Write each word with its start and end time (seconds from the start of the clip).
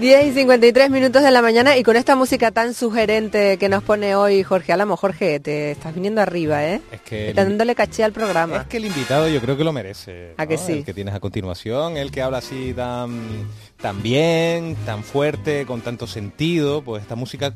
10 0.00 0.28
y 0.28 0.32
53 0.32 0.88
minutos 0.88 1.22
de 1.22 1.30
la 1.30 1.42
mañana 1.42 1.76
y 1.76 1.82
con 1.82 1.94
esta 1.94 2.16
música 2.16 2.50
tan 2.50 2.72
sugerente 2.72 3.58
que 3.58 3.68
nos 3.68 3.82
pone 3.82 4.14
hoy 4.14 4.42
Jorge 4.42 4.72
Álamo. 4.72 4.96
Jorge, 4.96 5.40
te 5.40 5.72
estás 5.72 5.94
viniendo 5.94 6.22
arriba, 6.22 6.64
¿eh? 6.64 6.80
Es 6.90 7.02
que 7.02 7.28
Estás 7.28 7.46
dándole 7.46 7.74
caché 7.74 8.02
al 8.02 8.12
programa. 8.12 8.62
Es 8.62 8.66
que 8.66 8.78
el 8.78 8.86
invitado 8.86 9.28
yo 9.28 9.42
creo 9.42 9.58
que 9.58 9.64
lo 9.64 9.74
merece. 9.74 10.32
¿A 10.38 10.46
que 10.46 10.56
¿no? 10.56 10.66
sí? 10.66 10.72
El 10.72 10.84
que 10.86 10.94
tienes 10.94 11.14
a 11.14 11.20
continuación, 11.20 11.98
el 11.98 12.10
que 12.10 12.22
habla 12.22 12.38
así 12.38 12.72
tan, 12.72 13.20
tan 13.78 14.02
bien, 14.02 14.74
tan 14.86 15.04
fuerte, 15.04 15.66
con 15.66 15.82
tanto 15.82 16.06
sentido, 16.06 16.80
pues 16.80 17.02
esta 17.02 17.14
música 17.14 17.52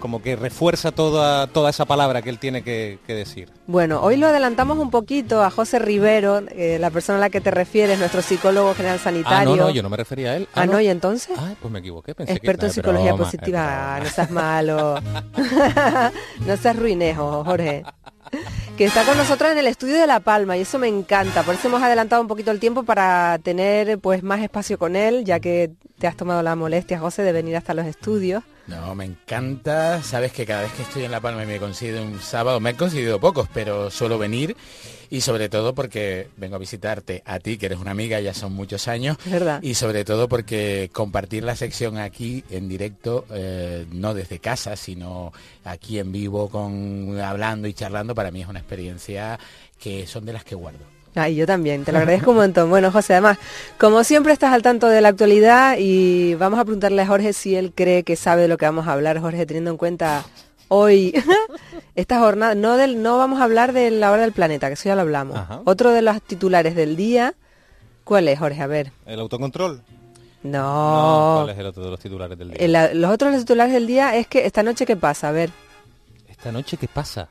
como 0.00 0.20
que 0.22 0.34
refuerza 0.34 0.90
toda, 0.90 1.46
toda 1.46 1.70
esa 1.70 1.84
palabra 1.84 2.22
que 2.22 2.30
él 2.30 2.38
tiene 2.38 2.62
que, 2.62 2.98
que 3.06 3.14
decir. 3.14 3.48
Bueno, 3.66 4.00
hoy 4.02 4.16
lo 4.16 4.26
adelantamos 4.26 4.78
un 4.78 4.90
poquito 4.90 5.44
a 5.44 5.50
José 5.50 5.78
Rivero, 5.78 6.38
eh, 6.50 6.78
la 6.80 6.90
persona 6.90 7.18
a 7.18 7.20
la 7.20 7.30
que 7.30 7.40
te 7.40 7.50
refieres, 7.52 7.98
nuestro 7.98 8.22
psicólogo 8.22 8.74
general 8.74 8.96
Ah, 9.00 9.04
sanitario. 9.04 9.56
no, 9.56 9.64
no, 9.64 9.70
yo 9.70 9.82
no 9.82 9.88
me 9.90 9.96
refería 9.96 10.30
a 10.32 10.36
él. 10.36 10.48
Ah, 10.54 10.66
no, 10.66 10.80
¿y 10.80 10.88
entonces? 10.88 11.36
Ah, 11.38 11.52
pues 11.60 11.70
me 11.72 11.78
equivoqué. 11.78 12.14
Pensé 12.14 12.32
Experto 12.32 12.60
que, 12.60 12.66
en 12.66 12.70
Ah, 12.70 12.74
psicología 12.74 13.12
broma, 13.12 13.24
positiva. 13.24 13.96
Ah, 13.96 14.00
no 14.00 14.06
seas 14.10 14.30
malo. 14.32 14.94
no 16.46 16.56
seas 16.56 16.76
ruinejo, 16.76 17.44
Jorge. 17.44 17.84
Que 18.76 18.84
está 18.84 19.04
con 19.04 19.16
nosotros 19.16 19.50
en 19.52 19.58
el 19.58 19.66
estudio 19.66 19.96
de 19.98 20.06
La 20.06 20.20
Palma 20.20 20.56
y 20.56 20.60
eso 20.62 20.78
me 20.78 20.88
encanta. 20.88 21.42
Por 21.42 21.54
eso 21.54 21.68
hemos 21.68 21.82
adelantado 21.82 22.22
un 22.22 22.28
poquito 22.28 22.50
el 22.50 22.60
tiempo 22.60 22.82
para 22.84 23.38
tener 23.42 23.98
pues 23.98 24.22
más 24.22 24.40
espacio 24.40 24.78
con 24.78 24.96
él, 24.96 25.24
ya 25.24 25.40
que 25.40 25.70
te 25.98 26.06
has 26.06 26.16
tomado 26.16 26.42
la 26.42 26.54
molestia, 26.56 26.98
José, 26.98 27.22
de 27.22 27.32
venir 27.32 27.56
hasta 27.56 27.74
los 27.74 27.86
estudios. 27.86 28.42
No, 28.70 28.94
me 28.94 29.04
encanta. 29.04 30.00
Sabes 30.00 30.32
que 30.32 30.46
cada 30.46 30.62
vez 30.62 30.72
que 30.72 30.82
estoy 30.82 31.02
en 31.02 31.10
La 31.10 31.20
Palma 31.20 31.42
y 31.42 31.46
me 31.46 31.58
coincide 31.58 32.00
un 32.00 32.20
sábado, 32.20 32.60
me 32.60 32.70
han 32.70 32.76
coincidido 32.76 33.18
pocos, 33.18 33.48
pero 33.52 33.90
suelo 33.90 34.16
venir 34.16 34.56
y 35.10 35.22
sobre 35.22 35.48
todo 35.48 35.74
porque 35.74 36.28
vengo 36.36 36.54
a 36.54 36.60
visitarte 36.60 37.24
a 37.26 37.40
ti, 37.40 37.58
que 37.58 37.66
eres 37.66 37.80
una 37.80 37.90
amiga, 37.90 38.20
ya 38.20 38.32
son 38.32 38.52
muchos 38.52 38.86
años. 38.86 39.16
Verdad. 39.26 39.60
Y 39.60 39.74
sobre 39.74 40.04
todo 40.04 40.28
porque 40.28 40.88
compartir 40.92 41.42
la 41.42 41.56
sección 41.56 41.98
aquí 41.98 42.44
en 42.48 42.68
directo, 42.68 43.26
eh, 43.30 43.86
no 43.90 44.14
desde 44.14 44.38
casa, 44.38 44.76
sino 44.76 45.32
aquí 45.64 45.98
en 45.98 46.12
vivo, 46.12 46.48
con 46.48 47.20
hablando 47.20 47.66
y 47.66 47.74
charlando, 47.74 48.14
para 48.14 48.30
mí 48.30 48.42
es 48.42 48.48
una 48.48 48.60
experiencia 48.60 49.40
que 49.80 50.06
son 50.06 50.24
de 50.24 50.32
las 50.32 50.44
que 50.44 50.54
guardo. 50.54 50.99
Ay, 51.14 51.34
yo 51.34 51.44
también, 51.46 51.84
te 51.84 51.90
lo 51.92 51.98
agradezco 51.98 52.30
un 52.30 52.36
montón. 52.36 52.70
Bueno, 52.70 52.92
José, 52.92 53.14
además, 53.14 53.38
como 53.78 54.04
siempre 54.04 54.32
estás 54.32 54.52
al 54.52 54.62
tanto 54.62 54.86
de 54.86 55.00
la 55.00 55.08
actualidad 55.08 55.76
y 55.78 56.34
vamos 56.36 56.60
a 56.60 56.64
preguntarle 56.64 57.02
a 57.02 57.06
Jorge 57.06 57.32
si 57.32 57.56
él 57.56 57.72
cree 57.74 58.04
que 58.04 58.14
sabe 58.14 58.42
de 58.42 58.48
lo 58.48 58.56
que 58.56 58.66
vamos 58.66 58.86
a 58.86 58.92
hablar, 58.92 59.18
Jorge, 59.20 59.44
teniendo 59.44 59.70
en 59.72 59.76
cuenta 59.76 60.24
hoy 60.68 61.12
esta 61.96 62.20
jornada. 62.20 62.54
No, 62.54 62.76
del, 62.76 63.02
no 63.02 63.18
vamos 63.18 63.40
a 63.40 63.44
hablar 63.44 63.72
de 63.72 63.90
la 63.90 64.12
hora 64.12 64.22
del 64.22 64.32
planeta, 64.32 64.68
que 64.68 64.74
eso 64.74 64.88
ya 64.88 64.94
lo 64.94 65.00
hablamos. 65.00 65.36
Ajá. 65.36 65.62
Otro 65.64 65.90
de 65.90 66.02
los 66.02 66.22
titulares 66.22 66.76
del 66.76 66.96
día, 66.96 67.34
¿cuál 68.04 68.28
es, 68.28 68.38
Jorge? 68.38 68.62
A 68.62 68.68
ver. 68.68 68.92
¿El 69.04 69.18
autocontrol? 69.18 69.82
No. 70.44 71.40
¿Cuál 71.42 71.50
es 71.50 71.58
el 71.58 71.66
otro 71.66 71.84
de 71.84 71.90
los 71.90 72.00
titulares 72.00 72.38
del 72.38 72.52
día? 72.52 72.94
Los 72.94 73.10
otros 73.10 73.36
titulares 73.36 73.74
del 73.74 73.86
día 73.86 74.14
es 74.16 74.26
que 74.28 74.46
esta 74.46 74.62
noche, 74.62 74.86
¿qué 74.86 74.96
pasa? 74.96 75.28
A 75.28 75.32
ver, 75.32 75.50
Esta 76.28 76.52
noche, 76.52 76.76
¿qué 76.76 76.88
pasa? 76.88 77.28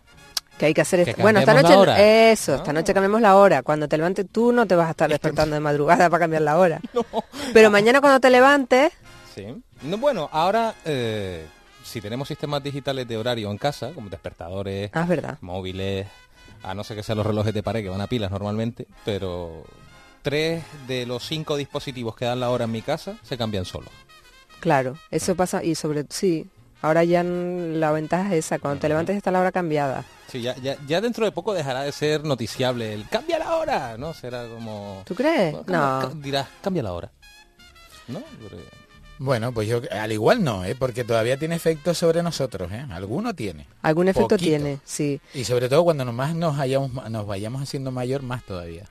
Que 0.60 0.68
hay 0.68 0.74
que 0.76 0.82
hacer 0.82 1.04
Que. 1.06 1.20
Bueno, 1.22 1.40
esta 1.40 1.54
noche, 1.60 2.32
eso, 2.32 2.54
esta 2.56 2.70
Ah. 2.70 2.74
noche 2.74 2.94
cambiamos 2.94 3.22
la 3.22 3.36
hora. 3.36 3.64
Cuando 3.64 3.88
te 3.88 3.98
levantes 3.98 4.28
tú 4.32 4.52
no 4.52 4.68
te 4.68 4.76
vas 4.76 4.88
a 4.88 4.92
estar 4.92 5.10
despertando 5.10 5.56
de 5.56 5.60
madrugada 5.62 6.10
para 6.10 6.20
cambiar 6.22 6.44
la 6.44 6.60
hora. 6.60 6.80
Pero 7.54 7.72
mañana 7.72 8.02
cuando 8.02 8.20
te 8.20 8.30
levantes, 8.30 8.92
Sí. 9.34 9.46
No, 9.84 9.98
bueno, 9.98 10.28
ahora 10.34 10.76
eh, 10.86 11.46
si 11.84 12.02
tenemos 12.02 12.28
sistemas 12.28 12.62
digitales 12.62 13.08
de 13.08 13.16
horario 13.18 13.50
en 13.50 13.58
casa, 13.58 13.92
como 13.96 14.10
despertadores, 14.10 14.92
ah, 14.94 15.06
verdad. 15.06 15.38
móviles, 15.42 16.08
a 16.62 16.74
no 16.76 16.84
ser 16.84 16.98
que 16.98 17.04
sean 17.04 17.18
los 17.20 17.26
relojes 17.26 17.54
de 17.54 17.64
pared 17.64 17.82
que 17.82 17.90
van 17.90 18.02
a 18.02 18.08
pilas 18.08 18.30
normalmente, 18.32 18.86
pero 19.06 19.64
tres 20.22 20.64
de 20.88 21.06
los 21.06 21.24
cinco 21.26 21.56
dispositivos 21.56 22.16
que 22.18 22.26
dan 22.26 22.42
la 22.42 22.50
hora 22.50 22.66
en 22.66 22.72
mi 22.72 22.82
casa 22.82 23.16
se 23.24 23.38
cambian 23.38 23.64
solos. 23.64 23.92
Claro, 24.60 24.98
eso 25.10 25.36
pasa 25.36 25.64
y 25.64 25.76
sobre 25.76 26.04
sí. 26.10 26.50
Ahora 26.82 27.04
ya 27.04 27.24
la 27.24 27.92
ventaja 27.92 28.30
es 28.36 28.46
esa, 28.46 28.60
cuando 28.60 28.80
te 28.80 28.88
levantes 28.88 29.18
está 29.18 29.32
la 29.32 29.42
hora 29.42 29.52
cambiada. 29.52 30.06
Sí, 30.28 30.42
ya, 30.42 30.56
ya, 30.58 30.78
ya 30.88 31.02
dentro 31.02 31.26
de 31.26 31.32
poco 31.32 31.54
dejará 31.54 31.82
de 31.84 31.92
ser 31.92 32.24
noticiable 32.24 32.94
el 32.94 33.08
cambia 33.10 33.40
la 33.40 33.56
hora, 33.56 33.98
¿no? 33.98 34.14
Será 34.14 34.48
como... 34.48 35.02
¿Tú 35.06 35.16
crees? 35.16 35.52
Bueno, 35.54 35.66
cambia- 35.66 35.80
No. 35.80 36.10
ca- 36.10 36.16
dirás, 36.24 36.48
cambia 36.62 36.84
la 36.84 36.94
hora. 36.94 37.12
¿No? 38.08 38.22
Porque- 38.42 38.64
Bueno, 39.18 39.52
pues 39.52 39.68
yo 39.68 39.82
al 39.92 40.12
igual 40.14 40.42
no, 40.44 40.64
¿eh? 40.64 40.76
porque 40.80 41.04
todavía 41.04 41.36
tiene 41.38 41.56
efectos 41.56 41.98
sobre 41.98 42.24
nosotros, 42.24 42.72
¿eh? 42.72 42.86
Alguno 42.92 43.34
tiene. 43.36 43.68
Algún 43.82 44.08
efecto 44.08 44.30
Poquito. 44.30 44.48
tiene, 44.50 44.80
sí. 44.86 45.20
Y 45.34 45.44
sobre 45.44 45.68
todo 45.68 45.84
cuando 45.84 46.06
nos 46.06 46.14
más 46.14 46.34
nos, 46.36 46.58
hayamos, 46.60 47.10
nos 47.10 47.28
vayamos 47.28 47.62
haciendo 47.62 47.92
mayor, 47.92 48.22
más 48.22 48.44
todavía. 48.46 48.86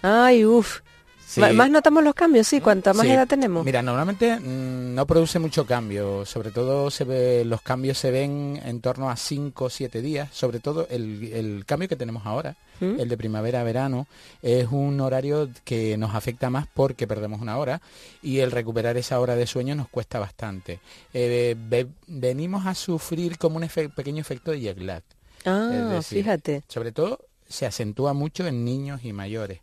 Ay, 0.00 0.44
uff. 0.46 0.80
Sí. 1.28 1.40
Más 1.40 1.68
notamos 1.70 2.04
los 2.04 2.14
cambios, 2.14 2.46
sí, 2.46 2.60
cuanta 2.60 2.94
más 2.94 3.04
Sí. 3.04 3.10
edad 3.12 3.26
tenemos. 3.26 3.64
Mira, 3.64 3.82
normalmente 3.82 4.38
mm, 4.38 4.94
no 4.94 5.06
produce 5.08 5.40
mucho 5.40 5.66
cambio, 5.66 6.24
sobre 6.24 6.52
todo 6.52 6.88
se 6.88 7.02
ve, 7.02 7.44
los 7.44 7.62
cambios 7.62 7.98
se 7.98 8.12
ven 8.12 8.60
en 8.64 8.80
torno 8.80 9.10
a 9.10 9.16
5 9.16 9.64
o 9.64 9.68
7 9.70 10.00
días, 10.02 10.28
sobre 10.32 10.60
todo 10.60 10.86
el, 10.88 11.24
el 11.32 11.64
cambio 11.66 11.88
que 11.88 11.96
tenemos 11.96 12.24
ahora, 12.26 12.54
¿Mm? 12.78 13.00
el 13.00 13.08
de 13.08 13.16
primavera-verano, 13.16 14.06
es 14.40 14.68
un 14.70 15.00
horario 15.00 15.48
que 15.64 15.96
nos 15.96 16.14
afecta 16.14 16.48
más 16.48 16.68
porque 16.72 17.08
perdemos 17.08 17.40
una 17.40 17.58
hora 17.58 17.80
y 18.22 18.38
el 18.38 18.52
recuperar 18.52 18.96
esa 18.96 19.18
hora 19.18 19.34
de 19.34 19.48
sueño 19.48 19.74
nos 19.74 19.88
cuesta 19.88 20.20
bastante. 20.20 20.78
Eh, 21.12 21.56
ve- 21.58 21.88
venimos 22.06 22.66
a 22.66 22.74
sufrir 22.76 23.36
como 23.36 23.56
un 23.56 23.64
efe- 23.64 23.92
pequeño 23.92 24.20
efecto 24.20 24.52
de 24.52 24.60
jet 24.60 24.78
lag. 24.78 25.02
Ah, 25.44 25.70
decir, 25.92 26.22
fíjate. 26.22 26.62
Sobre 26.68 26.92
todo 26.92 27.18
se 27.48 27.66
acentúa 27.66 28.12
mucho 28.12 28.46
en 28.46 28.64
niños 28.64 29.04
y 29.04 29.12
mayores. 29.12 29.60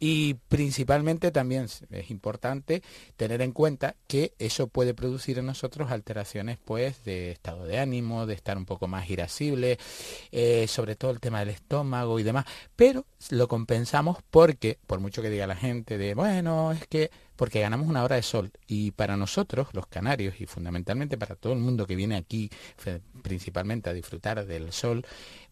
Y 0.00 0.34
principalmente 0.48 1.30
también 1.30 1.64
es- 1.64 1.84
importante 2.10 2.82
tener 3.16 3.40
en 3.42 3.52
cuenta 3.52 3.96
que 4.06 4.34
eso 4.38 4.66
puede 4.66 4.92
producir 4.92 5.38
en 5.38 5.46
nosotros 5.46 5.90
alteraciones 5.90 6.58
pues 6.62 7.04
de 7.04 7.30
estado 7.30 7.64
de 7.64 7.78
ánimo, 7.78 8.26
de 8.26 8.34
estar 8.34 8.56
un 8.58 8.66
poco 8.66 8.86
más 8.88 9.08
irascible, 9.08 9.78
eh, 10.32 10.66
sobre 10.68 10.96
todo 10.96 11.10
el 11.10 11.20
tema 11.20 11.40
del 11.40 11.50
estómago 11.50 12.18
y 12.18 12.22
demás. 12.22 12.44
Pero 12.76 13.06
lo 13.30 13.48
compensamos 13.48 14.18
porque, 14.30 14.78
por 14.86 15.00
mucho 15.00 15.22
que 15.22 15.30
diga 15.30 15.46
la 15.46 15.56
gente 15.56 15.96
de, 15.96 16.14
bueno, 16.14 16.72
es 16.72 16.86
que 16.86 17.10
porque 17.36 17.60
ganamos 17.60 17.88
una 17.88 18.04
hora 18.04 18.16
de 18.16 18.22
sol 18.22 18.52
y 18.66 18.92
para 18.92 19.16
nosotros, 19.16 19.68
los 19.72 19.86
canarios, 19.88 20.40
y 20.40 20.46
fundamentalmente 20.46 21.18
para 21.18 21.34
todo 21.34 21.52
el 21.52 21.58
mundo 21.58 21.86
que 21.86 21.96
viene 21.96 22.16
aquí 22.16 22.50
principalmente 23.22 23.90
a 23.90 23.92
disfrutar 23.92 24.44
del 24.46 24.72
sol, 24.72 25.04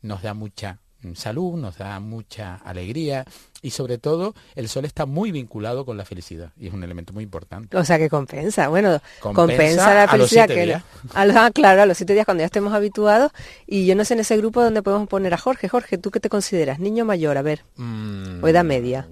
nos 0.03 0.23
da 0.23 0.35
mucha 0.35 0.79
salud, 1.15 1.57
nos 1.59 1.77
da 1.79 1.99
mucha 2.01 2.57
alegría 2.65 3.25
y 3.61 3.71
sobre 3.71 3.99
todo 3.99 4.35
el 4.57 4.69
sol 4.69 4.85
está 4.85 5.07
muy 5.07 5.31
vinculado 5.33 5.85
con 5.85 5.97
la 5.97 6.05
felicidad 6.05 6.51
y 6.59 6.67
es 6.69 6.75
un 6.75 6.83
elemento 6.85 7.13
muy 7.13 7.25
importante. 7.25 7.77
O 7.77 7.85
sea 7.85 7.99
que 7.99 8.09
compensa, 8.09 8.69
bueno, 8.69 9.01
compensa, 9.21 9.33
Compensa 9.53 9.95
la 9.95 10.03
a 10.03 10.17
los 10.17 10.31
felicidad 10.31 10.45
siete 10.47 10.55
que 10.55 10.67
días. 10.67 10.83
a 11.15 11.25
los- 11.27 11.37
ah, 11.37 11.51
claro, 11.53 11.83
a 11.83 11.87
los 11.87 11.97
siete 11.97 12.13
días 12.15 12.25
cuando 12.25 12.41
ya 12.43 12.47
estemos 12.47 12.73
habituados. 12.73 13.31
Y 13.67 13.87
yo 13.87 13.95
no 13.95 14.05
sé 14.05 14.15
en 14.15 14.21
ese 14.21 14.37
grupo 14.37 14.63
donde 14.63 14.83
podemos 14.83 15.09
poner 15.09 15.33
a 15.35 15.39
Jorge. 15.39 15.69
Jorge, 15.69 15.99
¿tú 15.99 16.11
qué 16.11 16.21
te 16.21 16.29
consideras? 16.29 16.79
Niño 16.81 17.05
mayor, 17.05 17.37
a 17.39 17.43
ver. 17.43 17.65
Mm, 17.77 18.43
O 18.43 18.49
edad 18.49 18.65
media. 18.65 19.07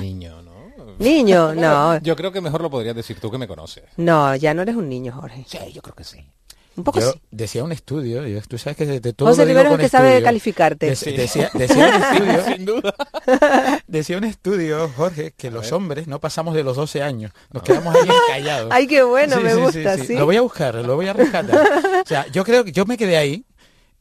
Niño, 0.00 0.42
¿no? 0.42 0.56
Niño, 0.98 1.54
no. 1.54 1.98
Yo 2.00 2.16
creo 2.16 2.32
que 2.32 2.40
mejor 2.40 2.62
lo 2.62 2.70
podrías 2.70 2.96
decir 2.96 3.20
tú 3.20 3.30
que 3.30 3.38
me 3.38 3.46
conoces. 3.46 3.84
No, 3.96 4.34
ya 4.36 4.54
no 4.54 4.62
eres 4.62 4.76
un 4.76 4.88
niño, 4.88 5.12
Jorge. 5.12 5.44
Sí, 5.46 5.58
yo 5.74 5.82
creo 5.82 5.94
que 5.94 6.04
sí. 6.04 6.26
Un 6.76 6.84
poco 6.84 7.00
Yo 7.00 7.12
sí. 7.12 7.20
decía 7.30 7.64
un 7.64 7.72
estudio, 7.72 8.26
yo- 8.26 8.40
tú 8.42 8.58
sabes 8.58 8.76
que 8.76 8.84
de, 8.86 9.00
de 9.00 9.12
todo 9.12 9.28
José 9.30 9.42
lo 9.42 9.46
digo 9.48 9.60
Rivero 9.60 9.68
es 9.68 9.72
el 9.72 9.78
con 9.78 9.84
que 9.84 9.88
sabe 9.88 10.22
calificarte. 10.22 10.92
Dec- 10.92 11.16
decía, 11.16 11.50
decía 11.54 11.86
un 11.88 12.02
estudio, 12.02 12.44
Sin 12.54 12.64
duda. 12.66 12.94
decía 13.86 14.18
un 14.18 14.24
estudio, 14.24 14.90
Jorge, 14.96 15.32
que 15.36 15.50
los 15.50 15.72
hombres 15.72 16.06
no 16.06 16.20
pasamos 16.20 16.54
de 16.54 16.62
los 16.64 16.76
12 16.76 17.02
años, 17.02 17.32
nos 17.52 17.62
quedamos 17.62 17.94
ahí 17.94 18.08
callados. 18.28 18.68
Ay, 18.72 18.86
qué 18.86 19.02
bueno, 19.02 19.36
Sí, 19.36 19.42
me 19.42 19.54
sí, 19.54 19.60
gusta, 19.60 19.96
sí, 19.98 20.06
sí. 20.06 20.14
Lo 20.16 20.26
voy 20.26 20.36
a 20.36 20.40
buscar, 20.42 20.74
lo 20.74 20.96
voy 20.96 21.08
a 21.08 21.12
rescatar. 21.12 21.56
O 22.04 22.06
sea, 22.06 22.26
yo 22.28 22.44
creo 22.44 22.64
que 22.64 22.72
yo 22.72 22.84
me 22.84 22.96
quedé 22.96 23.16
ahí 23.16 23.44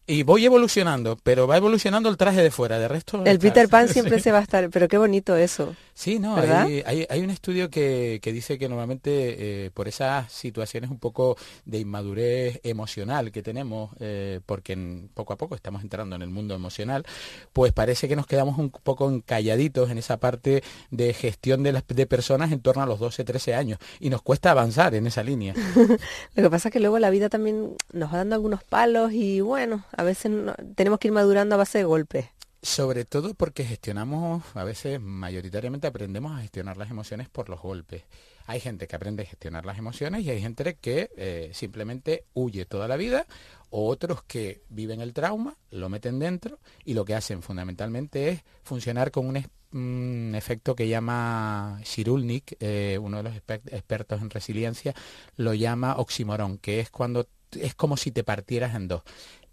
y 0.08 0.24
voy 0.24 0.46
evolucionando, 0.46 1.18
pero 1.24 1.48
va 1.48 1.58
evolucionando 1.58 2.10
el 2.10 2.18
traje 2.18 2.44
de 2.44 2.52
fuera, 2.52 2.78
de 2.78 2.88
resto... 2.88 3.24
El 3.26 3.40
Peter 3.40 3.68
Pan 3.70 3.90
siempre 3.90 4.18
sí. 4.18 4.24
se 4.26 4.32
va 4.32 4.40
a 4.40 4.42
estar, 4.44 4.70
pero 4.70 4.88
qué 4.88 4.98
bonito 5.00 5.36
eso. 5.36 5.76
Sí, 5.98 6.20
no, 6.20 6.36
hay, 6.66 6.84
hay, 6.86 7.08
hay 7.10 7.22
un 7.22 7.30
estudio 7.30 7.70
que, 7.70 8.20
que 8.22 8.34
dice 8.34 8.58
que 8.60 8.68
normalmente 8.68 9.66
eh, 9.66 9.72
por 9.74 9.88
esas 9.88 10.30
situaciones 10.30 10.90
un 10.92 11.00
poco 11.00 11.38
de 11.64 11.80
inmadurez 11.80 12.60
emocional 12.64 13.32
que 13.32 13.42
tenemos, 13.42 13.92
eh, 14.02 14.42
porque 14.46 14.74
en- 14.74 15.10
poco 15.14 15.32
a 15.32 15.38
poco 15.38 15.56
estamos 15.56 15.84
entrando 15.84 16.18
en 16.18 16.22
el 16.22 16.30
mundo 16.30 16.54
emocional, 16.54 17.06
pues 17.54 17.72
parece 17.72 18.10
que 18.10 18.18
nos 18.18 18.28
quedamos 18.28 18.58
un 18.60 18.72
poco 18.72 19.10
encalladitos 19.10 19.90
en 19.90 19.98
esa 19.98 20.18
parte 20.18 20.64
de 20.92 21.14
gestión 21.14 21.64
de, 21.64 21.72
las, 21.72 21.88
de 21.88 22.06
personas 22.06 22.52
en 22.52 22.60
torno 22.60 22.84
a 22.84 22.86
los 22.86 23.00
12, 23.00 23.24
13 23.24 23.56
años 23.56 23.80
y 24.02 24.10
nos 24.10 24.22
cuesta 24.22 24.52
avanzar 24.52 24.96
en 24.96 25.08
esa 25.08 25.24
línea. 25.24 25.54
Lo 26.36 26.44
que 26.44 26.50
pasa 26.50 26.68
es 26.68 26.74
que 26.74 26.82
luego 26.82 27.00
la 27.00 27.10
vida 27.10 27.30
también 27.30 27.78
nos 27.94 28.14
va 28.14 28.18
dando 28.18 28.36
algunos 28.36 28.66
palos 28.66 29.14
y 29.14 29.40
bueno, 29.40 29.86
a 29.96 30.04
veces 30.04 30.30
no- 30.30 30.56
tenemos 30.76 31.00
que 31.00 31.08
ir 31.08 31.14
madurando 31.14 31.56
a 31.56 31.60
base 31.60 31.78
de 31.78 31.84
golpes. 31.86 32.26
Sobre 32.66 33.06
todo 33.06 33.36
porque 33.36 33.64
gestionamos, 33.64 34.44
a 34.56 34.64
veces 34.64 35.00
mayoritariamente 35.00 35.86
aprendemos 35.86 36.36
a 36.36 36.42
gestionar 36.42 36.78
las 36.78 36.90
emociones 36.90 37.30
por 37.30 37.48
los 37.48 37.62
golpes. 37.62 38.06
Hay 38.48 38.60
gente 38.60 38.88
que 38.88 38.96
aprende 38.96 39.22
a 39.22 39.28
gestionar 39.28 39.68
las 39.68 39.78
emociones 39.78 40.24
y 40.24 40.32
hay 40.32 40.42
gente 40.42 40.76
que 40.82 41.12
eh, 41.16 41.52
simplemente 41.54 42.26
huye 42.34 42.66
toda 42.66 42.88
la 42.88 42.98
vida 42.98 43.28
o 43.70 43.88
otros 43.88 44.24
que 44.24 44.64
viven 44.70 45.00
el 45.00 45.14
trauma, 45.14 45.56
lo 45.70 45.90
meten 45.90 46.18
dentro 46.18 46.58
y 46.84 46.96
lo 46.96 47.06
que 47.06 47.14
hacen 47.14 47.44
fundamentalmente 47.44 48.30
es 48.30 48.44
funcionar 48.64 49.12
con 49.12 49.28
un, 49.28 50.34
efecto 50.34 50.76
que 50.76 50.88
llama 50.88 51.80
Shirulnik, 51.84 52.58
eh, 52.60 52.98
uno 53.00 53.18
de 53.18 53.24
los 53.24 53.34
exper- 53.36 53.72
expertos 53.72 54.24
en 54.24 54.32
resiliencia, 54.32 54.96
lo 55.36 55.54
llama 55.54 55.98
oximorón, 55.98 56.58
que 56.58 56.80
es 56.80 56.90
cuando 56.90 57.28
es 57.52 57.76
como 57.76 57.96
si 57.96 58.10
te 58.10 58.24
partieras 58.24 58.74
en 58.74 58.88
dos. 58.88 59.04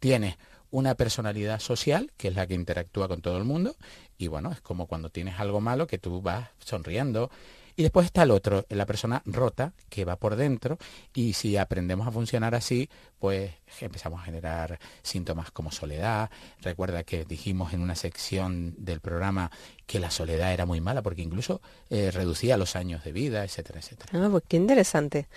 Tienes 0.01 0.37
una 0.73 0.97
personalidad 0.97 1.61
social, 1.61 2.11
que 2.17 2.29
es 2.29 2.35
la 2.35 2.49
que 2.49 2.55
interactúa 2.55 3.07
con 3.07 3.21
todo 3.21 3.37
el 3.37 3.45
mundo, 3.45 3.77
y 4.19 4.27
bueno, 4.27 4.51
es 4.51 4.61
como 4.61 4.87
cuando 4.87 5.11
tienes 5.11 5.39
algo 5.39 5.61
malo 5.61 5.87
que 5.87 5.99
tú 5.99 6.21
vas 6.21 6.49
sonriendo. 6.59 7.31
Y 7.77 7.83
después 7.83 8.07
está 8.07 8.23
el 8.23 8.31
otro, 8.31 8.65
la 8.69 8.87
persona 8.87 9.23
rota, 9.25 9.73
que 9.89 10.05
va 10.05 10.17
por 10.17 10.37
dentro, 10.37 10.79
y 11.15 11.33
si 11.33 11.57
aprendemos 11.57 12.07
a 12.07 12.11
funcionar 12.11 12.55
así, 12.55 12.89
pues 13.19 13.53
empezamos 13.81 14.21
a 14.21 14.25
generar 14.25 14.79
síntomas 15.03 15.51
como 15.51 15.71
soledad. 15.71 16.31
Recuerda 16.61 17.05
que 17.05 17.25
dijimos 17.25 17.73
en 17.73 17.81
una 17.81 17.95
sección 17.95 18.75
del 18.79 19.01
programa 19.01 19.51
que 19.87 20.01
la 20.01 20.11
soledad 20.11 20.53
era 20.53 20.67
muy 20.67 20.81
mala, 20.81 21.03
porque 21.03 21.23
incluso 21.23 21.61
eh, 21.91 22.11
reducía 22.11 22.57
los 22.57 22.77
años 22.77 23.05
de 23.05 23.13
vida, 23.13 23.45
etcétera, 23.45 23.81
etcétera. 23.81 24.11
Ah, 24.15 24.29
pues 24.31 24.43
qué 24.49 24.57
interesante. 24.57 25.29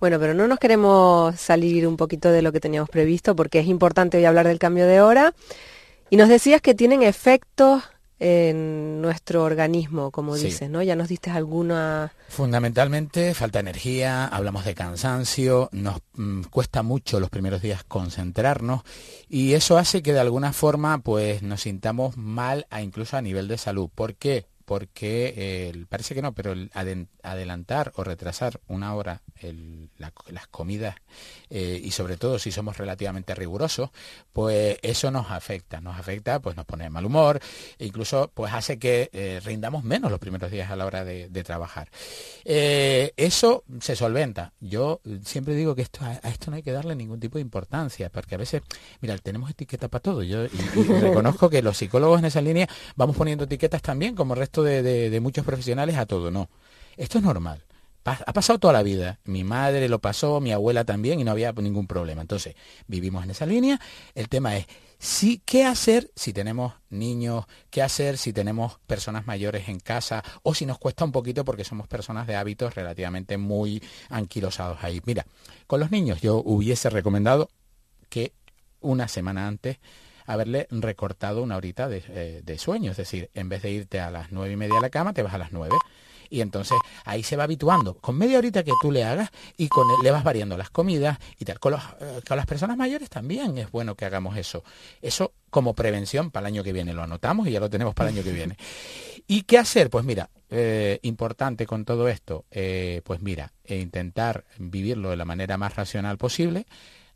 Bueno, 0.00 0.18
pero 0.20 0.34
no 0.34 0.46
nos 0.46 0.58
queremos 0.58 1.38
salir 1.38 1.86
un 1.86 1.96
poquito 1.96 2.30
de 2.30 2.42
lo 2.42 2.52
que 2.52 2.60
teníamos 2.60 2.90
previsto 2.90 3.34
porque 3.34 3.60
es 3.60 3.66
importante 3.66 4.18
hoy 4.18 4.24
hablar 4.24 4.46
del 4.46 4.58
cambio 4.58 4.86
de 4.86 5.00
hora. 5.00 5.34
Y 6.10 6.16
nos 6.16 6.28
decías 6.28 6.60
que 6.60 6.74
tienen 6.74 7.02
efectos 7.02 7.84
en 8.24 9.02
nuestro 9.02 9.42
organismo, 9.42 10.12
como 10.12 10.36
Sí. 10.36 10.44
dices, 10.46 10.70
¿no? 10.70 10.80
Ya 10.80 10.94
nos 10.94 11.08
diste 11.08 11.30
alguna... 11.30 12.12
Fundamentalmente 12.28 13.34
falta 13.34 13.58
energía, 13.58 14.26
hablamos 14.26 14.64
de 14.64 14.76
cansancio, 14.76 15.68
nos 15.72 15.96
mm, 16.14 16.42
cuesta 16.42 16.84
mucho 16.84 17.18
los 17.18 17.30
primeros 17.30 17.62
días 17.62 17.82
concentrarnos 17.82 18.82
y 19.28 19.54
eso 19.54 19.76
hace 19.76 20.02
que 20.04 20.12
de 20.12 20.20
alguna 20.20 20.52
forma 20.52 20.98
pues 20.98 21.42
nos 21.42 21.62
sintamos 21.62 22.16
mal 22.16 22.66
a 22.70 22.80
incluso 22.80 23.16
a 23.16 23.22
nivel 23.22 23.48
de 23.48 23.58
salud. 23.58 23.90
¿Por 23.92 24.14
qué? 24.14 24.46
Porque 24.64 25.84
parece 25.88 26.14
que 26.14 26.22
no, 26.22 26.32
pero 26.32 26.52
el 26.52 26.70
adelantar 27.22 27.92
o 27.96 28.04
retrasar 28.04 28.60
una 28.68 28.94
hora 28.94 29.22
las 29.96 30.46
comidas 30.48 30.96
eh, 31.50 31.80
y 31.82 31.90
sobre 31.90 32.16
todo 32.16 32.38
si 32.38 32.50
somos 32.50 32.78
relativamente 32.78 33.34
rigurosos, 33.34 33.90
pues 34.32 34.78
eso 34.82 35.10
nos 35.10 35.30
afecta, 35.30 35.80
nos 35.80 35.98
afecta, 35.98 36.40
pues 36.40 36.56
nos 36.56 36.64
pone 36.64 36.88
mal 36.88 37.04
humor, 37.04 37.40
e 37.78 37.86
incluso 37.86 38.30
pues 38.32 38.52
hace 38.52 38.78
que 38.78 39.10
eh, 39.12 39.40
rindamos 39.44 39.84
menos 39.84 40.10
los 40.10 40.20
primeros 40.20 40.50
días 40.50 40.70
a 40.70 40.76
la 40.76 40.86
hora 40.86 41.04
de, 41.04 41.42
trabajar. 41.42 41.88
Eh, 42.44 43.12
eso 43.16 43.64
se 43.80 43.96
solventa. 43.96 44.52
Yo 44.60 45.00
siempre 45.24 45.56
digo 45.56 45.74
que 45.74 45.82
esto, 45.82 46.04
a, 46.04 46.14
esto 46.28 46.52
no 46.52 46.56
hay 46.56 46.62
que 46.62 46.70
darle 46.70 46.94
ningún 46.94 47.18
tipo 47.18 47.38
de 47.38 47.42
importancia, 47.42 48.10
porque 48.10 48.36
a 48.36 48.38
veces, 48.38 48.62
mira, 49.00 49.18
tenemos 49.18 49.50
etiqueta 49.50 49.88
para 49.88 50.02
todo. 50.02 50.22
Yo 50.22 50.46
reconozco 51.00 51.50
que 51.50 51.62
los 51.62 51.76
psicólogos 51.76 52.20
en 52.20 52.26
esa 52.26 52.40
línea 52.40 52.68
vamos 52.94 53.16
poniendo 53.16 53.44
etiquetas 53.44 53.82
también, 53.82 54.14
como 54.14 54.34
el 54.34 54.40
de, 54.60 54.82
de- 54.82 55.20
muchos 55.20 55.46
profesionales, 55.46 55.96
a 55.96 56.04
todo. 56.04 56.30
No, 56.30 56.50
esto 56.98 57.16
es 57.18 57.24
normal. 57.24 57.64
Ha 58.04 58.32
pasado 58.32 58.58
toda 58.58 58.72
la 58.72 58.82
vida. 58.82 59.20
Mi 59.24 59.44
madre 59.44 59.88
lo 59.88 60.00
pasó, 60.00 60.40
mi 60.40 60.50
abuela 60.50 60.84
también, 60.84 61.20
y 61.20 61.24
no 61.24 61.30
había 61.30 61.52
ningún 61.52 61.86
problema. 61.86 62.20
Entonces, 62.20 62.56
vivimos 62.88 63.22
en 63.22 63.30
esa 63.30 63.46
línea. 63.46 63.80
El 64.16 64.28
tema 64.28 64.56
es, 64.56 64.66
sí, 64.98 65.40
¿qué 65.44 65.64
hacer 65.64 66.10
si 66.16 66.32
tenemos 66.32 66.74
niños? 66.90 67.44
¿Qué 67.70 67.80
hacer 67.80 68.18
si 68.18 68.32
tenemos 68.32 68.80
personas 68.88 69.28
mayores 69.28 69.68
en 69.68 69.78
casa? 69.78 70.24
O 70.42 70.52
si 70.52 70.66
nos 70.66 70.78
cuesta 70.78 71.04
un 71.04 71.12
poquito 71.12 71.44
porque 71.44 71.62
somos 71.62 71.86
personas 71.86 72.26
de 72.26 72.34
hábitos 72.34 72.74
relativamente 72.74 73.36
muy 73.38 73.80
anquilosados 74.08 74.82
ahí. 74.82 75.00
Mira, 75.06 75.24
con 75.68 75.78
los 75.78 75.92
niños 75.92 76.20
yo 76.20 76.42
hubiese 76.44 76.90
recomendado 76.90 77.48
que 78.08 78.32
una 78.80 79.06
semana 79.06 79.46
antes 79.46 79.78
haberle 80.26 80.66
recortado 80.70 81.42
una 81.42 81.56
horita 81.56 81.88
de, 81.88 82.02
eh, 82.08 82.40
de 82.44 82.58
sueño. 82.58 82.90
Es 82.90 82.96
decir, 82.96 83.30
en 83.34 83.48
vez 83.48 83.62
de 83.62 83.70
irte 83.70 84.00
a 84.00 84.10
las 84.10 84.32
nueve 84.32 84.54
y 84.54 84.56
media 84.56 84.78
a 84.78 84.80
la 84.80 84.90
cama, 84.90 85.12
te 85.12 85.22
vas 85.22 85.34
a 85.34 85.38
las 85.38 85.52
nueve. 85.52 85.76
Y 86.30 86.40
entonces 86.40 86.78
ahí 87.04 87.22
se 87.22 87.36
va 87.36 87.44
habituando. 87.44 87.94
Con 87.94 88.16
media 88.16 88.38
horita 88.38 88.62
que 88.62 88.72
tú 88.80 88.90
le 88.90 89.04
hagas 89.04 89.30
y 89.58 89.68
con 89.68 89.86
le 90.02 90.10
vas 90.10 90.24
variando 90.24 90.56
las 90.56 90.70
comidas 90.70 91.18
y 91.38 91.44
tal. 91.44 91.60
Con, 91.60 91.74
eh, 91.74 92.20
con 92.26 92.38
las 92.38 92.46
personas 92.46 92.76
mayores 92.78 93.10
también 93.10 93.58
es 93.58 93.70
bueno 93.70 93.94
que 93.94 94.06
hagamos 94.06 94.38
eso. 94.38 94.64
Eso 95.02 95.34
como 95.50 95.74
prevención 95.74 96.30
para 96.30 96.48
el 96.48 96.54
año 96.54 96.64
que 96.64 96.72
viene. 96.72 96.94
Lo 96.94 97.02
anotamos 97.02 97.48
y 97.48 97.52
ya 97.52 97.60
lo 97.60 97.68
tenemos 97.68 97.94
para 97.94 98.08
el 98.08 98.16
año 98.16 98.24
que 98.24 98.32
viene. 98.32 98.56
¿Y 99.26 99.42
qué 99.42 99.58
hacer? 99.58 99.90
Pues 99.90 100.06
mira, 100.06 100.30
eh, 100.48 100.98
importante 101.02 101.66
con 101.66 101.84
todo 101.84 102.08
esto, 102.08 102.46
pues 103.04 103.20
mira, 103.20 103.52
eh, 103.64 103.78
intentar 103.78 104.44
vivirlo 104.58 105.10
de 105.10 105.16
la 105.16 105.24
manera 105.24 105.56
más 105.56 105.76
racional 105.76 106.18
posible, 106.18 106.66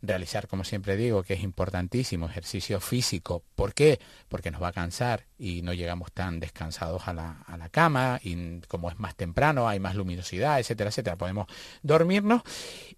realizar, 0.03 0.47
como 0.49 0.65
siempre 0.65 0.97
digo, 0.97 1.23
que 1.23 1.35
es 1.35 1.43
importantísimo, 1.43 2.27
ejercicio 2.27 2.81
físico. 2.81 3.43
¿Por 3.55 3.75
qué? 3.75 3.99
Porque 4.29 4.51
nos 4.51 4.63
va 4.63 4.69
a 4.69 4.73
cansar 4.73 5.27
y 5.39 5.63
no 5.63 5.73
llegamos 5.73 6.13
tan 6.13 6.41
descansados 6.41 7.09
a 7.09 7.15
la, 7.15 7.43
a 7.47 7.57
la 7.57 7.69
cama 7.69 8.21
y 8.23 8.61
como 8.69 8.91
es 8.91 8.99
más 8.99 9.17
temprano, 9.17 9.69
hay 9.69 9.81
más 9.81 9.95
luminosidad, 9.95 10.61
etcétera, 10.61 10.91
etcétera, 10.91 11.17
podemos 11.17 11.47
dormirnos. 11.83 12.43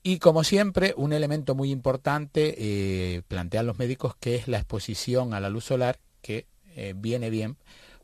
Y 0.03 0.19
como 0.19 0.45
siempre, 0.45 0.95
un 0.97 1.13
elemento 1.13 1.55
muy 1.55 1.71
importante, 1.71 2.55
eh, 2.59 3.23
plantean 3.29 3.67
los 3.67 3.79
médicos, 3.79 4.17
que 4.17 4.37
es 4.37 4.49
la 4.49 4.59
exposición 4.59 5.35
a 5.35 5.41
la 5.41 5.51
luz 5.51 5.65
solar, 5.65 5.99
que 6.23 6.47
eh, 6.77 6.95
viene 6.97 7.31
bien 7.31 7.57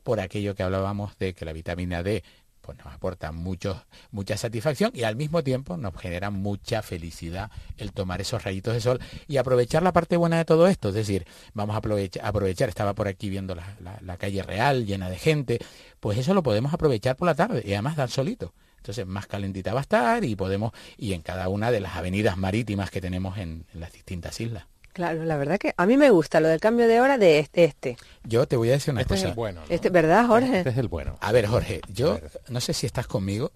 por 0.03 0.19
aquello 0.19 0.53
que 0.53 0.63
hablábamos 0.63 1.17
de 1.17 1.33
que 1.33 1.45
la 1.45 1.53
vitamina 1.53 2.03
D 2.03 2.23
pues 2.65 2.77
nos 2.79 2.87
aporta 2.93 3.31
mucho, 3.31 3.85
mucha 4.11 4.37
satisfacción 4.37 4.91
y 4.93 5.03
al 5.03 5.15
mismo 5.15 5.43
tiempo 5.43 5.77
nos 5.77 5.95
genera 5.95 6.31
mucha 6.31 6.81
felicidad 6.81 7.51
el 7.77 7.93
tomar 7.93 8.21
esos 8.21 8.43
rayitos 8.43 8.73
de 8.73 8.81
sol 8.81 8.99
y 9.27 9.37
aprovechar 9.37 9.83
la 9.83 9.93
parte 9.93 10.17
buena 10.17 10.37
de 10.37 10.45
todo 10.45 10.67
esto. 10.67 10.89
Es 10.89 10.95
decir, 10.95 11.27
vamos 11.53 11.75
a 11.75 11.77
aprovechar, 11.77 12.25
aprovechar 12.25 12.69
estaba 12.69 12.95
por 12.95 13.07
aquí 13.07 13.29
viendo 13.29 13.53
la, 13.53 13.77
la- 14.01 14.17
calle 14.17 14.41
real 14.43 14.85
llena 14.85 15.09
de 15.09 15.17
gente, 15.17 15.59
pues 15.99 16.17
eso 16.17 16.33
lo 16.33 16.41
podemos 16.41 16.73
aprovechar 16.73 17.15
por 17.17 17.27
la 17.27 17.35
tarde 17.35 17.61
y 17.65 17.73
además 17.73 17.97
dar 17.97 18.09
solito. 18.09 18.53
Entonces 18.77 19.05
más 19.05 19.27
calentita 19.27 19.73
va 19.73 19.79
a 19.79 19.81
estar 19.81 20.23
y 20.23 20.35
podemos, 20.35 20.71
y 20.97 21.13
en 21.13 21.21
cada 21.21 21.49
una 21.49 21.69
de 21.71 21.81
las 21.81 21.95
avenidas 21.95 22.37
marítimas 22.37 22.91
que 22.91 23.01
tenemos 23.01 23.37
en, 23.37 23.65
en 23.73 23.79
las 23.79 23.91
distintas 23.91 24.39
islas. 24.39 24.65
Claro, 24.95 25.25
la 25.25 25.35
verdad 25.35 25.57
que 25.59 25.73
a 25.75 25.85
mí 25.85 25.97
me 25.97 26.09
gusta 26.09 26.39
lo 26.39 26.47
del 26.47 26.61
cambio 26.61 26.87
de 26.87 27.01
hora 27.01 27.17
de 27.17 27.39
este. 27.39 27.65
este. 27.65 27.97
Yo 28.23 28.47
te 28.47 28.55
voy 28.55 28.69
a 28.69 28.71
decir 28.71 28.93
una 28.93 29.01
Este 29.01 29.15
es 29.15 29.19
cosa. 29.19 29.29
el 29.29 29.35
bueno. 29.35 29.59
¿no? 29.59 29.67
Este, 29.69 29.89
¿Verdad, 29.89 30.25
Jorge? 30.25 30.59
Este 30.59 30.69
es 30.69 30.77
el 30.77 30.87
bueno. 30.87 31.17
A 31.19 31.33
ver, 31.33 31.47
Jorge, 31.47 31.81
yo 31.91 32.13
ver. 32.13 32.31
no 32.47 32.61
sé 32.61 32.71
si 32.73 32.85
estás 32.85 33.05
conmigo. 33.05 33.51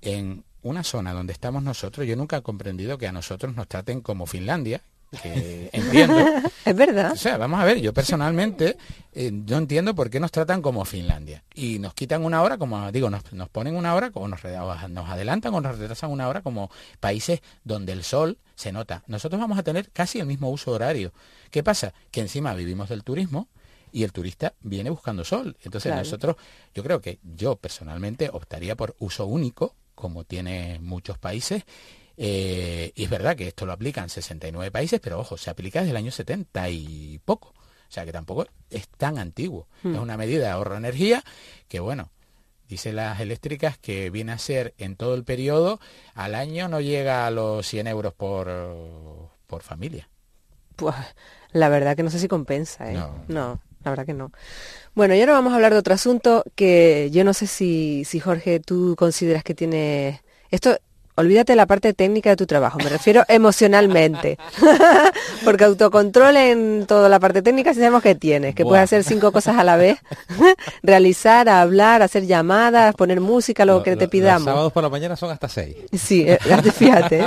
En 0.00 0.42
una 0.62 0.82
zona 0.82 1.12
donde 1.12 1.32
estamos 1.32 1.62
nosotros, 1.62 2.04
yo 2.04 2.16
nunca 2.16 2.36
he 2.38 2.42
comprendido 2.42 2.98
que 2.98 3.06
a 3.06 3.12
nosotros 3.12 3.54
nos 3.54 3.68
traten 3.68 4.00
como 4.00 4.26
Finlandia, 4.26 4.82
que 5.20 5.70
entiendo. 5.72 6.24
Es 6.64 6.76
verdad. 6.76 7.12
O 7.12 7.16
sea, 7.16 7.36
vamos 7.38 7.58
a 7.60 7.64
ver, 7.64 7.80
yo 7.80 7.92
personalmente 7.92 8.76
eh, 9.12 9.32
no 9.32 9.58
entiendo 9.58 9.94
por 9.96 10.10
qué 10.10 10.20
nos 10.20 10.30
tratan 10.30 10.62
como 10.62 10.84
Finlandia. 10.84 11.42
Y 11.54 11.80
nos 11.80 11.92
quitan 11.92 12.24
una 12.24 12.40
hora, 12.42 12.56
como 12.56 12.90
digo, 12.92 13.10
nos, 13.10 13.32
nos 13.32 13.48
ponen 13.48 13.74
una 13.74 13.94
hora, 13.96 14.10
como 14.12 14.28
nos, 14.28 14.40
nos 14.44 15.08
adelantan 15.10 15.52
o 15.54 15.60
nos 15.60 15.76
retrasan 15.76 16.10
una 16.10 16.28
hora 16.28 16.40
como 16.40 16.70
países 17.00 17.40
donde 17.64 17.92
el 17.92 18.04
sol 18.04 18.38
se 18.54 18.70
nota. 18.70 19.02
Nosotros 19.08 19.40
vamos 19.40 19.58
a 19.58 19.64
tener 19.64 19.90
casi 19.90 20.20
el 20.20 20.26
mismo 20.26 20.50
uso 20.50 20.70
horario. 20.70 21.12
¿Qué 21.50 21.64
pasa? 21.64 21.92
Que 22.12 22.20
encima 22.20 22.54
vivimos 22.54 22.88
del 22.88 23.02
turismo 23.02 23.48
y 23.90 24.04
el 24.04 24.12
turista 24.12 24.54
viene 24.60 24.88
buscando 24.88 25.24
sol. 25.24 25.56
Entonces 25.64 25.90
Claro. 25.90 26.04
nosotros, 26.04 26.36
yo 26.74 26.82
creo 26.84 27.00
que 27.00 27.18
yo 27.22 27.56
personalmente 27.56 28.30
optaría 28.32 28.76
por 28.76 28.94
uso 29.00 29.26
único, 29.26 29.74
como 29.96 30.22
tiene 30.24 30.78
muchos 30.80 31.18
países. 31.18 31.64
Eh, 32.16 32.92
y 32.94 33.04
es 33.04 33.10
verdad 33.10 33.36
que 33.36 33.48
esto 33.48 33.66
lo 33.66 33.72
aplican 33.72 34.08
69 34.08 34.70
países, 34.70 35.00
pero 35.00 35.18
ojo, 35.20 35.36
se 35.36 35.50
aplica 35.50 35.80
desde 35.80 35.90
el 35.90 35.96
año 35.96 36.10
70 36.10 36.68
y 36.70 37.20
poco. 37.24 37.48
O 37.48 37.94
sea 37.94 38.04
que 38.04 38.12
tampoco 38.12 38.46
es 38.70 38.88
tan 38.88 39.18
antiguo. 39.18 39.68
Es 39.84 39.98
una 39.98 40.16
medida 40.16 40.44
de 40.44 40.50
ahorro 40.50 40.72
de 40.72 40.78
energía 40.78 41.22
que, 41.68 41.78
bueno, 41.78 42.10
dice 42.66 42.92
las 42.92 43.20
eléctricas 43.20 43.76
que 43.76 44.08
viene 44.08 44.32
a 44.32 44.38
ser 44.38 44.72
en 44.78 44.96
todo 44.96 45.14
el 45.14 45.24
periodo, 45.24 45.78
al 46.14 46.34
año 46.34 46.68
no 46.68 46.80
llega 46.80 47.26
a 47.26 47.30
los 47.30 47.66
100 47.66 47.86
euros 47.88 48.14
por, 48.14 48.48
por 49.46 49.62
familia. 49.62 50.08
Pues 50.76 50.94
la 51.52 51.68
verdad 51.68 51.94
que 51.94 52.02
no 52.02 52.08
sé 52.08 52.18
si 52.18 52.28
compensa, 52.28 52.90
¿eh? 52.90 52.94
No. 52.94 53.24
No, 53.28 53.60
la 53.84 53.90
verdad 53.90 54.06
que 54.06 54.14
no. 54.14 54.32
Bueno, 54.94 55.14
y 55.14 55.20
ahora 55.20 55.34
vamos 55.34 55.52
a 55.52 55.56
hablar 55.56 55.72
de 55.72 55.78
otro 55.78 55.92
asunto 55.92 56.44
que 56.54 57.10
yo 57.12 57.24
no 57.24 57.34
sé 57.34 57.46
si, 57.46 58.04
si 58.06 58.20
Jorge, 58.20 58.60
tú 58.60 58.94
consideras 58.96 59.44
que 59.44 59.54
tiene... 59.54 60.22
Esto, 60.50 60.78
olvídate 61.14 61.54
la 61.56 61.66
parte 61.66 61.92
técnica 61.92 62.30
de 62.30 62.36
tu 62.36 62.46
trabajo, 62.46 62.78
me 62.78 62.88
refiero 62.88 63.24
emocionalmente. 63.28 64.38
Porque 65.44 65.64
autocontrol 65.64 66.36
en 66.36 66.86
toda 66.86 67.08
la 67.08 67.18
parte 67.20 67.42
técnica 67.42 67.72
sí 67.74 67.80
sabemos 67.80 68.02
que 68.02 68.14
tienes, 68.14 68.54
que 68.54 68.62
Buah. 68.62 68.70
puedes 68.70 68.84
hacer 68.84 69.04
cinco 69.04 69.32
cosas 69.32 69.56
a 69.58 69.64
la 69.64 69.76
vez. 69.76 69.98
Realizar, 70.82 71.48
hablar, 71.48 72.02
hacer 72.02 72.26
llamadas, 72.26 72.94
poner 72.94 73.20
música, 73.20 73.64
lo, 73.64 73.78
Lo- 73.78 73.82
que 73.82 73.96
te 73.96 74.04
Los 74.04 74.10
pidamos. 74.10 74.44
sábados 74.44 74.72
por 74.72 74.82
la 74.82 74.88
mañana 74.88 75.16
son 75.16 75.30
hasta 75.30 75.48
seis. 75.48 75.76
Sí, 75.92 76.24
eh, 76.26 76.38
fíjate. 76.74 77.24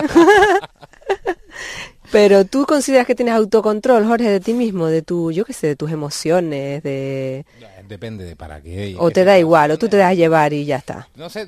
Pero 2.11 2.45
tú 2.45 2.65
consideras 2.65 3.05
que 3.07 3.15
tienes 3.15 3.33
autocontrol, 3.33 4.05
Jorge, 4.05 4.29
de 4.29 4.39
ti 4.39 4.53
mismo, 4.53 4.85
de 4.87 5.01
tu, 5.01 5.31
yo 5.31 5.43
qué 5.43 5.53
sé, 5.53 5.67
de 5.67 5.75
tus 5.75 5.91
emociones, 5.91 6.81
de... 6.83 7.45
Depende 7.87 8.23
de 8.25 8.35
para 8.35 8.61
qué. 8.61 8.95
O 8.97 9.11
te 9.11 9.23
da 9.23 9.37
igual, 9.37 9.71
o 9.71 9.77
tú 9.77 9.87
te 9.87 9.97
das 9.97 10.15
llevar 10.15 10.53
y 10.53 10.65
ya 10.65 10.77
está. 10.77 11.07
No 11.15 11.29
sé, 11.29 11.47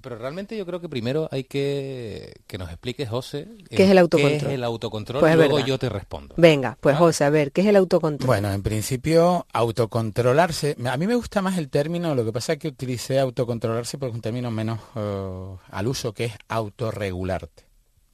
pero 0.00 0.16
realmente 0.18 0.56
yo 0.56 0.64
creo 0.66 0.80
que 0.80 0.88
primero 0.88 1.28
hay 1.30 1.44
que 1.44 2.34
que 2.46 2.58
nos 2.58 2.68
explique 2.70 3.06
José 3.06 3.48
¿Qué 3.70 3.84
es 3.84 3.90
el 3.90 3.98
autocontrol? 3.98 4.40
qué 4.40 4.46
es 4.46 4.52
el 4.52 4.64
autocontrol 4.64 5.20
Pues 5.20 5.30
y 5.30 5.32
es 5.32 5.36
luego 5.38 5.54
verdad. 5.56 5.66
yo 5.68 5.78
te 5.78 5.88
respondo. 5.88 6.34
Venga, 6.38 6.76
pues 6.80 6.96
José, 6.96 7.24
a 7.24 7.30
ver, 7.30 7.52
¿qué 7.52 7.60
es 7.62 7.66
el 7.66 7.76
autocontrol? 7.76 8.26
Bueno, 8.26 8.52
en 8.52 8.62
principio, 8.62 9.46
autocontrolarse. 9.52 10.76
A 10.86 10.96
mí 10.96 11.06
me 11.06 11.14
gusta 11.14 11.42
más 11.42 11.58
el 11.58 11.68
término, 11.70 12.14
lo 12.14 12.24
que 12.24 12.32
pasa 12.32 12.54
es 12.54 12.58
que 12.58 12.68
utilicé 12.68 13.18
autocontrolarse 13.18 13.98
porque 13.98 14.10
es 14.10 14.14
un 14.16 14.22
término 14.22 14.50
menos 14.50 14.78
eh, 14.96 15.56
al 15.70 15.86
uso, 15.86 16.12
que 16.12 16.26
es 16.26 16.32
autorregularte. 16.48 17.64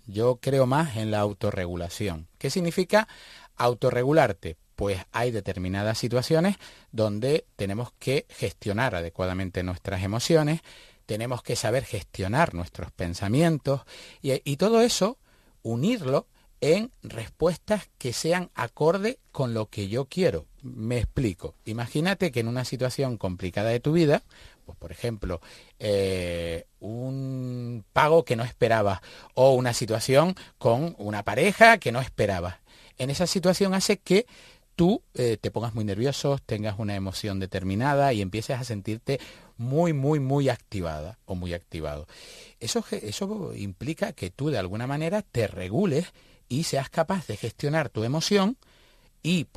Yo 0.06 0.38
creo 0.40 0.66
más 0.66 0.96
en 0.96 1.11
la 1.11 1.18
autorregulación. 1.20 2.28
¿Qué 2.38 2.49
significa 2.50 3.08
autorregularte? 3.56 4.56
Pues 4.76 5.00
hay 5.12 5.30
determinadas 5.30 5.99
situaciones 5.99 6.56
donde 6.92 7.47
tenemos 7.56 7.92
que 7.99 8.26
gestionar 8.28 8.95
adecuadamente 8.95 9.62
nuestras 9.62 10.02
emociones, 10.02 10.61
tenemos 11.06 11.42
que 11.42 11.56
saber 11.56 11.85
gestionar 11.85 12.52
nuestros 12.52 12.92
pensamientos 12.92 13.83
y, 14.21 14.56
todo 14.56 14.83
eso 14.83 15.18
unirlo 15.62 16.26
en 16.61 16.90
respuestas 17.02 17.88
que 17.99 18.12
sean 18.12 18.50
acorde 18.54 19.18
con 19.30 19.54
lo 19.54 19.66
que 19.66 19.88
yo 19.88 20.06
quiero. 20.06 20.47
Me 20.62 20.99
explico. 20.99 21.54
Imagínate 21.64 22.33
que 22.33 22.40
en 22.40 22.49
una 22.49 22.64
situación 22.64 23.18
complicada 23.18 23.71
de 23.71 23.80
tu 23.80 23.92
vida, 23.92 24.23
pues 24.64 24.76
por 24.78 24.90
ejemplo, 24.90 25.40
eh, 25.78 26.66
un 26.80 27.85
pago 27.92 28.25
que 28.25 28.37
no 28.37 28.45
esperabas 28.45 29.00
o 29.35 29.54
una 29.54 29.73
situación 29.73 30.35
con 30.59 30.97
una 30.99 31.23
pareja 31.23 31.78
que 31.78 31.92
no 31.92 32.00
esperabas. 32.00 32.56
En 32.99 33.11
esa 33.11 33.26
situación 33.26 33.75
hace 33.75 33.99
que 33.99 34.26
tú 34.76 35.02
eh, 35.14 35.38
te 35.40 35.50
pongas 35.50 35.75
muy 35.75 35.85
nervioso, 35.85 36.38
tengas 36.45 36.78
una 36.78 36.95
emoción 36.95 37.40
determinada 37.40 38.12
y 38.12 38.21
empieces 38.21 38.61
a 38.61 38.64
sentirte 38.64 39.18
muy, 39.56 39.95
muy, 39.95 40.21
muy 40.21 40.50
activada 40.50 41.18
o 41.25 41.35
muy 41.35 41.54
activado. 41.54 42.06
Eso, 42.61 42.85
eso 42.90 43.54
implica 43.54 44.12
que 44.12 44.30
tú 44.30 44.50
de 44.50 44.59
alguna 44.59 44.87
manera 44.87 45.23
te 45.23 45.47
regules 45.47 46.12
y 46.49 46.64
seas 46.64 46.90
capaz 46.90 47.26
de 47.26 47.37
gestionar 47.37 47.88
tu 47.88 48.04
emoción 48.04 48.59
y, 49.23 49.49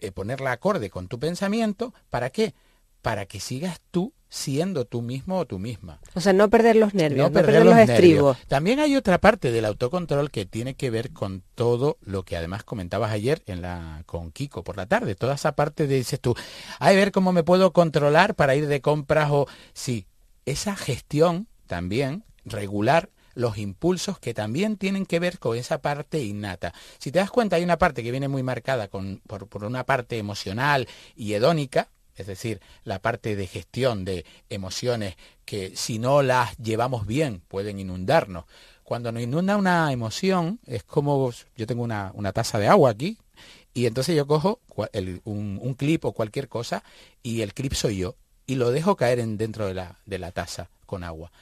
eh, 0.00 0.12
ponerla 0.12 0.52
acorde 0.52 0.90
con 0.90 1.08
tu 1.08 1.18
pensamiento. 1.18 1.94
¿Para 2.10 2.30
qué? 2.30 2.54
Para 3.02 3.26
que 3.26 3.38
sigas 3.38 3.80
tú 3.90 4.14
siendo 4.32 4.86
tú 4.86 5.02
mismo 5.02 5.40
o 5.40 5.44
tú 5.44 5.58
misma. 5.58 6.00
O 6.14 6.20
sea, 6.22 6.32
no 6.32 6.48
perder 6.48 6.76
los 6.76 6.94
nervios, 6.94 7.28
no, 7.28 7.32
perder, 7.32 7.44
perder 7.44 7.64
los, 7.66 7.74
nervios. 7.74 7.98
estribos. 7.98 8.38
También 8.48 8.80
hay 8.80 8.96
otra 8.96 9.18
parte 9.18 9.52
del 9.52 9.66
autocontrol 9.66 10.30
que 10.30 10.46
tiene 10.46 10.72
que 10.74 10.88
ver 10.88 11.12
con 11.12 11.42
todo 11.54 11.98
lo 12.00 12.22
que 12.22 12.38
además 12.38 12.64
comentabas 12.64 13.12
ayer 13.12 13.42
en 13.44 13.60
la 13.60 14.04
con 14.06 14.30
Kiko 14.32 14.64
por 14.64 14.78
la 14.78 14.86
tarde. 14.86 15.16
Toda 15.16 15.34
esa 15.34 15.52
parte 15.52 15.86
de 15.86 15.96
dices 15.96 16.18
tú, 16.18 16.34
a 16.78 16.92
ver 16.92 17.12
cómo 17.12 17.32
me 17.32 17.42
puedo 17.42 17.74
controlar 17.74 18.34
para 18.34 18.54
ir 18.54 18.68
de 18.68 18.80
compras 18.80 19.28
o 19.30 19.48
sí, 19.74 20.06
esa 20.46 20.76
gestión 20.76 21.46
también 21.66 22.24
regular 22.46 23.10
los 23.34 23.58
impulsos 23.58 24.18
que 24.18 24.32
también 24.32 24.78
tienen 24.78 25.04
que 25.04 25.20
ver 25.20 25.38
con 25.38 25.58
esa 25.58 25.82
parte 25.82 26.24
innata. 26.24 26.72
Si 26.98 27.12
te 27.12 27.18
das 27.18 27.30
cuenta, 27.30 27.56
hay 27.56 27.64
una 27.64 27.76
parte 27.76 28.02
que 28.02 28.10
viene 28.10 28.28
muy 28.28 28.42
marcada 28.42 28.88
con, 28.88 29.20
por, 29.26 29.46
por 29.46 29.64
una 29.64 29.84
parte 29.84 30.16
emocional 30.16 30.88
y 31.16 31.34
hedónica, 31.34 31.90
es 32.16 32.26
decir, 32.26 32.60
la 32.84 32.98
parte 32.98 33.36
de 33.36 33.46
gestión 33.46 34.04
de 34.04 34.24
emociones 34.50 35.16
que 35.44 35.76
si 35.76 35.98
no 35.98 36.22
las 36.22 36.56
llevamos 36.58 37.06
bien 37.06 37.42
pueden 37.48 37.78
inundarnos. 37.78 38.44
Cuando 38.84 39.12
nos 39.12 39.22
inunda 39.22 39.56
una 39.56 39.92
emoción 39.92 40.60
es 40.66 40.82
como 40.82 41.32
yo 41.56 41.66
tengo 41.66 41.82
una, 41.82 42.10
una 42.14 42.32
taza 42.32 42.58
de 42.58 42.68
agua 42.68 42.90
aquí 42.90 43.18
y 43.74 43.86
entonces 43.86 44.16
yo 44.16 44.26
cojo 44.26 44.60
un, 45.24 45.58
un 45.62 45.74
clip 45.74 46.04
o 46.04 46.12
cualquier 46.12 46.48
cosa 46.48 46.82
y 47.22 47.40
el 47.40 47.54
clip 47.54 47.72
soy 47.72 47.98
yo 47.98 48.16
y 48.46 48.56
lo 48.56 48.70
dejo 48.70 48.96
caer 48.96 49.18
en, 49.18 49.38
dentro 49.38 49.66
de 49.66 49.74
la, 49.74 49.98
de 50.04 50.18
la 50.18 50.32
taza 50.32 50.68
con 50.84 51.04
agua 51.04 51.32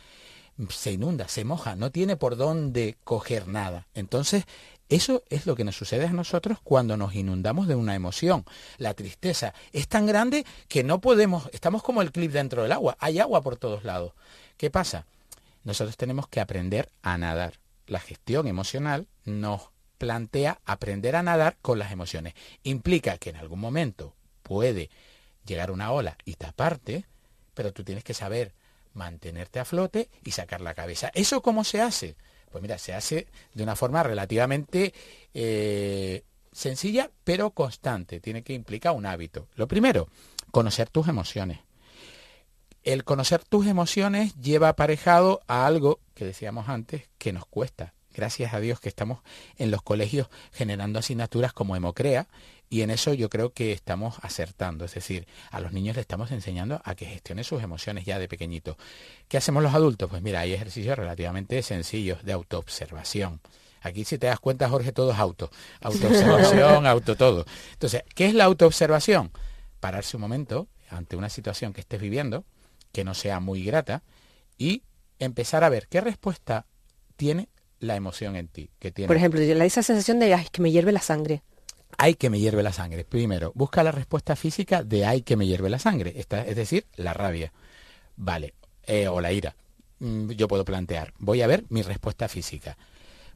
se 0.69 0.93
inunda, 0.93 1.29
se 1.29 1.45
moja, 1.45 1.77
no 1.77 1.91
tiene 1.91 2.17
por 2.17 2.37
dónde 2.37 2.97
coger 3.05 3.49
nada. 3.49 3.87
Entonces, 3.95 4.45
eso 4.91 5.23
es 5.31 5.47
lo 5.47 5.55
que 5.55 5.65
nos 5.65 5.77
sucede 5.77 6.07
a 6.07 6.13
nosotros 6.13 6.59
cuando 6.65 6.97
nos 6.97 7.15
inundamos 7.15 7.69
de 7.69 7.77
una 7.77 7.95
emoción. 7.95 8.45
La 8.77 8.93
tristeza 8.93 9.55
es 9.73 9.87
tan 9.87 10.05
grande 10.05 10.45
que 10.67 10.83
no 10.83 11.01
podemos, 11.01 11.49
estamos 11.53 11.85
como 11.85 12.03
el 12.03 12.11
clip 12.11 12.33
dentro 12.33 12.65
del 12.65 12.73
agua, 12.73 12.97
hay 12.99 13.21
agua 13.21 13.41
por 13.41 13.57
todos 13.57 13.85
lados. 13.85 14.13
¿Qué 14.57 14.69
pasa? 14.69 15.07
Nosotros 15.63 15.97
tenemos 15.97 16.27
que 16.27 16.41
aprender 16.41 16.91
a 17.03 17.17
nadar. 17.17 17.55
La 17.87 18.01
gestión 18.01 18.49
emocional 18.49 19.07
nos 19.25 19.71
plantea 19.97 20.61
aprender 20.65 21.15
a 21.15 21.23
nadar 21.23 21.57
con 21.63 21.79
las 21.79 21.93
emociones. 21.93 22.35
Implica 22.65 23.17
que 23.17 23.31
en 23.31 23.37
algún 23.37 23.61
momento 23.61 24.15
puede 24.43 24.91
llegar 25.47 25.71
una 25.71 25.93
ola 25.93 26.17
y 26.25 26.35
taparte, 26.35 27.05
pero 27.55 27.73
tú 27.73 27.85
tienes 27.85 28.03
que 28.03 28.15
saber 28.15 28.55
mantenerte 28.93 29.61
a 29.61 29.65
flote 29.65 30.09
y 30.25 30.33
sacar 30.33 30.61
la 30.61 30.75
cabeza. 30.75 31.13
¿Eso 31.15 31.43
cómo 31.43 31.63
se 31.63 31.81
hace? 31.81 32.17
Pues 32.51 32.63
mira, 32.63 32.79
se 32.79 32.93
hace 32.93 33.29
de 33.55 33.63
una 33.63 33.77
forma 33.77 34.03
relativamente 34.03 34.93
eh, 35.35 36.25
sencilla, 36.53 37.11
pero 37.25 37.51
constante. 37.51 38.21
Tiene 38.21 38.43
que 38.43 38.53
implicar 38.53 38.93
un 38.95 39.07
hábito. 39.07 39.49
Lo 39.55 39.69
primero, 39.69 40.09
conocer 40.51 40.91
tus 40.91 41.09
emociones. 41.09 41.61
El 42.83 43.05
conocer 43.05 43.45
tus 43.45 43.67
emociones 43.67 44.35
lleva 44.37 44.71
aparejado 44.71 45.41
a 45.47 45.67
algo 45.67 46.01
que 46.15 46.25
decíamos 46.25 46.69
antes 46.69 47.09
que 47.19 47.33
nos 47.33 47.47
cuesta. 47.47 47.95
Gracias 48.13 48.53
a 48.53 48.61
Dios 48.61 48.81
que 48.81 48.89
estamos 48.89 49.21
en 49.57 49.71
los 49.71 49.83
colegios 49.83 50.29
generando 50.53 50.99
asignaturas 50.99 51.53
como 51.53 51.77
Hemocrea 51.77 52.27
y 52.73 52.83
en 52.83 52.91
eso 52.91 53.13
yo 53.13 53.29
creo 53.29 53.53
que 53.53 53.73
estamos 53.73 54.19
acertando. 54.23 54.85
Es 54.85 54.95
decir, 54.95 55.27
a 55.51 55.61
los 55.61 55.73
niños 55.73 55.97
les 55.97 56.05
estamos 56.05 56.31
enseñando 56.31 56.81
a 56.85 56.95
que 56.95 57.05
gestionen 57.05 57.45
sus 57.45 57.63
emociones 57.65 58.05
ya 58.05 58.21
de 58.21 58.29
pequeñito. 58.29 58.79
¿Qué 59.27 59.37
hacemos 59.37 59.65
los 59.65 59.75
adultos? 59.75 60.09
Pues 60.09 60.23
mira, 60.23 60.41
hay 60.41 60.55
ejercicios 60.55 60.97
relativamente 60.97 61.61
sencillos 61.63 62.25
de 62.25 62.33
autoobservación. 62.33 63.41
Aquí 63.83 64.05
si 64.05 64.19
te 64.19 64.29
das 64.29 64.39
cuenta, 64.39 64.69
Jorge, 64.69 64.93
todo 64.93 65.11
es 65.11 65.19
auto. 65.19 65.51
Autoobservación, 65.81 66.87
auto 66.87 67.17
todo. 67.17 67.45
Entonces, 67.73 68.05
¿qué 68.15 68.27
es 68.27 68.35
la 68.35 68.45
autoobservación? 68.45 69.33
Pararse 69.81 70.17
un 70.17 70.21
momento 70.21 70.69
ante 70.89 71.17
una 71.17 71.29
situación 71.29 71.73
que 71.73 71.81
estés 71.81 72.01
viviendo, 72.01 72.45
que 72.93 73.03
no 73.03 73.15
sea 73.15 73.41
muy 73.41 73.65
grata, 73.65 74.05
y 74.59 74.85
empezar 75.19 75.65
a 75.65 75.71
ver 75.71 75.89
qué 75.89 76.01
respuesta 76.01 76.67
tiene 77.17 77.49
la 77.81 77.97
emoción 77.97 78.37
en 78.37 78.47
ti. 78.47 78.71
Que 78.79 78.93
tiene. 78.93 79.09
Por 79.09 79.17
ejemplo, 79.17 79.41
esa 79.41 79.83
sensación 79.83 80.21
de 80.21 80.35
ay, 80.35 80.47
que 80.53 80.63
me 80.63 80.71
hierve 80.71 80.93
la 80.93 81.01
sangre. 81.01 81.43
Hay 81.99 82.15
que 82.15 82.31
me 82.31 82.39
hierve 82.41 82.63
la 82.63 82.73
sangre. 82.73 83.05
Primero, 83.05 83.53
busca 83.55 83.83
la 83.83 83.93
respuesta 83.93 84.37
física 84.37 84.83
de 84.83 85.05
hay 85.07 85.23
que 85.23 85.37
me 85.37 85.47
hierve 85.47 85.71
la 85.71 85.79
sangre. 85.79 86.15
Es 86.17 86.57
decir, 86.57 86.87
la 86.97 87.13
rabia. 87.13 87.53
Vale. 88.17 88.55
eh, 88.87 89.09
o 89.09 89.21
la 89.21 89.33
ira. 89.33 89.55
Mm, 90.01 90.31
Yo 90.33 90.49
puedo 90.49 90.65
plantear, 90.65 91.13
voy 91.19 91.43
a 91.43 91.47
ver 91.47 91.65
mi 91.69 91.83
respuesta 91.83 92.29
física. 92.29 92.77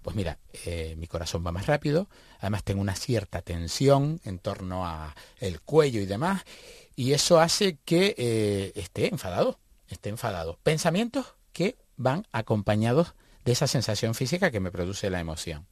Pues 0.03 0.17
mira, 0.17 0.39
eh, 0.67 0.95
mi 0.99 1.07
corazón 1.07 1.45
va 1.47 1.53
más 1.53 1.67
rápido, 1.67 2.09
además 2.41 2.65
tengo 2.65 2.81
una 2.81 2.95
cierta 2.95 3.41
tensión 3.43 4.21
en 4.25 4.39
torno 4.39 4.87
a 4.87 5.15
el 5.39 5.61
cuello 5.63 6.01
y 6.01 6.07
demás, 6.07 6.43
y 6.97 7.13
eso 7.13 7.41
hace 7.41 7.79
que 7.85 8.15
eh, 8.19 8.73
esté 8.75 9.09
enfadado, 9.09 9.59
esté 9.89 10.11
enfadado. 10.11 10.59
Pensamientos 10.63 11.35
que 11.53 11.77
van 11.97 12.27
acompañados 12.33 13.15
de 13.45 13.53
esa 13.53 13.67
sensación 13.67 14.15
física 14.15 14.51
que 14.51 14.61
me 14.61 14.71
produce 14.71 15.09
la 15.11 15.21
emoción 15.21 15.67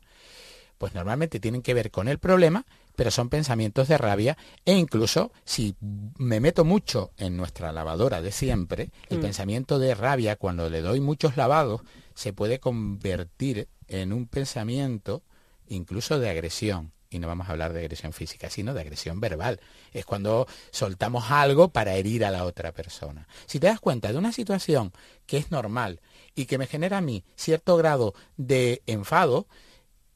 pues 0.83 0.95
normalmente 0.97 1.39
tienen 1.39 1.63
que 1.63 1.75
ver 1.75 1.93
con 1.93 2.09
el 2.09 2.19
problema, 2.19 2.67
pero 2.97 3.13
son 3.13 3.29
pensamientos 3.29 3.87
de 3.87 3.99
rabia 3.99 4.37
e 4.65 4.73
incluso 4.73 5.31
si 5.45 5.77
me 5.81 6.41
meto 6.41 6.65
mucho 6.65 7.13
en 7.19 7.37
nuestra 7.37 7.71
lavadora 7.71 8.21
de 8.21 8.33
siempre, 8.33 8.91
el 9.09 9.21
pensamiento 9.21 9.79
de 9.79 9.95
rabia 9.95 10.35
cuando 10.35 10.69
le 10.69 10.81
doy 10.81 10.99
muchos 10.99 11.37
lavados 11.37 11.83
se 12.17 12.33
puede 12.33 12.59
convertir 12.59 13.69
en 13.87 14.13
un 14.13 14.27
pensamiento 14.27 15.23
incluso 15.69 16.19
de 16.19 16.31
agresión. 16.31 16.91
Y 17.11 17.21
no 17.21 17.29
vamos 17.29 17.49
a 17.49 17.53
hablar 17.53 17.73
de 17.75 17.79
agresión 17.79 18.13
física, 18.13 18.51
sino 18.51 18.75
de 18.75 18.81
agresión 18.81 19.21
verbal. 19.21 19.61
Es 19.93 20.05
cuando 20.05 20.49
soltamos 20.73 21.31
algo 21.31 21.69
para 21.69 21.95
herir 21.95 22.25
a 22.25 22.33
la 22.33 22.45
otra 22.45 22.73
persona. 22.73 23.29
Si 23.47 23.61
te 23.61 23.69
das 23.69 23.79
cuenta 23.79 24.11
de 24.11 24.19
una 24.19 24.33
situación 24.33 24.93
que 25.27 25.37
es 25.37 25.53
normal 25.53 26.01
y 26.35 26.47
que 26.47 26.59
me 26.59 26.67
genera 26.67 26.99
a 26.99 27.03
mí 27.03 27.23
cierto 27.37 27.77
grado 27.77 28.15
de 28.37 28.83
enfado, 28.87 29.47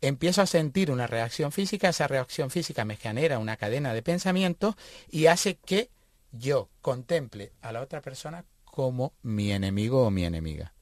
empiezo 0.09 0.43
a 0.43 0.47
sentir 0.47 0.91
una 0.91 1.07
reacción 1.07 1.53
física, 1.53 1.89
esa 1.89 2.07
reacción 2.07 2.51
física 2.51 2.85
me 2.85 2.97
genera 2.97 3.39
una 3.39 3.57
cadena 3.57 3.95
de 3.95 4.03
pensamientos 4.03 4.75
y 5.11 5.27
hace 5.27 5.57
que 5.57 5.91
yo 6.33 6.69
contemple 6.83 7.53
a 7.63 7.73
la 7.73 7.81
otra 7.81 8.03
persona 8.03 8.45
como 8.65 9.13
mi 9.23 9.53
enemigo 9.53 10.07
o 10.07 10.11
mi 10.11 10.25
enemiga. 10.25 10.73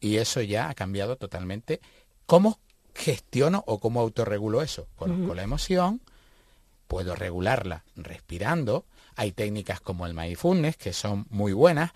Y 0.00 0.16
eso 0.16 0.40
ya 0.40 0.68
ha 0.68 0.74
cambiado 0.74 1.16
totalmente 1.16 1.80
cómo 2.26 2.58
gestiono 2.94 3.62
o 3.66 3.78
cómo 3.78 4.00
autorregulo 4.00 4.62
eso. 4.62 4.88
Conozco 4.96 5.34
la 5.34 5.42
emoción, 5.42 6.00
puedo 6.88 7.14
regularla 7.14 7.84
respirando. 7.96 8.84
Hay 9.14 9.32
técnicas 9.32 9.80
como 9.80 10.06
el 10.06 10.14
mindfulness 10.14 10.76
que 10.76 10.92
son 10.92 11.26
muy 11.30 11.52
buenas, 11.52 11.92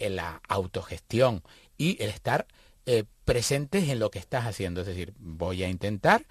en 0.00 0.16
la 0.16 0.40
autogestión 0.48 1.42
y 1.76 2.02
el 2.02 2.08
estar 2.10 2.46
eh, 2.86 3.04
presentes 3.24 3.88
en 3.88 3.98
lo 3.98 4.10
que 4.10 4.18
estás 4.18 4.46
haciendo. 4.46 4.80
Es 4.80 4.86
decir, 4.86 5.14
voy 5.18 5.62
a 5.62 5.68
intentar 5.68 6.26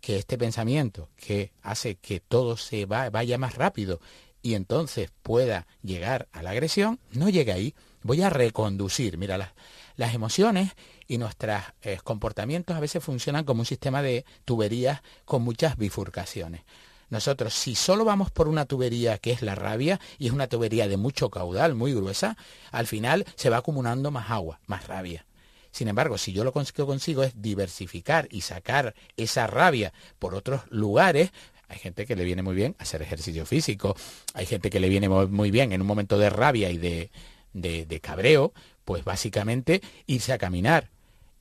que 0.00 0.16
este 0.16 0.38
pensamiento 0.38 1.08
que 1.16 1.52
hace 1.62 1.96
que 1.96 2.20
todo 2.20 2.56
se 2.56 2.86
va- 2.86 3.10
vaya 3.10 3.36
más 3.38 3.54
rápido 3.56 4.00
y 4.42 4.54
entonces 4.54 5.10
pueda 5.22 5.66
llegar 5.82 6.28
a 6.32 6.42
la 6.42 6.50
agresión, 6.50 6.98
no 7.12 7.28
llegue 7.28 7.52
ahí. 7.52 7.74
Voy 8.02 8.22
a 8.22 8.30
reconducir. 8.30 9.18
Mira, 9.18 9.36
las, 9.36 9.50
las 9.96 10.14
emociones 10.14 10.72
y 11.06 11.18
nuestros 11.18 11.60
eh, 11.82 11.98
comportamientos 12.02 12.74
a 12.74 12.80
veces 12.80 13.04
funcionan 13.04 13.44
como 13.44 13.60
un 13.60 13.66
sistema 13.66 14.00
de 14.00 14.24
tuberías 14.46 15.02
con 15.26 15.42
muchas 15.42 15.76
bifurcaciones. 15.76 16.62
Nosotros, 17.10 17.52
si 17.52 17.74
solo 17.74 18.04
vamos 18.06 18.30
por 18.30 18.48
una 18.48 18.64
tubería 18.64 19.18
que 19.18 19.32
es 19.32 19.42
la 19.42 19.56
rabia, 19.56 20.00
y 20.18 20.28
es 20.28 20.32
una 20.32 20.46
tubería 20.46 20.86
de 20.88 20.96
mucho 20.96 21.28
caudal, 21.28 21.74
muy 21.74 21.92
gruesa, 21.92 22.38
al 22.70 22.86
final 22.86 23.26
se 23.34 23.50
va 23.50 23.58
acumulando 23.58 24.10
más 24.12 24.30
agua, 24.30 24.60
más 24.66 24.86
rabia. 24.86 25.26
Sin 25.70 25.88
embargo, 25.88 26.18
si 26.18 26.32
yo 26.32 26.44
lo 26.44 26.52
que 26.52 26.84
consigo 26.84 27.22
es 27.22 27.40
diversificar 27.40 28.26
y 28.30 28.40
sacar 28.40 28.94
esa 29.16 29.46
rabia 29.46 29.92
por 30.18 30.34
otros 30.34 30.62
lugares, 30.70 31.30
hay 31.68 31.78
gente 31.78 32.06
que 32.06 32.16
le 32.16 32.24
viene 32.24 32.42
muy 32.42 32.54
bien 32.54 32.74
hacer 32.78 33.00
ejercicio 33.02 33.46
físico, 33.46 33.94
hay 34.34 34.46
gente 34.46 34.70
que 34.70 34.80
le 34.80 34.88
viene 34.88 35.08
muy 35.08 35.50
bien 35.50 35.72
en 35.72 35.80
un 35.80 35.86
momento 35.86 36.18
de 36.18 36.28
rabia 36.28 36.70
y 36.70 36.78
de, 36.78 37.10
de, 37.52 38.00
cabreo, 38.00 38.52
pues 38.84 39.04
básicamente 39.04 39.80
irse 40.06 40.32
a 40.32 40.38
caminar, 40.38 40.90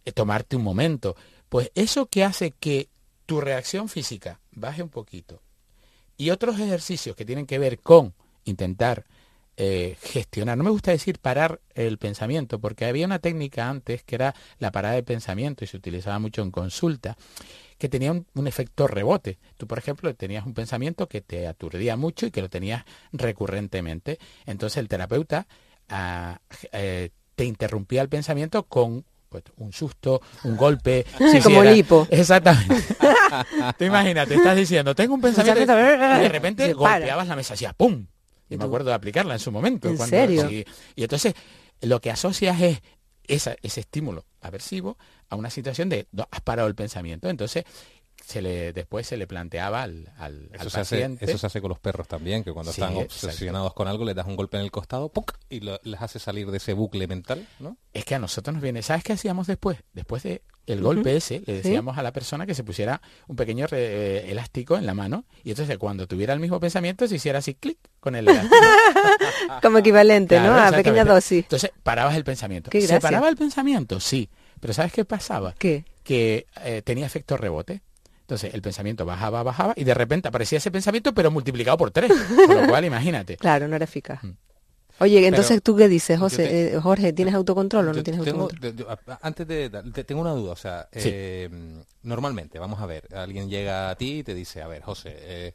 eh, 0.05 0.12
tomarte 0.12 0.55
un 0.55 0.63
momento. 0.63 1.15
Pues 1.50 1.71
eso 1.74 2.05
que 2.05 2.24
hace 2.24 2.51
que 2.51 2.89
tu 3.25 3.41
reacción 3.41 3.89
física 3.89 4.39
baje 4.51 4.83
un 4.83 4.89
poquito 4.89 5.41
y 6.17 6.29
otros 6.29 6.59
ejercicios 6.59 7.15
que 7.15 7.25
tienen 7.25 7.48
que 7.48 7.57
ver 7.57 7.79
con 7.79 8.13
intentar 8.43 9.05
eh, 9.62 9.98
gestionar, 10.01 10.58
no 10.58 10.63
me 10.63 10.70
gusta 10.70 10.92
decir 10.92 11.20
parar 11.20 11.60
el 11.75 11.98
pensamiento, 11.98 12.60
porque 12.60 12.86
había 12.86 13.06
una 13.06 13.20
técnica 13.20 13.70
antes 13.70 14.04
que 14.04 14.16
era 14.16 14.34
la 14.58 14.72
parada 14.72 14.96
de 14.96 15.04
pensamiento 15.04 15.66
y 15.66 15.68
se 15.68 15.75
utilizaba 15.75 16.18
mucho 16.18 16.42
en 16.42 16.50
consulta, 16.50 17.18
que 17.78 17.89
tenía 17.89 18.13
un, 18.13 18.48
efecto 18.48 18.88
rebote. 18.88 19.38
Tú, 19.58 19.68
por 19.68 19.78
ejemplo, 19.78 20.16
tenías 20.16 20.46
un 20.46 20.54
pensamiento 20.54 21.10
que 21.10 21.20
te 21.20 21.46
aturdía 21.46 21.98
mucho 21.98 22.25
y 22.25 22.32
que 22.32 22.42
lo 22.42 22.50
tenías 22.50 22.86
recurrentemente. 23.12 24.18
Entonces 24.46 24.78
el 24.78 24.88
terapeuta 24.88 25.46
ah, 25.89 26.39
eh, 26.72 27.10
te 27.36 27.44
interrumpía 27.44 28.01
el 28.01 28.08
pensamiento 28.08 28.63
con 28.63 29.04
pues, 29.28 29.44
un 29.58 29.74
susto, 29.74 30.22
un 30.46 30.56
golpe. 30.56 31.06
Como 31.44 31.66
lipo. 31.66 32.08
Exactamente. 32.10 32.96
Te 33.78 33.86
imaginas, 33.86 34.28
te 34.28 34.36
estás 34.36 34.56
diciendo, 34.56 34.96
tengo 34.96 35.13
un 35.13 35.22
pensamiento 35.22 35.62
y 35.62 35.66
de 35.66 36.30
repente 36.30 36.74
golpeabas 36.74 37.28
la 37.28 37.36
mesa, 37.36 37.54
hacía 37.54 37.74
¡pum! 37.74 38.08
Y 38.50 38.58
me 38.58 38.65
acuerdo 38.65 38.89
de 38.89 38.96
aplicarla 38.96 39.34
en 39.34 39.39
su 39.39 39.51
momento. 39.51 39.89
¿En 39.89 39.98
serio? 39.98 40.50
y 40.50 40.65
entonces 40.96 41.34
lo 41.82 42.01
que 42.01 42.12
asocias 42.12 42.60
es 42.62 42.82
ese 43.29 43.79
estímulo 43.79 44.25
aversivo 44.41 44.98
a 45.29 45.36
una 45.36 45.50
situación 45.50 45.89
de 45.89 46.08
has 46.32 46.41
parado 46.41 46.68
el 46.68 46.75
pensamiento. 46.75 47.29
Entonces 47.29 47.63
se 48.25 48.41
le 48.41 48.73
después 48.73 49.07
se 49.07 49.17
le 49.17 49.27
planteaba 49.27 49.83
al, 49.83 50.11
al, 50.17 50.49
eso 50.53 50.69
se 50.69 50.79
paciente. 50.79 51.25
Hace, 51.25 51.31
eso 51.31 51.39
se 51.39 51.47
hace 51.47 51.61
con 51.61 51.69
los 51.69 51.79
perros 51.79 52.07
también, 52.07 52.43
que 52.43 52.51
cuando 52.51 52.71
están 52.71 52.95
obsesionados 52.95 53.73
con 53.73 53.88
algo 53.88 54.05
les 54.05 54.15
das 54.15 54.27
un 54.27 54.35
golpe 54.35 54.57
en 54.57 54.63
el 54.63 54.71
costado 54.71 55.11
y 55.49 55.61
les 55.61 56.01
hace 56.01 56.19
salir 56.19 56.51
de 56.51 56.57
ese 56.57 56.73
bucle 56.73 57.07
mental, 57.07 57.47
¿no? 57.59 57.77
Es 57.93 58.05
que 58.05 58.15
a 58.15 58.19
nosotros 58.19 58.53
nos 58.53 58.63
viene, 58.63 58.81
¿sabes 58.81 59.03
qué 59.03 59.13
hacíamos 59.13 59.47
después? 59.47 59.79
Después 59.93 60.23
de 60.23 60.43
el 60.67 60.81
golpe 60.81 61.15
ese, 61.15 61.41
le 61.45 61.53
decíamos 61.53 61.97
a 61.97 62.03
la 62.03 62.13
persona 62.13 62.45
que 62.45 62.53
se 62.53 62.63
pusiera 62.63 63.01
un 63.27 63.35
pequeño 63.35 63.65
elástico 63.71 64.77
en 64.77 64.85
la 64.85 64.93
mano 64.93 65.25
y 65.43 65.49
entonces 65.49 65.77
cuando 65.79 66.05
tuviera 66.07 66.33
el 66.33 66.39
mismo 66.39 66.59
pensamiento 66.59 67.07
se 67.07 67.15
hiciera 67.15 67.39
así 67.39 67.55
clic 67.55 67.79
con 67.99 68.15
el 68.15 68.27
elástico. 68.27 68.55
Como 69.63 69.79
equivalente, 69.79 70.39
¿no? 70.39 70.55
A 70.55 70.71
pequeña 70.71 71.05
dosis. 71.05 71.45
Entonces 71.45 71.71
parabas 71.81 72.15
el 72.15 72.23
pensamiento. 72.23 72.69
¿Se 72.71 72.99
paraba 72.99 73.29
el 73.29 73.35
pensamiento? 73.35 73.99
Sí. 73.99 74.29
Pero 74.59 74.73
¿sabes 74.73 74.91
qué 74.91 75.05
pasaba? 75.05 75.55
¿Qué? 75.57 75.85
Que 76.03 76.47
eh, 76.63 76.81
tenía 76.83 77.05
efecto 77.05 77.38
rebote. 77.38 77.81
Entonces 78.29 78.53
el 78.53 78.62
pensamiento 78.62 79.05
bajaba, 79.05 79.41
bajaba 79.41 79.74
y 79.75 79.83
de 79.83 79.93
repente 79.95 80.27
aparecía 80.27 80.59
ese 80.59 80.69
pensamiento 80.69 81.15
pero 81.15 81.31
multiplicado 81.31 81.77
por 81.77 81.89
tres. 81.89 82.12
Con 82.45 82.62
lo 82.62 82.67
cual, 82.67 82.86
imagínate. 82.86 83.38
Claro, 83.50 83.67
no 83.67 83.75
era 83.75 83.86
eficaz. 83.86 84.24
Mm. 84.24 84.33
Oye, 85.00 85.25
entonces 85.25 85.63
tú 85.63 85.75
qué 85.75 85.88
dices, 85.88 86.19
José, 86.19 86.75
eh, 86.75 86.79
Jorge, 86.79 87.13
¿tienes 87.13 87.33
autocontrol 87.33 87.88
o 87.88 87.93
no 87.93 88.03
tienes 88.03 88.19
autocontrol? 88.19 88.86
antes 89.21 89.48
de, 89.48 89.69
tengo 90.05 90.21
una 90.21 90.33
duda, 90.33 90.51
o 90.51 90.55
sea, 90.57 90.89
eh, 90.91 91.50
normalmente, 92.03 92.59
vamos 92.59 92.81
a 92.81 92.86
ver, 92.86 93.08
alguien 93.15 93.49
llega 93.49 93.89
a 93.89 93.95
ti 93.95 94.19
y 94.19 94.23
te 94.23 94.36
dice, 94.36 94.62
a 94.62 94.67
ver, 94.67 94.84
José, 94.84 95.15
eh, 95.21 95.54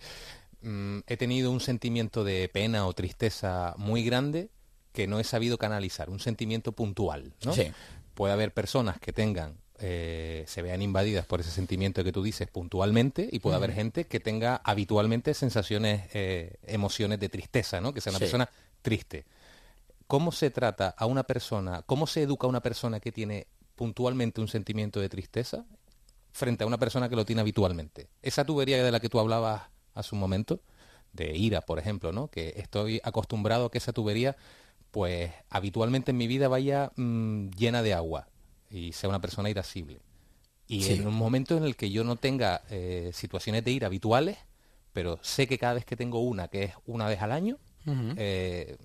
mm, 0.62 1.00
he 1.06 1.16
tenido 1.16 1.50
un 1.50 1.60
sentimiento 1.60 2.24
de 2.24 2.48
pena 2.48 2.86
o 2.86 2.92
tristeza 2.94 3.74
muy 3.76 4.02
grande 4.02 4.48
que 4.92 5.06
no 5.06 5.20
he 5.20 5.24
sabido 5.24 5.58
canalizar, 5.58 6.08
un 6.08 6.20
sentimiento 6.20 6.72
puntual, 6.72 7.34
¿no? 7.44 7.52
Sí. 7.52 7.70
Puede 8.14 8.32
haber 8.32 8.52
personas 8.52 8.98
que 8.98 9.12
tengan 9.12 9.58
eh, 9.86 10.44
se 10.46 10.62
vean 10.62 10.80
invadidas 10.80 11.26
por 11.26 11.40
ese 11.40 11.50
sentimiento 11.50 12.02
que 12.02 12.10
tú 12.10 12.22
dices 12.22 12.48
puntualmente 12.48 13.28
y 13.30 13.40
puede 13.40 13.56
haber 13.56 13.74
gente 13.74 14.06
que 14.06 14.18
tenga 14.18 14.62
habitualmente 14.64 15.34
sensaciones, 15.34 16.08
eh, 16.14 16.56
emociones 16.62 17.20
de 17.20 17.28
tristeza, 17.28 17.82
¿no? 17.82 17.92
Que 17.92 18.00
sea 18.00 18.10
una 18.10 18.18
persona 18.18 18.48
triste. 18.80 19.26
¿Cómo 20.06 20.32
se 20.32 20.48
trata 20.48 20.88
a 20.96 21.04
una 21.04 21.24
persona, 21.24 21.82
cómo 21.82 22.06
se 22.06 22.22
educa 22.22 22.46
a 22.46 22.48
una 22.48 22.62
persona 22.62 22.98
que 22.98 23.12
tiene 23.12 23.46
puntualmente 23.74 24.40
un 24.40 24.48
sentimiento 24.48 25.00
de 25.00 25.10
tristeza 25.10 25.66
frente 26.32 26.64
a 26.64 26.66
una 26.66 26.78
persona 26.78 27.10
que 27.10 27.16
lo 27.16 27.26
tiene 27.26 27.42
habitualmente? 27.42 28.08
Esa 28.22 28.46
tubería 28.46 28.82
de 28.82 28.90
la 28.90 29.00
que 29.00 29.10
tú 29.10 29.20
hablabas 29.20 29.64
hace 29.92 30.14
un 30.14 30.20
momento, 30.20 30.62
de 31.12 31.36
ira, 31.36 31.60
por 31.60 31.78
ejemplo, 31.78 32.10
¿no? 32.10 32.28
Que 32.28 32.54
estoy 32.56 33.02
acostumbrado 33.04 33.66
a 33.66 33.70
que 33.70 33.76
esa 33.76 33.92
tubería, 33.92 34.34
pues 34.90 35.30
habitualmente 35.50 36.12
en 36.12 36.16
mi 36.16 36.26
vida 36.26 36.48
vaya 36.48 36.90
mm, 36.96 37.50
llena 37.50 37.82
de 37.82 37.92
agua 37.92 38.28
y 38.74 38.92
sea 38.92 39.08
una 39.08 39.20
persona 39.20 39.48
irascible. 39.48 40.00
Y 40.66 40.92
en 40.92 41.06
un 41.06 41.14
momento 41.14 41.56
en 41.56 41.64
el 41.64 41.76
que 41.76 41.90
yo 41.90 42.04
no 42.04 42.16
tenga 42.16 42.62
eh, 42.70 43.10
situaciones 43.14 43.64
de 43.64 43.70
ira 43.70 43.86
habituales, 43.86 44.38
pero 44.92 45.18
sé 45.22 45.46
que 45.46 45.58
cada 45.58 45.74
vez 45.74 45.84
que 45.84 45.94
tengo 45.94 46.20
una, 46.20 46.48
que 46.48 46.64
es 46.64 46.74
una 46.86 47.06
vez 47.06 47.20
al 47.22 47.32
año, 47.32 47.58
eh, 48.16 48.76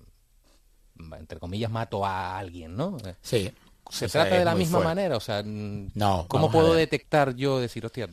entre 1.18 1.38
comillas, 1.40 1.70
mato 1.70 2.04
a 2.04 2.38
alguien, 2.38 2.76
¿no? 2.76 2.98
Sí. 3.22 3.50
Se 3.90 4.08
trata 4.08 4.36
de 4.36 4.44
la 4.44 4.54
misma 4.54 4.80
manera, 4.80 5.16
o 5.16 5.20
sea, 5.20 5.42
no, 5.44 6.26
¿cómo 6.28 6.52
puedo 6.52 6.74
detectar 6.74 7.34
yo, 7.34 7.58
decir, 7.58 7.84
hostia, 7.84 8.08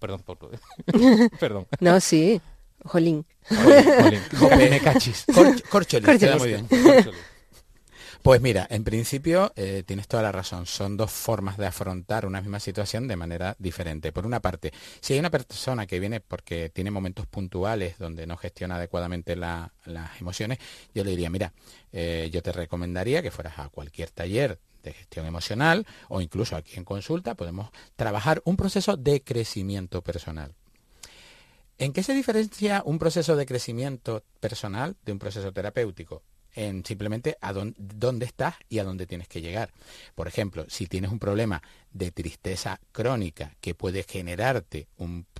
perdón, 0.00 0.22
por... 0.22 0.38
perdón. 1.38 1.68
No, 1.78 2.00
sí, 2.00 2.40
jolín. 2.84 3.24
Jolín, 3.48 4.20
jolín. 4.36 4.58
me 4.70 4.80
cachis. 4.80 5.26
muy 5.28 6.48
bien. 6.48 6.68
Pues 8.22 8.42
mira, 8.42 8.66
en 8.68 8.84
principio 8.84 9.50
eh, 9.56 9.82
tienes 9.86 10.06
toda 10.06 10.22
la 10.22 10.30
razón. 10.30 10.66
Son 10.66 10.98
dos 10.98 11.10
formas 11.10 11.56
de 11.56 11.64
afrontar 11.64 12.26
una 12.26 12.42
misma 12.42 12.60
situación 12.60 13.08
de 13.08 13.16
manera 13.16 13.56
diferente. 13.58 14.12
Por 14.12 14.26
una 14.26 14.40
parte, 14.40 14.72
si 15.00 15.14
hay 15.14 15.20
una 15.20 15.30
persona 15.30 15.86
que 15.86 15.98
viene 15.98 16.20
porque 16.20 16.68
tiene 16.68 16.90
momentos 16.90 17.26
puntuales 17.26 17.96
donde 17.98 18.26
no 18.26 18.36
gestiona 18.36 18.76
adecuadamente 18.76 19.36
las 19.36 19.70
emociones, 20.20 20.58
yo 20.94 21.02
le 21.02 21.12
diría, 21.12 21.30
mira, 21.30 21.54
eh, 21.92 22.28
yo 22.30 22.42
te 22.42 22.52
recomendaría 22.52 23.22
que 23.22 23.30
fueras 23.30 23.58
a 23.58 23.70
cualquier 23.70 24.10
taller 24.10 24.58
de 24.82 24.92
gestión 24.92 25.24
emocional 25.24 25.86
o 26.08 26.20
incluso 26.20 26.56
aquí 26.56 26.76
en 26.76 26.84
consulta 26.84 27.34
podemos 27.34 27.70
trabajar 27.96 28.42
un 28.44 28.58
proceso 28.58 28.98
de 28.98 29.22
crecimiento 29.22 30.02
personal. 30.02 30.54
¿En 31.78 31.94
qué 31.94 32.02
se 32.02 32.12
diferencia 32.12 32.82
un 32.84 32.98
proceso 32.98 33.34
de 33.34 33.46
crecimiento 33.46 34.22
personal 34.40 34.94
de 35.06 35.12
un 35.12 35.18
proceso 35.18 35.54
terapéutico? 35.54 36.22
En 36.54 36.84
simplemente 36.84 37.36
a 37.40 37.52
dónde, 37.52 38.26
estás 38.26 38.54
y 38.68 38.78
a 38.78 38.84
dónde 38.84 39.06
tienes 39.06 39.28
que 39.28 39.40
llegar. 39.40 39.72
Por 40.14 40.28
ejemplo, 40.28 40.66
si 40.68 40.86
tienes 40.86 41.10
un 41.10 41.18
problema 41.18 41.62
de 41.92 42.10
tristeza 42.10 42.80
crónica 42.92 43.56
que 43.60 43.74
puede 43.74 44.02
generarte 44.02 44.88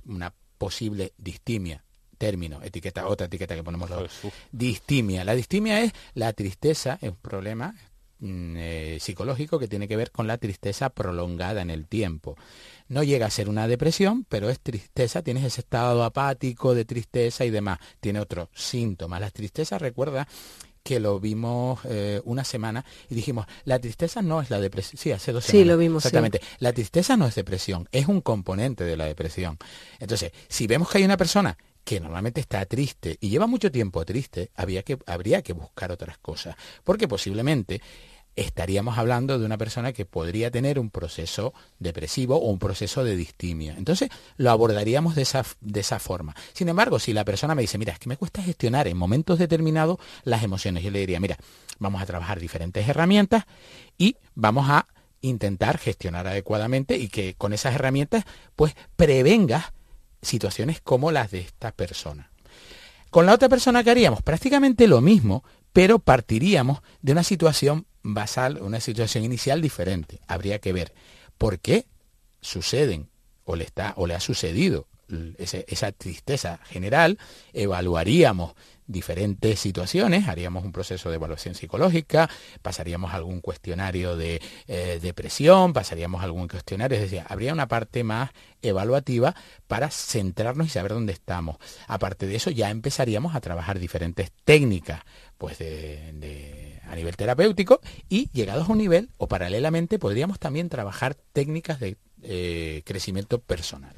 una 0.05 0.33
posible 0.57 1.13
distimia, 1.17 1.83
término, 2.21 2.61
etiqueta, 2.61 3.07
otra 3.07 3.25
etiqueta 3.25 3.55
que 3.55 3.63
ponemos 3.63 3.89
los, 3.89 4.11
distimia. 4.51 5.25
La 5.25 5.33
distimia 5.33 5.81
es 5.81 5.91
la 6.13 6.33
tristeza, 6.33 6.99
es 7.01 7.09
un 7.09 7.15
problema 7.15 7.73
mm, 8.19 8.55
eh, 8.57 8.97
psicológico 8.99 9.57
que 9.57 9.67
tiene 9.67 9.87
que 9.87 9.95
ver 9.95 10.11
con 10.11 10.27
la 10.27 10.37
tristeza 10.37 10.91
prolongada 10.91 11.63
en 11.63 11.71
el 11.71 11.87
tiempo. 11.87 12.37
No 12.89 13.01
llega 13.01 13.25
a 13.25 13.31
ser 13.31 13.49
una 13.49 13.67
depresión, 13.67 14.23
pero 14.29 14.51
es 14.51 14.59
tristeza, 14.59 15.23
tienes 15.23 15.45
ese 15.45 15.61
estado 15.61 16.03
apático 16.03 16.75
de 16.75 16.85
tristeza 16.85 17.43
y 17.43 17.49
demás. 17.49 17.79
Tiene 17.99 18.19
otros 18.19 18.49
síntomas. 18.53 19.19
La 19.19 19.31
tristeza, 19.31 19.79
recuerda, 19.79 20.27
que 20.83 20.99
lo 20.99 21.19
vimos 21.19 21.79
eh, 21.85 22.21
una 22.25 22.43
semana 22.43 22.85
y 23.09 23.15
dijimos, 23.15 23.45
la 23.65 23.79
tristeza 23.79 24.21
no 24.21 24.41
es 24.41 24.49
la 24.49 24.59
depresión. 24.59 24.97
Sí, 24.99 25.11
hace 25.11 25.31
dos 25.31 25.45
semanas. 25.45 25.63
Sí, 25.63 25.67
lo 25.67 25.77
vimos. 25.77 26.05
Exactamente. 26.05 26.41
La 26.59 26.73
tristeza 26.73 27.17
no 27.17 27.27
es 27.27 27.35
depresión, 27.35 27.87
es 27.91 28.07
un 28.07 28.21
componente 28.21 28.83
de 28.83 28.97
la 28.97 29.05
depresión. 29.05 29.57
Entonces, 29.99 30.31
si 30.47 30.67
vemos 30.67 30.89
que 30.89 30.99
hay 30.99 31.03
una 31.03 31.17
persona 31.17 31.57
que 31.83 31.99
normalmente 31.99 32.41
está 32.41 32.65
triste 32.65 33.17
y 33.19 33.29
lleva 33.29 33.47
mucho 33.47 33.71
tiempo 33.71 34.05
triste, 34.05 34.51
había 34.55 34.83
que, 34.83 34.97
habría 35.05 35.41
que 35.41 35.53
buscar 35.53 35.91
otras 35.91 36.17
cosas. 36.17 36.55
Porque 36.83 37.07
posiblemente 37.07 37.81
estaríamos 38.35 38.97
hablando 38.97 39.37
de 39.37 39.45
una 39.45 39.57
persona 39.57 39.93
que 39.93 40.05
podría 40.05 40.51
tener 40.51 40.79
un 40.79 40.89
proceso 40.89 41.53
depresivo 41.79 42.37
o 42.37 42.49
un 42.49 42.59
proceso 42.59 43.03
de 43.03 43.15
distimia. 43.15 43.75
Entonces 43.77 44.09
lo 44.37 44.51
abordaríamos 44.51 45.15
de 45.15 45.23
esa, 45.23 45.45
de 45.59 45.79
esa 45.79 45.99
forma. 45.99 46.35
Sin 46.53 46.69
embargo, 46.69 46.99
si 46.99 47.13
la 47.13 47.25
persona 47.25 47.55
me 47.55 47.61
dice, 47.61 47.77
mira, 47.77 47.93
es 47.93 47.99
que 47.99 48.09
me 48.09 48.17
cuesta 48.17 48.41
gestionar 48.41 48.87
en 48.87 48.97
momentos 48.97 49.39
determinados 49.39 49.97
las 50.23 50.43
emociones, 50.43 50.83
yo 50.83 50.91
le 50.91 50.99
diría, 50.99 51.19
mira, 51.19 51.37
vamos 51.79 52.01
a 52.01 52.05
trabajar 52.05 52.39
diferentes 52.39 52.87
herramientas 52.87 53.45
y 53.97 54.15
vamos 54.35 54.69
a 54.69 54.87
intentar 55.21 55.77
gestionar 55.77 56.27
adecuadamente 56.27 56.97
y 56.97 57.07
que 57.07 57.35
con 57.35 57.53
esas 57.53 57.75
herramientas 57.75 58.25
pues 58.55 58.75
prevengas 58.95 59.73
situaciones 60.21 60.81
como 60.81 61.11
las 61.11 61.31
de 61.31 61.39
esta 61.39 61.71
persona. 61.71 62.31
Con 63.09 63.25
la 63.25 63.33
otra 63.33 63.49
persona 63.49 63.83
que 63.83 63.91
haríamos 63.91 64.21
prácticamente 64.21 64.87
lo 64.87 65.01
mismo, 65.01 65.43
pero 65.73 65.99
partiríamos 65.99 66.81
de 67.01 67.11
una 67.11 67.23
situación 67.23 67.85
basal, 68.03 68.59
una 68.61 68.79
situación 68.79 69.23
inicial 69.23 69.61
diferente. 69.61 70.19
Habría 70.27 70.59
que 70.59 70.73
ver 70.73 70.93
por 71.37 71.59
qué 71.59 71.85
suceden 72.41 73.09
o 73.45 73.55
le 73.55 73.63
está 73.63 73.93
o 73.97 74.07
le 74.07 74.15
ha 74.15 74.19
sucedido 74.19 74.87
esa 75.37 75.91
tristeza 75.91 76.59
general, 76.65 77.17
evaluaríamos 77.53 78.53
diferentes 78.91 79.59
situaciones, 79.59 80.27
haríamos 80.27 80.63
un 80.63 80.71
proceso 80.71 81.09
de 81.09 81.15
evaluación 81.15 81.55
psicológica, 81.55 82.29
pasaríamos 82.61 83.13
algún 83.13 83.41
cuestionario 83.41 84.15
de 84.17 84.41
eh, 84.67 84.99
depresión, 85.01 85.73
pasaríamos 85.73 86.23
algún 86.23 86.47
cuestionario, 86.47 86.97
es 86.97 87.03
decir, 87.09 87.23
habría 87.27 87.53
una 87.53 87.67
parte 87.67 88.03
más 88.03 88.31
evaluativa 88.61 89.35
para 89.67 89.89
centrarnos 89.89 90.67
y 90.67 90.69
saber 90.69 90.91
dónde 90.93 91.13
estamos. 91.13 91.57
Aparte 91.87 92.27
de 92.27 92.35
eso, 92.35 92.51
ya 92.51 92.69
empezaríamos 92.69 93.35
a 93.35 93.41
trabajar 93.41 93.79
diferentes 93.79 94.31
técnicas, 94.45 95.01
pues 95.37 95.57
de- 95.57 96.11
de- 96.13 96.79
a 96.87 96.95
nivel 96.95 97.15
terapéutico 97.15 97.79
y 98.09 98.29
llegados 98.33 98.67
a 98.67 98.71
un 98.73 98.77
nivel, 98.77 99.09
o 99.17 99.27
paralelamente, 99.27 99.97
podríamos 99.97 100.39
también 100.39 100.67
trabajar 100.69 101.15
técnicas 101.33 101.79
de 101.79 101.97
eh, 102.23 102.81
crecimiento 102.85 103.39
personal. 103.39 103.95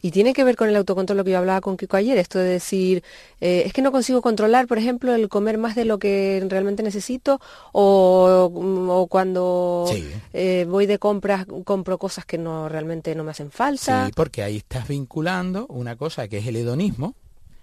Y 0.00 0.12
tiene 0.12 0.32
que 0.34 0.44
ver 0.44 0.54
con 0.54 0.68
el 0.68 0.76
autocontrol 0.76 1.16
lo 1.18 1.24
que 1.24 1.32
yo 1.32 1.38
hablaba 1.38 1.60
con 1.60 1.76
Kiko 1.76 1.96
ayer, 1.96 2.16
esto 2.16 2.38
de 2.38 2.44
decir, 2.48 3.02
eh, 3.40 3.64
es 3.66 3.72
que 3.72 3.82
no 3.82 3.90
consigo 3.90 4.22
controlar, 4.22 4.68
por 4.68 4.78
ejemplo, 4.78 5.12
el 5.14 5.28
comer 5.28 5.58
más 5.58 5.74
de 5.74 5.84
lo 5.84 5.98
que 5.98 6.44
realmente 6.48 6.82
necesito 6.84 7.40
o, 7.72 8.50
mm, 8.52 8.88
o 8.90 9.06
cuando 9.08 9.86
Sí. 9.92 10.08
eh, 10.32 10.64
voy 10.68 10.86
de 10.86 10.98
compras 10.98 11.46
compro 11.64 11.98
cosas 11.98 12.24
que 12.24 12.38
no 12.38 12.68
realmente 12.68 13.14
no 13.16 13.24
me 13.24 13.32
hacen 13.32 13.50
falta. 13.50 14.06
Sí, 14.06 14.12
porque 14.14 14.42
ahí 14.42 14.58
estás 14.58 14.86
vinculando 14.86 15.66
una 15.68 15.96
cosa 15.96 16.28
que 16.28 16.38
es 16.38 16.46
el 16.46 16.56
hedonismo, 16.56 17.14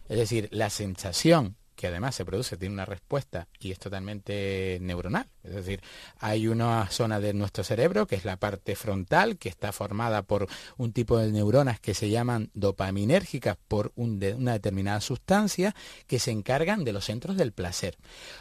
es 0.10 0.18
decir, 0.18 0.50
la 0.52 0.70
sensación 0.70 1.56
que 1.76 1.88
además 1.88 2.16
se 2.16 2.26
produce 2.26 2.58
tiene 2.58 2.74
una 2.74 2.86
respuesta 2.86 3.48
y 3.60 3.72
es 3.72 3.80
totalmente 3.80 4.78
neuronal. 4.82 5.28
Es 5.44 5.54
decir, 5.54 5.82
hay 6.20 6.48
una 6.48 6.90
zona 6.90 7.20
de 7.20 7.34
nuestro 7.34 7.64
cerebro 7.64 8.08
que 8.08 8.16
es 8.16 8.26
la 8.26 8.38
parte 8.38 8.76
frontal, 8.76 9.38
que 9.38 9.50
está 9.50 9.72
formada 9.72 10.24
por 10.24 10.48
un 10.78 10.94
tipo 10.94 11.18
de 11.18 11.32
neuronas 11.32 11.80
que 11.80 11.94
se 11.94 12.10
llaman 12.10 12.50
dopaminérgicas 12.54 13.58
por 13.68 13.92
una 13.96 14.54
determinada 14.54 15.02
sustancia 15.02 15.76
que 16.08 16.20
se 16.20 16.32
encargan 16.32 16.84
de 16.84 16.94
los 16.94 17.06
centros 17.06 17.38
del 17.38 17.52
placer. 17.52 17.98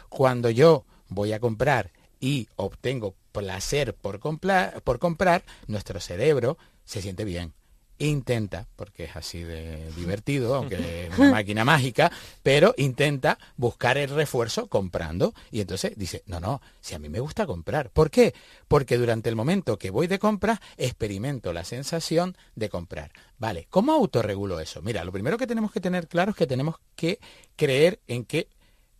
Cuando 0.09 0.49
yo 0.49 0.85
voy 1.09 1.33
a 1.33 1.39
comprar 1.39 1.91
y 2.19 2.47
obtengo 2.55 3.15
placer 3.31 3.93
por 3.95 4.19
comprar, 4.19 5.43
nuestro 5.67 5.99
cerebro 5.99 6.57
se 6.85 7.01
siente 7.01 7.25
bien. 7.25 7.53
Intenta, 7.97 8.67
porque 8.75 9.05
es 9.05 9.15
así 9.15 9.41
de 9.43 9.89
divertido, 9.95 10.55
aunque 10.55 11.07
es 11.07 11.17
una 11.17 11.31
máquina 11.31 11.63
mágica, 11.63 12.11
pero 12.43 12.73
intenta 12.77 13.37
buscar 13.55 13.97
el 13.97 14.09
refuerzo 14.09 14.67
comprando. 14.67 15.33
Y 15.49 15.61
entonces 15.61 15.93
dice, 15.95 16.21
no, 16.25 16.41
no, 16.41 16.61
si 16.81 16.93
a 16.93 16.99
mí 16.99 17.07
me 17.07 17.21
gusta 17.21 17.45
comprar. 17.45 17.89
¿Por 17.91 18.11
qué? 18.11 18.33
Porque 18.67 18.97
durante 18.97 19.29
el 19.29 19.37
momento 19.37 19.77
que 19.77 19.91
voy 19.91 20.07
de 20.07 20.19
compras, 20.19 20.59
experimento 20.75 21.53
la 21.53 21.63
sensación 21.63 22.35
de 22.55 22.67
comprar. 22.67 23.11
Vale, 23.37 23.67
¿cómo 23.69 23.93
autorregulo 23.93 24.59
eso? 24.59 24.81
Mira, 24.81 25.05
lo 25.05 25.13
primero 25.13 25.37
que 25.37 25.47
tenemos 25.47 25.71
que 25.71 25.79
tener 25.79 26.07
claro 26.09 26.31
es 26.31 26.37
que 26.37 26.47
tenemos 26.47 26.75
que 26.97 27.19
creer 27.55 28.01
en 28.07 28.25
que 28.25 28.49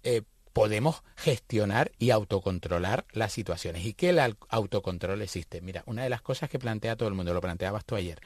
eh, 0.04 0.22
podemos 0.56 1.04
gestionar 1.18 1.92
y 2.00 2.12
autocontrolar 2.12 3.04
las 3.12 3.34
situaciones 3.34 3.86
y 3.86 3.94
que 3.94 4.12
el 4.12 4.38
autocontrol 4.48 5.22
existe. 5.22 5.60
Mira, 5.60 5.84
una 5.86 6.04
de 6.04 6.10
las 6.10 6.22
cosas 6.22 6.50
que 6.50 6.60
plantea 6.60 6.96
todo 6.96 7.10
el 7.10 7.14
mundo, 7.14 7.34
lo 7.34 7.42
planteabas 7.42 7.84
tú 7.84 7.96
ayer. 7.96 8.22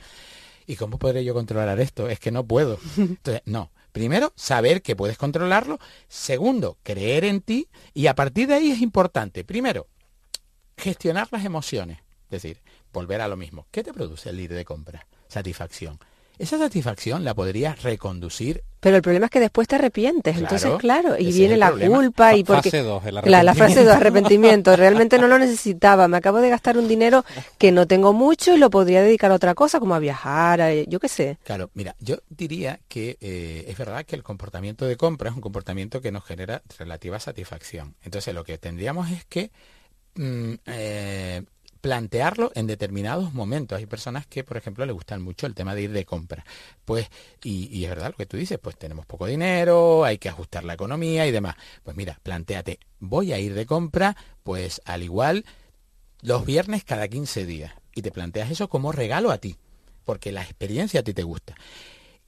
¿Y 0.69 0.75
cómo 0.75 0.99
podré 0.99 1.25
yo 1.25 1.33
controlar 1.33 1.79
esto? 1.79 2.09
Es 2.09 2.19
que 2.19 2.29
no 2.29 2.45
puedo. 2.45 2.77
No. 3.45 3.71
Primero, 3.91 4.31
saber 4.35 4.83
que 4.83 4.95
puedes 4.95 5.17
controlarlo. 5.17 5.79
Segundo, 6.07 6.77
creer 6.83 7.25
en 7.25 7.41
ti. 7.41 7.67
Y 7.95 8.05
a 8.05 8.13
partir 8.13 8.47
de 8.47 8.53
ahí 8.53 8.69
es 8.69 8.79
importante. 8.79 9.43
Primero, 9.43 9.87
gestionar 10.77 11.27
las 11.31 11.43
emociones. 11.43 11.97
Es 12.25 12.43
decir, 12.43 12.61
volver 12.93 13.19
a 13.21 13.27
lo 13.27 13.35
mismo. 13.35 13.65
¿Qué 13.71 13.81
te 13.81 13.93
produce 13.93 14.29
el 14.29 14.39
ir 14.39 14.53
de 14.53 14.63
compra? 14.63 15.07
Satisfacción. 15.27 15.97
Esa 16.39 16.57
satisfacción 16.57 17.23
la 17.25 17.33
podrías 17.35 17.83
reconducir 17.83 18.63
Pero 18.79 18.95
el 18.95 19.01
problema 19.01 19.25
es 19.25 19.29
que 19.31 19.41
después 19.41 19.67
te 19.67 19.75
arrepientes, 19.75 20.37
Claro, 20.37 20.55
entonces 20.55 20.79
claro, 20.79 21.15
y 21.19 21.33
viene 21.33 21.57
la 21.57 21.67
problema. 21.67 21.95
culpa 21.97 22.33
y 22.35 22.45
porque 22.45 22.71
fase 22.71 22.81
dos, 22.81 23.03
la, 23.03 23.43
la 23.43 23.53
frase 23.53 23.83
de 23.83 23.91
arrepentimiento. 23.91 23.91
arrepentimiento, 24.71 24.75
realmente 24.77 25.19
no 25.19 25.27
lo 25.27 25.37
necesitaba, 25.37 26.07
me 26.07 26.15
acabo 26.15 26.39
de 26.39 26.49
gastar 26.49 26.77
un 26.77 26.87
dinero 26.87 27.25
que 27.57 27.73
no 27.73 27.87
tengo 27.87 28.13
mucho 28.13 28.55
y 28.55 28.57
lo 28.57 28.69
podría 28.69 29.01
dedicar 29.01 29.31
a 29.31 29.35
otra 29.35 29.53
cosa, 29.53 29.81
como 29.81 29.95
a 29.95 29.99
viajar, 29.99 30.61
a- 30.61 30.73
yo 30.73 30.99
qué 31.01 31.09
sé. 31.09 31.37
Claro, 31.43 31.71
mira, 31.73 31.95
yo 31.99 32.19
diría 32.29 32.79
que 32.87 33.17
eh, 33.19 33.65
es 33.67 33.77
verdad 33.77 34.05
que 34.05 34.15
el 34.15 34.23
comportamiento 34.23 34.85
de 34.85 34.95
compra 34.95 35.29
es 35.29 35.35
un 35.35 35.41
comportamiento 35.41 35.99
que 35.99 36.13
nos 36.13 36.23
genera 36.23 36.61
relativa 36.77 37.19
satisfacción. 37.19 37.95
Entonces 38.03 38.33
lo 38.33 38.45
que 38.45 38.57
tendríamos 38.57 39.11
es 39.11 39.25
que 39.25 39.51
mm, 40.15 40.53
eh, 40.67 41.43
plantearlo 41.81 42.51
en 42.55 42.67
determinados 42.67 43.33
momentos. 43.33 43.77
Hay 43.77 43.85
personas 43.85 44.27
que, 44.27 44.43
por 44.43 44.57
ejemplo, 44.57 44.85
les 44.85 44.93
gustan 44.93 45.21
mucho 45.21 45.47
el 45.47 45.55
tema 45.55 45.75
de 45.75 45.83
ir 45.83 45.91
de 45.91 46.05
compra. 46.05 46.45
Pues, 46.85 47.07
y, 47.43 47.67
y 47.75 47.85
es 47.85 47.89
verdad 47.89 48.11
lo 48.11 48.17
que 48.17 48.25
tú 48.25 48.37
dices, 48.37 48.59
pues 48.59 48.77
tenemos 48.77 49.05
poco 49.05 49.25
dinero, 49.25 50.03
hay 50.03 50.17
que 50.17 50.29
ajustar 50.29 50.63
la 50.63 50.73
economía 50.73 51.25
y 51.27 51.31
demás. 51.31 51.55
Pues 51.83 51.95
mira, 51.95 52.19
planteate, 52.23 52.79
voy 52.99 53.33
a 53.33 53.39
ir 53.39 53.53
de 53.53 53.65
compra, 53.65 54.15
pues 54.43 54.81
al 54.85 55.03
igual 55.03 55.45
los 56.21 56.45
viernes 56.45 56.83
cada 56.83 57.07
15 57.07 57.45
días. 57.45 57.73
Y 57.95 58.01
te 58.01 58.11
planteas 58.11 58.51
eso 58.51 58.69
como 58.69 58.91
regalo 58.91 59.31
a 59.31 59.39
ti, 59.39 59.57
porque 60.05 60.31
la 60.31 60.43
experiencia 60.43 60.99
a 60.99 61.03
ti 61.03 61.13
te 61.13 61.23
gusta. 61.23 61.55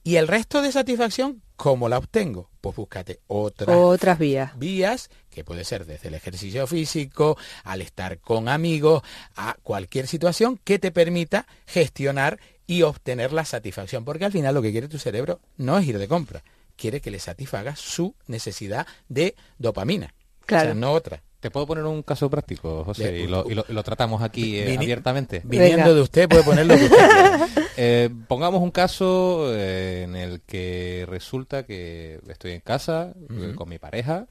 Y 0.04 0.16
el 0.16 0.26
resto 0.26 0.62
de 0.62 0.72
satisfacción, 0.72 1.42
¿cómo 1.54 1.88
la 1.88 1.98
obtengo? 1.98 2.50
Pues 2.60 2.74
búscate 2.74 3.20
otras 3.28 3.76
Otras 3.76 4.18
vías. 4.18 4.58
vías, 4.58 5.10
que 5.30 5.44
puede 5.44 5.64
ser 5.64 5.86
desde 5.86 6.08
el 6.08 6.14
ejercicio 6.14 6.66
físico, 6.66 7.38
al 7.62 7.82
estar 7.82 8.18
con 8.18 8.48
amigos, 8.48 9.02
a 9.36 9.56
cualquier 9.62 10.08
situación 10.08 10.58
que 10.64 10.80
te 10.80 10.90
permita 10.90 11.46
gestionar 11.66 12.40
y 12.66 12.82
obtener 12.82 13.32
la 13.32 13.44
satisfacción. 13.44 14.04
Porque 14.04 14.24
al 14.24 14.32
final 14.32 14.54
lo 14.54 14.62
que 14.62 14.72
quiere 14.72 14.88
tu 14.88 14.98
cerebro 14.98 15.40
no 15.56 15.78
es 15.78 15.86
ir 15.86 15.98
de 15.98 16.08
compra, 16.08 16.42
quiere 16.76 17.00
que 17.00 17.12
le 17.12 17.20
satisfaga 17.20 17.76
su 17.76 18.16
necesidad 18.26 18.86
de 19.08 19.36
dopamina. 19.58 20.14
Claro. 20.46 20.70
O 20.70 20.72
sea, 20.72 20.80
no 20.80 20.92
otra. 20.92 21.22
¿Te 21.42 21.50
puedo 21.50 21.66
poner 21.66 21.82
un 21.84 22.02
caso 22.04 22.30
práctico, 22.30 22.84
José? 22.84 23.18
Y 23.18 23.26
lo, 23.26 23.44
y 23.50 23.54
lo- 23.56 23.64
y 23.68 23.72
lo 23.72 23.82
tratamos 23.82 24.22
aquí 24.22 24.58
eh, 24.60 24.66
Vini- 24.66 24.84
abiertamente. 24.84 25.42
Viniendo 25.44 25.78
Venga. 25.88 25.92
de 25.94 26.00
usted 26.00 26.28
puede 26.28 26.44
poner 26.44 26.66
lo 26.66 26.76
que 26.76 26.84
usted. 26.84 26.98
Eh, 27.78 28.10
pongamos 28.28 28.60
un 28.62 28.70
caso 28.70 29.46
eh, 29.54 30.02
en 30.04 30.14
el 30.14 30.42
que 30.42 31.06
resulta 31.08 31.64
que 31.64 32.20
estoy 32.28 32.52
en 32.52 32.60
casa 32.60 33.14
eh, 33.30 33.54
con 33.56 33.66
mi 33.70 33.78
pareja 33.78 34.26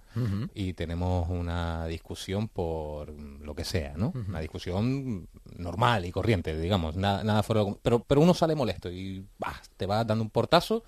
y 0.53 0.73
tenemos 0.73 1.27
una 1.27 1.87
discusión 1.87 2.47
por 2.47 3.09
lo 3.09 3.55
que 3.55 3.65
sea, 3.65 3.93
¿no? 3.97 4.13
Una 4.29 4.39
discusión 4.41 5.27
normal 5.57 6.05
y 6.05 6.11
corriente, 6.11 6.55
digamos, 6.55 6.95
nada, 6.95 7.23
nada 7.23 7.41
fuera 7.41 7.63
de 7.63 7.75
pero, 7.81 8.03
pero 8.03 8.21
uno 8.21 8.35
sale 8.35 8.53
molesto 8.53 8.91
y 8.91 9.25
bah, 9.39 9.59
te 9.75 9.87
va 9.87 10.03
dando 10.03 10.23
un 10.23 10.29
portazo 10.29 10.83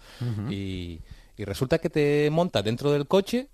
y, 0.48 1.02
y 1.36 1.44
resulta 1.46 1.80
que 1.80 1.90
te 1.90 2.30
montas 2.32 2.64
dentro 2.64 2.92
del 2.92 3.08
coche 3.08 3.50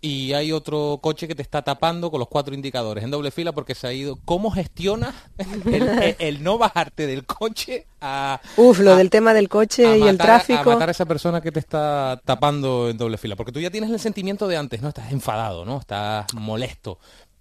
y 0.00 0.32
hay 0.32 0.52
otro 0.52 1.00
coche 1.02 1.26
que 1.26 1.34
te 1.34 1.42
está 1.42 1.62
tapando 1.62 2.10
con 2.10 2.20
los 2.20 2.28
cuatro 2.28 2.54
indicadores 2.54 3.02
en 3.02 3.10
doble 3.10 3.30
fila 3.30 3.52
porque 3.52 3.74
se 3.74 3.86
ha 3.86 3.92
ido. 3.92 4.18
¿Cómo 4.24 4.50
gestionas 4.50 5.14
el, 5.38 5.74
el- 5.74 6.16
el 6.18 6.42
no 6.42 6.56
bajarte 6.58 7.06
del 7.06 7.26
coche 7.26 7.86
a, 8.00 8.40
Uf, 8.56 8.78
lo 8.78 8.92
a- 8.92 8.96
del 8.96 9.10
tema 9.10 9.34
del 9.34 9.48
coche 9.48 9.86
a 9.86 9.96
y 9.96 10.02
el 10.02 10.16
matar- 10.16 10.30
A 10.30 10.38
tráfico. 10.44 10.70
matar 10.72 10.88
a 10.88 10.92
esa 10.92 11.06
persona 11.06 11.40
que 11.40 11.50
te 11.52 11.58
está 11.60 12.20
tapando 12.24 12.88
en 12.90 12.96
doble 12.96 13.18
fila. 13.18 13.34
Porque 13.36 13.50
tú 13.52 13.60
ya 13.60 13.70
tienes 13.70 13.90
el 13.90 13.98
sentimiento 13.98 14.46
de 14.46 14.56
antes, 14.56 14.82
¿no? 14.82 14.88
Estás 14.88 15.10
enfadado, 15.12 15.64
¿no? 15.64 15.78
Estás 15.78 16.32
molesto. 16.34 16.98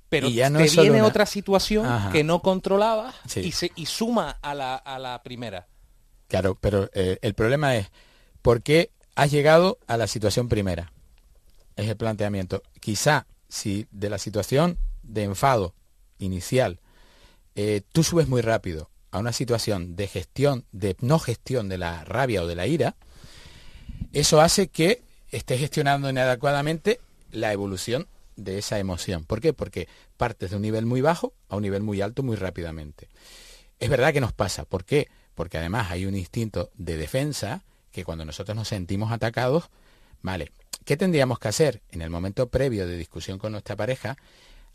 Pero 0.10 0.28
Y 0.30 0.34
ya 0.36 0.50
no 0.50 0.60
te 0.60 0.70
viene 0.70 1.00
una- 1.00 1.06
otra 1.08 1.26
situación 1.26 1.86
Ajá. 1.86 2.12
que 2.12 2.24
no 2.24 2.42
controlabas 2.42 3.14
Sí. 3.28 3.42
y, 3.42 3.52
se, 3.52 3.72
y 3.76 3.86
suma 3.88 4.38
a 4.42 4.54
la, 4.56 4.76
a 4.76 4.98
la 5.00 5.22
primera. 5.22 5.68
Claro, 6.28 6.58
pero 6.60 6.90
eh, 6.94 7.20
el 7.22 7.34
problema 7.36 7.76
es, 7.76 7.92
¿por 8.42 8.62
qué 8.64 8.90
has 9.16 9.32
llegado 9.32 9.78
a 9.88 9.98
la 9.98 10.08
situación 10.08 10.48
primera? 10.50 10.92
Es 11.78 11.88
el 11.88 11.96
planteamiento. 11.96 12.62
Quizá 12.82 13.26
si 13.48 13.88
de 13.92 14.10
la 14.10 14.18
situación 14.18 14.78
de 15.04 15.24
enfado 15.24 15.74
inicial 16.20 16.80
eh, 17.56 17.82
tú 17.92 18.04
subes 18.04 18.28
muy 18.28 18.42
rápido 18.42 18.90
a 19.12 19.20
una 19.20 19.32
situación 19.32 19.96
de 19.96 20.08
gestión, 20.08 20.66
de 20.72 20.96
no 21.00 21.18
gestión 21.18 21.70
de 21.70 21.78
la 21.78 22.04
rabia 22.04 22.44
o 22.44 22.48
de 22.48 22.56
la 22.56 22.68
ira, 22.68 22.96
eso 24.14 24.42
hace 24.42 24.68
que 24.68 25.02
estés 25.32 25.60
gestionando 25.60 26.10
inadecuadamente 26.10 27.00
la 27.32 27.54
evolución 27.54 28.08
de 28.36 28.60
esa 28.60 28.80
emoción. 28.80 29.24
¿Por 29.24 29.42
qué? 29.42 29.54
Porque 29.54 29.88
partes 30.18 30.52
de 30.52 30.56
un 30.56 30.62
nivel 30.62 30.86
muy 30.86 31.02
bajo 31.02 31.34
a 31.50 31.56
un 31.56 31.64
nivel 31.64 31.82
muy 31.82 32.02
alto 32.02 32.24
muy 32.24 32.36
rápidamente. 32.36 33.10
Es 33.80 33.90
verdad 33.90 34.14
que 34.14 34.22
nos 34.22 34.34
pasa. 34.34 34.66
¿Por 34.66 34.86
qué? 34.86 35.08
Porque 35.36 35.58
además 35.58 35.92
hay 35.92 36.06
un 36.06 36.16
instinto 36.16 36.70
de 36.76 36.98
defensa 36.98 37.64
que 37.92 38.04
cuando 38.04 38.26
nosotros 38.26 38.56
nos 38.56 38.68
sentimos 38.68 39.12
atacados, 39.12 39.70
vale, 40.22 40.52
¿qué 40.88 40.96
tendríamos 40.96 41.38
que 41.38 41.50
hacer? 41.50 41.82
En 41.92 42.02
el 42.02 42.10
momento 42.10 42.48
previo 42.48 42.88
de 42.88 42.96
discusión 42.98 43.38
con 43.38 43.52
nuestra 43.52 43.76
pareja, 43.76 44.16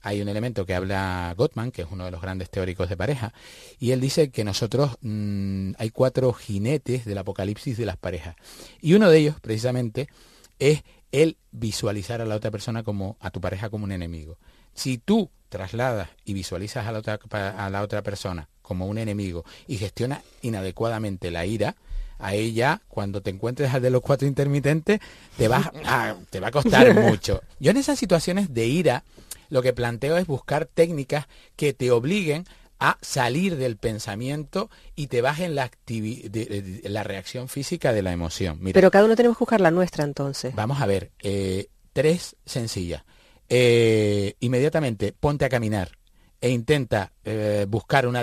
hay 0.02 0.20
un 0.20 0.28
elemento 0.28 0.66
que 0.66 0.74
habla 0.74 1.34
Gottman, 1.38 1.70
que 1.70 1.82
es 1.82 1.88
uno 1.90 2.04
de 2.04 2.10
los 2.10 2.20
grandes 2.20 2.50
teóricos 2.50 2.90
de 2.90 2.98
pareja, 2.98 3.32
y 3.80 3.92
él 3.92 4.00
dice 4.02 4.30
que 4.30 4.44
nosotros 4.44 4.98
mm, 5.00 5.72
hay 5.78 5.88
cuatro 5.88 6.34
jinetes 6.34 7.06
del 7.06 7.16
apocalipsis 7.16 7.78
de 7.78 7.86
las 7.86 7.96
parejas. 7.96 8.36
Y 8.82 8.92
uno 8.92 9.08
de 9.08 9.18
ellos, 9.20 9.40
precisamente, 9.40 10.08
es 10.58 10.82
el 11.12 11.38
visualizar 11.50 12.20
a 12.20 12.26
la 12.26 12.36
otra 12.36 12.50
persona 12.50 12.82
como 12.82 13.16
a 13.18 13.30
tu 13.30 13.40
pareja 13.40 13.70
como 13.70 13.84
un 13.84 13.92
enemigo. 13.92 14.36
Si 14.74 14.98
tú 14.98 15.30
trasladas 15.48 16.10
y 16.26 16.34
visualizas 16.34 16.86
a 16.86 16.92
la 16.92 16.98
otra, 16.98 17.18
a 17.56 17.70
la 17.70 17.80
otra 17.80 18.02
persona 18.02 18.50
como 18.60 18.86
un 18.86 18.98
enemigo 18.98 19.46
y 19.66 19.78
gestionas 19.78 20.22
inadecuadamente 20.42 21.30
la 21.30 21.46
ira, 21.46 21.74
a 22.22 22.34
ella, 22.34 22.80
cuando 22.88 23.20
te 23.20 23.30
encuentres 23.30 23.74
al 23.74 23.82
de 23.82 23.90
los 23.90 24.00
cuatro 24.00 24.28
intermitentes, 24.28 25.00
te 25.36 25.48
va 25.48 25.72
a, 25.84 26.14
te 26.30 26.38
va 26.38 26.48
a 26.48 26.50
costar 26.52 26.94
mucho. 27.00 27.42
Yo 27.58 27.72
en 27.72 27.76
esas 27.76 27.98
situaciones 27.98 28.54
de 28.54 28.66
ira, 28.66 29.02
lo 29.50 29.60
que 29.60 29.72
planteo 29.72 30.16
es 30.16 30.26
buscar 30.28 30.66
técnicas 30.66 31.26
que 31.56 31.72
te 31.72 31.90
obliguen 31.90 32.44
a 32.78 32.96
salir 33.00 33.56
del 33.56 33.76
pensamiento 33.76 34.70
y 34.94 35.08
te 35.08 35.20
bajen 35.20 35.56
la, 35.56 35.70
la 36.84 37.02
reacción 37.02 37.48
física 37.48 37.92
de 37.92 38.02
la 38.02 38.12
emoción. 38.12 38.60
Pero 38.72 38.92
cada 38.92 39.04
uno 39.04 39.16
tenemos 39.16 39.36
que 39.36 39.42
buscar 39.42 39.60
la 39.60 39.72
nuestra 39.72 40.04
entonces. 40.04 40.54
Vamos 40.54 40.80
a 40.80 40.86
ver, 40.86 41.10
eh, 41.22 41.66
tres 41.92 42.36
sencillas. 42.46 43.02
Eh, 43.48 44.34
inmediatamente 44.38 45.12
ponte 45.12 45.44
a 45.44 45.48
caminar 45.48 45.90
e 46.40 46.50
intenta 46.50 47.12
eh, 47.24 47.66
buscar 47.68 48.06
una, 48.06 48.22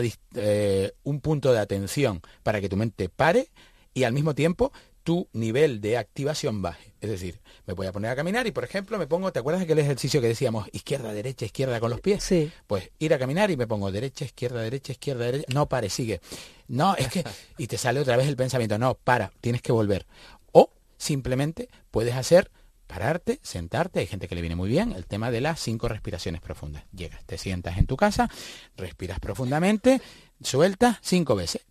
un 1.04 1.20
punto 1.20 1.52
de 1.52 1.60
atención 1.60 2.22
para 2.44 2.62
que 2.62 2.70
tu 2.70 2.78
mente 2.78 3.10
pare 3.10 3.50
y 3.94 4.04
al 4.04 4.14
mismo 4.14 4.36
tiempo 4.36 4.72
tu 5.04 5.28
nivel 5.34 5.82
de 5.82 5.98
activación 5.98 6.62
baje. 6.62 6.94
Es 7.02 7.10
decir, 7.10 7.40
me 7.66 7.74
voy 7.74 7.88
a 7.88 7.92
poner 7.92 8.12
a 8.12 8.16
caminar 8.16 8.46
y, 8.46 8.52
por 8.52 8.64
ejemplo, 8.64 8.98
me 9.00 9.08
pongo, 9.08 9.32
¿te 9.32 9.40
acuerdas 9.40 9.62
de 9.62 9.64
aquel 9.64 9.80
ejercicio 9.80 10.22
que 10.22 10.28
decíamos 10.28 10.68
izquierda, 10.72 11.14
derecha, 11.14 11.46
izquierda 11.46 11.80
con 11.80 11.90
los 11.90 12.02
pies? 12.02 12.24
Sí. 12.24 12.52
Pues 12.68 12.92
ir 13.00 13.14
a 13.14 13.20
caminar 13.20 13.50
y 13.50 13.58
me 13.58 13.66
pongo 13.66 13.92
derecha, 13.92 14.26
izquierda, 14.26 14.62
derecha, 14.62 14.92
izquierda, 14.92 15.26
derecha. 15.26 15.46
No, 15.54 15.68
pare, 15.68 15.90
sigue. 15.90 16.22
No, 16.68 16.96
es 16.96 17.08
que... 17.08 17.24
Y 17.58 17.68
te 17.68 17.78
sale 17.78 18.00
otra 18.00 18.18
vez 18.18 18.28
el 18.28 18.36
pensamiento. 18.36 18.78
No, 18.78 18.96
para, 18.96 19.32
tienes 19.42 19.62
que 19.62 19.72
volver. 19.72 20.06
O 20.52 20.72
simplemente 20.98 21.70
puedes 21.92 22.16
hacer 22.16 22.52
pararte, 22.86 23.40
sentarte, 23.44 24.00
hay 24.00 24.08
gente 24.08 24.28
que 24.28 24.36
le 24.36 24.42
viene 24.42 24.56
muy 24.56 24.70
bien 24.70 24.94
el 24.94 25.06
tema 25.06 25.30
de 25.32 25.42
las 25.42 25.60
cinco 25.60 25.88
respiraciones 25.88 26.42
profundas. 26.42 26.84
Llegas, 26.92 27.24
te 27.26 27.38
sientas 27.38 27.78
en 27.78 27.86
tu 27.86 27.98
casa, 27.98 28.30
respiras 28.78 29.20
profundamente, 29.20 30.02
sueltas 30.42 30.98
cinco 31.02 31.36
veces 31.36 31.66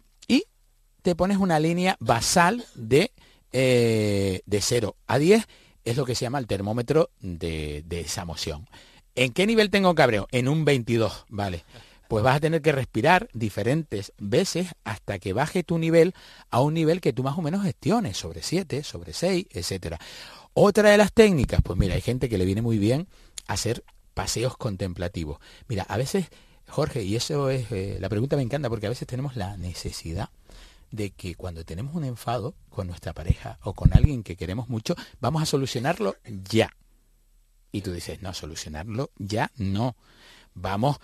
te 1.03 1.15
pones 1.15 1.39
una 1.39 1.61
línea 1.61 1.97
basal 2.01 2.65
de, 2.75 3.13
eh, 3.53 4.41
de 4.47 4.61
0 4.61 4.97
a 5.07 5.19
10, 5.19 5.47
es 5.85 5.97
lo 5.97 6.05
que 6.05 6.15
se 6.15 6.25
llama 6.25 6.39
el 6.39 6.47
termómetro 6.47 7.11
de, 7.21 7.83
de 7.87 8.01
esa 8.01 8.23
emoción. 8.23 8.69
¿En 9.15 9.33
qué 9.33 9.47
nivel 9.47 9.71
tengo 9.71 9.95
cabreo? 9.95 10.29
En 10.31 10.49
un 10.49 10.65
22, 10.65 11.27
¿vale? 11.29 11.65
Pues 12.09 12.25
vas 12.25 12.37
a 12.37 12.41
tener 12.41 12.63
que 12.63 12.73
respirar 12.73 13.29
diferentes 13.33 14.13
veces 14.19 14.69
hasta 14.85 15.19
que 15.19 15.33
baje 15.33 15.63
tu 15.63 15.79
nivel 15.79 16.15
a 16.51 16.61
un 16.61 16.75
nivel 16.75 17.01
que 17.01 17.13
tú 17.13 17.23
más 17.23 17.37
o 17.37 17.43
menos 17.43 17.65
gestiones, 17.65 18.17
sobre 18.17 18.43
7, 18.43 18.83
sobre 18.83 19.13
6, 19.13 19.47
etcétera. 19.51 19.99
Otra 20.55 20.91
de 20.91 20.97
las 20.97 21.13
técnicas, 21.13 21.61
pues 21.63 21.79
mira, 21.79 21.95
hay 21.95 22.01
gente 22.01 22.29
que 22.29 22.39
le 22.39 22.45
viene 22.45 22.63
muy 22.63 22.79
bien 22.79 23.09
hacer 23.47 23.85
paseos 24.15 24.57
contemplativos. 24.57 25.39
Mira, 25.69 25.85
a 25.85 25.97
veces, 25.97 26.27
Jorge, 26.67 27.03
y 27.03 27.17
eso 27.17 27.51
es, 27.51 27.71
eh, 27.71 27.99
la 28.01 28.09
pregunta 28.09 28.37
me 28.37 28.43
encanta 28.43 28.69
porque 28.69 28.87
a 28.87 28.91
veces 28.91 29.07
tenemos 29.07 29.37
la 29.37 29.57
necesidad 29.57 30.31
de 30.91 31.11
que 31.11 31.35
cuando 31.35 31.65
tenemos 31.65 31.95
un 31.95 32.05
enfado 32.05 32.55
con 32.69 32.87
nuestra 32.87 33.13
pareja 33.13 33.59
o 33.63 33.75
con 33.75 33.93
alguien 33.93 34.23
que 34.23 34.37
queremos 34.37 34.69
mucho, 34.69 34.95
vamos 35.21 35.43
a 35.43 35.47
solucionarlo 35.47 36.17
ya. 36.51 36.75
Y 37.73 37.83
tú 37.83 37.93
dices, 37.93 38.23
no, 38.23 38.33
solucionarlo 38.33 39.11
ya 39.19 39.51
no. 39.57 39.97
Vamos 40.55 40.99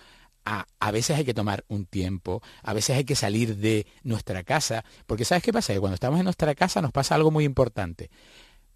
a, 0.45 0.65
a 0.79 0.91
veces 0.91 1.17
hay 1.17 1.25
que 1.25 1.33
tomar 1.33 1.63
un 1.67 1.85
tiempo, 1.85 2.41
a 2.63 2.73
veces 2.73 2.97
hay 2.97 3.03
que 3.03 3.15
salir 3.15 3.57
de 3.57 3.85
nuestra 4.03 4.43
casa, 4.43 4.83
porque 5.05 5.25
¿sabes 5.25 5.43
qué 5.43 5.53
pasa? 5.53 5.73
Que 5.73 5.79
cuando 5.79 5.95
estamos 5.95 6.19
en 6.19 6.25
nuestra 6.25 6.53
casa 6.55 6.81
nos 6.81 6.91
pasa 6.91 7.15
algo 7.15 7.31
muy 7.31 7.43
importante. 7.43 8.09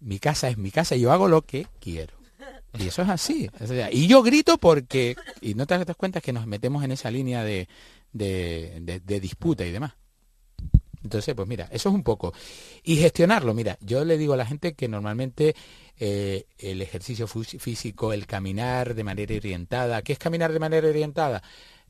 Mi 0.00 0.18
casa 0.18 0.48
es 0.48 0.56
mi 0.56 0.70
casa 0.70 0.96
y 0.96 1.00
yo 1.00 1.12
hago 1.12 1.28
lo 1.28 1.42
que 1.42 1.66
quiero. 1.80 2.20
Y 2.78 2.86
eso 2.86 3.02
es 3.02 3.08
así. 3.08 3.50
y 3.92 4.06
yo 4.06 4.22
grito 4.22 4.56
porque, 4.58 5.16
y 5.40 5.54
no 5.54 5.66
te 5.66 5.84
das 5.84 5.96
cuenta 5.96 6.20
que 6.20 6.32
nos 6.32 6.46
metemos 6.46 6.84
en 6.84 6.92
esa 6.92 7.10
línea 7.10 7.42
de, 7.44 7.68
de, 8.12 9.00
de 9.04 9.20
disputa 9.20 9.64
y 9.66 9.72
demás. 9.72 9.92
Entonces, 11.10 11.34
pues 11.34 11.48
mira, 11.48 11.68
eso 11.72 11.88
es 11.88 11.94
un 11.96 12.04
poco. 12.04 12.32
Y 12.84 12.96
gestionarlo, 12.96 13.52
mira, 13.52 13.76
yo 13.80 14.04
le 14.04 14.16
digo 14.16 14.34
a 14.34 14.36
la 14.36 14.46
gente 14.46 14.74
que 14.74 14.86
normalmente 14.86 15.56
eh, 15.98 16.46
el 16.56 16.80
ejercicio 16.82 17.26
físico, 17.26 18.12
el 18.12 18.28
caminar 18.28 18.94
de 18.94 19.02
manera 19.02 19.34
orientada, 19.34 20.02
¿qué 20.02 20.12
es 20.12 20.20
caminar 20.20 20.52
de 20.52 20.60
manera 20.60 20.88
orientada? 20.88 21.42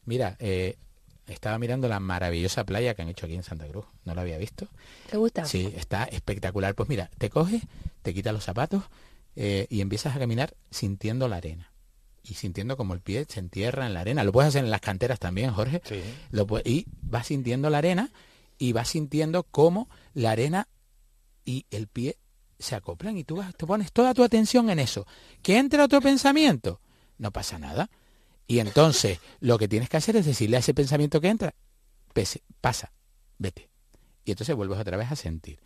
Mira, 0.06 0.36
eh, 0.38 0.78
estaba 1.26 1.58
mirando 1.58 1.86
la 1.86 2.00
maravillosa 2.00 2.64
playa 2.64 2.94
que 2.94 3.02
han 3.02 3.10
hecho 3.10 3.26
aquí 3.26 3.34
en 3.34 3.42
Santa 3.42 3.68
Cruz, 3.68 3.84
no 4.06 4.14
la 4.14 4.22
había 4.22 4.38
visto. 4.38 4.68
¿Te 5.10 5.18
gusta? 5.18 5.44
Sí, 5.44 5.70
está 5.76 6.04
espectacular. 6.04 6.74
Pues 6.74 6.88
mira, 6.88 7.10
te 7.18 7.28
coges, 7.28 7.60
te 8.00 8.14
quitas 8.14 8.32
los 8.32 8.44
zapatos 8.44 8.84
eh, 9.36 9.66
y 9.68 9.82
empiezas 9.82 10.16
a 10.16 10.18
caminar 10.18 10.54
sintiendo 10.70 11.28
la 11.28 11.36
arena 11.36 11.70
y 12.22 12.34
sintiendo 12.34 12.78
como 12.78 12.94
el 12.94 13.00
pie 13.00 13.26
se 13.28 13.38
entierra 13.38 13.86
en 13.86 13.92
la 13.92 14.00
arena. 14.00 14.24
Lo 14.24 14.32
puedes 14.32 14.48
hacer 14.48 14.64
en 14.64 14.70
las 14.70 14.80
canteras 14.80 15.18
también, 15.18 15.52
Jorge. 15.52 15.82
Sí. 15.84 16.00
Lo 16.30 16.46
y 16.64 16.86
vas 17.02 17.26
sintiendo 17.26 17.68
la 17.68 17.78
arena 17.78 18.10
y 18.60 18.72
vas 18.72 18.90
sintiendo 18.90 19.42
cómo 19.44 19.88
la 20.12 20.32
arena 20.32 20.68
y 21.46 21.66
el 21.70 21.88
pie 21.88 22.18
se 22.58 22.76
acoplan 22.76 23.16
y 23.16 23.24
tú 23.24 23.36
vas, 23.36 23.56
te 23.56 23.66
pones 23.66 23.90
toda 23.90 24.12
tu 24.12 24.22
atención 24.22 24.68
en 24.68 24.78
eso. 24.78 25.06
Que 25.42 25.56
entra 25.56 25.82
otro 25.82 26.02
pensamiento, 26.02 26.78
no 27.16 27.32
pasa 27.32 27.58
nada. 27.58 27.90
Y 28.46 28.58
entonces 28.58 29.18
lo 29.40 29.58
que 29.58 29.66
tienes 29.66 29.88
que 29.88 29.96
hacer 29.96 30.14
es 30.16 30.26
decirle 30.26 30.56
a 30.56 30.60
ese 30.60 30.74
pensamiento 30.74 31.22
que 31.22 31.28
entra, 31.28 31.54
pese, 32.12 32.42
pasa, 32.60 32.92
vete. 33.38 33.70
Y 34.26 34.32
entonces 34.32 34.54
vuelves 34.54 34.78
otra 34.78 34.98
vez 34.98 35.10
a 35.10 35.16
sentir. 35.16 35.58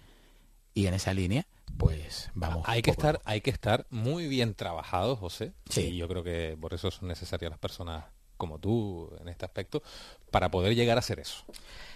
Y 0.73 0.87
en 0.87 0.95
esa 0.95 1.13
línea, 1.13 1.49
pues 1.77 2.31
vamos. 2.35 2.63
Hay 2.69 2.81
que 2.81 2.93
estar, 2.93 3.21
hay 3.25 3.41
que 3.41 3.51
estar 3.51 3.89
muy 3.91 4.29
bien 4.29 4.55
trabajado, 4.55 5.17
José. 5.17 5.53
Sí. 5.69 5.81
Y 5.81 5.97
yo 5.97 6.07
creo 6.07 6.23
que 6.23 6.57
por 6.61 6.75
eso 6.75 6.93
son 6.93 7.09
necesarias 7.09 7.51
las 7.51 7.59
personas 7.59 8.05
como 8.37 8.59
tú 8.59 9.11
en 9.21 9.29
este 9.29 9.45
aspecto 9.45 9.83
para 10.31 10.51
poder 10.51 10.75
llegar 10.75 10.97
a 10.97 11.01
hacer 11.01 11.21
eso. 11.21 11.45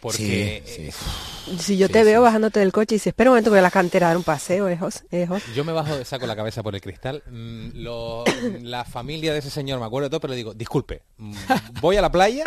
Porque 0.01 0.62
Sí, 0.64 0.72
sí, 0.72 0.83
eh, 0.83 0.92
sí. 0.92 1.59
Si 1.59 1.77
yo 1.77 1.88
Sí, 1.88 1.92
te 1.92 2.05
veo 2.05 2.20
sí. 2.20 2.24
bajándote 2.24 2.61
del 2.61 2.70
coche 2.70 2.94
y 2.94 2.96
dices, 2.98 3.09
espera 3.09 3.31
un 3.31 3.33
momento, 3.33 3.51
voy 3.51 3.59
a 3.59 3.62
la 3.62 3.70
cantera 3.72 4.07
a 4.07 4.11
dar 4.11 4.16
un 4.16 4.22
paseo, 4.22 4.68
¿eh? 4.68 4.79
¿Eh, 5.11 5.27
yo 5.57 5.64
me 5.64 5.72
bajo, 5.72 6.05
saco 6.05 6.24
la 6.24 6.37
cabeza 6.37 6.62
por 6.62 6.72
el 6.77 6.81
cristal. 6.81 7.24
mm, 7.29 7.70
lo- 7.83 8.22
la 8.62 8.85
familia 8.85 9.33
de 9.33 9.40
ese 9.40 9.51
señor, 9.51 9.81
me 9.81 9.87
acuerdo 9.87 10.07
de 10.07 10.11
todo, 10.11 10.20
pero 10.20 10.31
le 10.33 10.37
digo, 10.37 10.55
disculpe, 10.55 11.03
mm, 11.16 11.35
voy 11.81 11.96
a 11.96 12.01
la 12.03 12.12
playa 12.12 12.44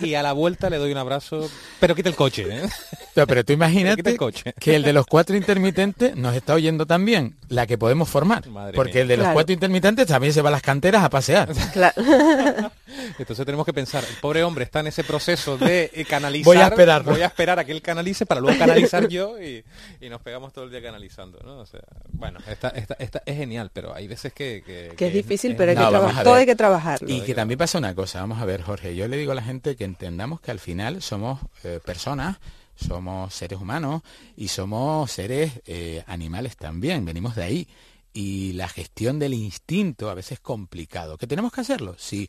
y 0.00 0.14
a 0.14 0.22
la 0.22 0.32
vuelta 0.34 0.70
le 0.70 0.76
doy 0.78 0.92
un 0.92 0.98
abrazo, 0.98 1.50
pero 1.80 1.96
quita 1.96 2.08
el 2.10 2.14
coche. 2.14 2.46
¿eh? 2.48 2.68
No, 3.16 3.26
pero 3.26 3.42
tú 3.42 3.46
Quita 3.52 3.52
imagínate 3.54 4.10
el 4.10 4.16
coche. 4.16 4.54
que 4.60 4.76
el 4.76 4.84
de 4.84 4.92
los 4.92 5.06
cuatro 5.06 5.34
intermitentes 5.36 6.14
nos 6.14 6.36
está 6.36 6.54
oyendo 6.54 6.86
también, 6.86 7.34
la 7.48 7.66
que 7.66 7.76
podemos 7.76 8.08
formar. 8.08 8.46
Madre 8.50 8.74
porque 8.76 8.92
mía. 8.94 9.02
el 9.02 9.08
de 9.08 9.16
los 9.16 9.24
Claro. 9.24 9.34
cuatro 9.34 9.52
intermitentes 9.52 10.06
también 10.06 10.32
se 10.32 10.42
va 10.42 10.50
a 10.50 10.52
las 10.52 10.62
canteras 10.62 11.02
a 11.02 11.10
pasear. 11.10 11.52
Claro. 11.72 11.94
Entonces 13.24 13.46
tenemos 13.46 13.64
que 13.64 13.72
pensar, 13.72 14.04
el 14.04 14.16
pobre 14.16 14.44
hombre 14.44 14.64
está 14.64 14.80
en 14.80 14.88
ese 14.88 15.02
proceso 15.02 15.56
de 15.56 15.90
eh, 15.94 16.04
canalizar. 16.04 16.44
Voy 16.54 16.58
a 16.58 16.66
esperarlo. 16.66 17.12
Voy 17.12 17.22
a 17.22 17.26
esperar 17.26 17.58
a 17.58 17.64
que 17.64 17.72
él 17.72 17.80
canalice 17.80 18.26
para 18.26 18.38
luego 18.42 18.58
canalizar 18.58 19.08
yo 19.08 19.40
y, 19.40 19.64
y 20.02 20.10
nos 20.10 20.20
pegamos 20.20 20.52
todo 20.52 20.66
el 20.66 20.70
día 20.70 20.82
canalizando, 20.82 21.40
¿no? 21.42 21.60
O 21.60 21.64
sea, 21.64 21.80
bueno, 22.12 22.38
esta, 22.46 22.68
esta, 22.68 22.94
esta 22.98 23.22
es 23.24 23.36
genial, 23.38 23.70
pero 23.72 23.94
hay 23.94 24.08
veces 24.08 24.34
que... 24.34 24.62
Que, 24.62 24.92
Que 24.94 25.06
es 25.06 25.14
difícil, 25.14 25.56
pero 25.56 25.70
hay 25.70 25.76
No, 25.76 25.84
que 25.84 25.90
trabajar. 25.90 26.24
Todo 26.24 26.34
hay 26.34 26.44
que 26.44 26.54
trabajarlo. 26.54 27.08
Y 27.08 27.22
que 27.22 27.34
también 27.34 27.56
pasa 27.56 27.78
una 27.78 27.94
cosa, 27.94 28.20
vamos 28.20 28.42
a 28.42 28.44
ver, 28.44 28.60
Jorge, 28.60 28.94
yo 28.94 29.08
le 29.08 29.16
digo 29.16 29.32
a 29.32 29.34
la 29.34 29.42
gente 29.42 29.74
que 29.74 29.84
entendamos 29.84 30.42
que 30.42 30.50
al 30.50 30.58
final 30.58 31.00
somos 31.00 31.40
eh, 31.62 31.80
personas, 31.82 32.36
somos 32.74 33.32
seres 33.32 33.58
humanos 33.58 34.02
y 34.36 34.48
somos 34.48 35.10
seres 35.10 35.62
eh, 35.66 36.04
animales 36.06 36.58
también, 36.58 37.06
venimos 37.06 37.36
de 37.36 37.42
ahí. 37.42 37.68
Y 38.12 38.52
la 38.52 38.68
gestión 38.68 39.18
del 39.18 39.32
instinto 39.32 40.10
a 40.10 40.14
veces 40.14 40.32
es 40.32 40.40
complicado. 40.40 41.16
¿Que 41.16 41.26
tenemos 41.26 41.52
que 41.52 41.62
hacerlo? 41.62 41.96
Sí, 41.98 42.28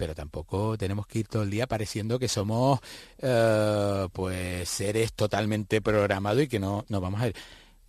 pero 0.00 0.14
tampoco 0.14 0.78
tenemos 0.78 1.06
que 1.06 1.18
ir 1.18 1.28
todo 1.28 1.42
el 1.42 1.50
día 1.50 1.66
pareciendo 1.66 2.18
que 2.18 2.26
somos 2.26 2.80
eh, 3.18 4.08
pues 4.14 4.66
seres 4.66 5.12
totalmente 5.12 5.82
programados 5.82 6.42
y 6.42 6.48
que 6.48 6.58
no, 6.58 6.86
no 6.88 7.02
vamos 7.02 7.20
a 7.20 7.26
ir. 7.28 7.34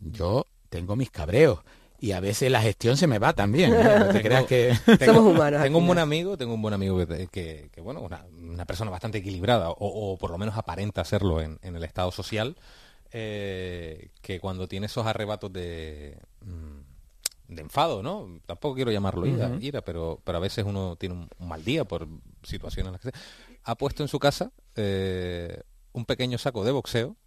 Yo 0.02 0.46
tengo 0.70 0.98
mis 0.98 1.10
cabreos 1.10 1.60
y 2.02 2.12
a 2.12 2.20
veces 2.20 2.52
la 2.52 2.62
gestión 2.62 2.98
se 2.98 3.08
me 3.08 3.18
va 3.18 3.32
también. 3.32 3.74
¿eh? 3.74 3.96
No 4.00 4.10
te 4.10 4.22
creas 4.28 4.46
que... 4.46 4.76
Somos 5.06 5.24
humanos 5.34 5.64
Tengo 5.64 5.78
un 5.78 5.88
buen 5.88 6.00
amigo, 6.00 6.36
tengo 6.36 6.54
un 6.54 6.62
buen 6.62 6.74
amigo 6.74 6.98
que, 6.98 7.28
que- 7.28 7.70
que, 7.72 7.80
bueno, 7.80 8.02
una, 8.02 8.26
una 8.38 8.66
persona 8.66 8.92
bastante 8.92 9.20
equilibrada, 9.20 9.70
o, 9.70 9.76
o 9.80 10.18
por 10.18 10.32
lo 10.32 10.38
menos 10.38 10.58
aparenta 10.58 11.06
serlo 11.06 11.40
en, 11.40 11.60
en 11.62 11.78
el 11.78 11.84
estado 11.86 12.12
social, 12.12 12.58
eh, 13.14 14.10
que 14.22 14.42
cuando 14.42 14.68
tiene 14.68 14.88
esos 14.88 15.06
arrebatos 15.06 15.54
de, 15.54 16.18
mm, 16.42 16.71
de 17.52 17.62
enfado, 17.62 18.02
¿no? 18.02 18.40
Tampoco 18.46 18.76
quiero 18.76 18.92
llamarlo 18.92 19.26
ira, 19.26 19.58
ira, 19.60 19.82
pero, 19.82 20.22
pero 20.24 20.38
a 20.38 20.42
veces 20.42 20.66
uno 20.66 20.96
tiene 20.96 21.16
un, 21.16 21.30
un 21.38 21.48
mal 21.48 21.64
día 21.64 21.84
por 21.86 22.08
situaciones 22.44 22.88
en 22.88 22.92
las 22.94 23.02
que 23.02 23.12
se... 23.12 23.26
Ha 23.64 23.76
puesto 23.76 24.04
en 24.04 24.08
su 24.08 24.18
casa 24.20 24.52
eh, 24.76 25.62
un 25.92 26.06
pequeño 26.06 26.38
saco 26.38 26.64
de 26.64 26.72
boxeo 26.72 27.18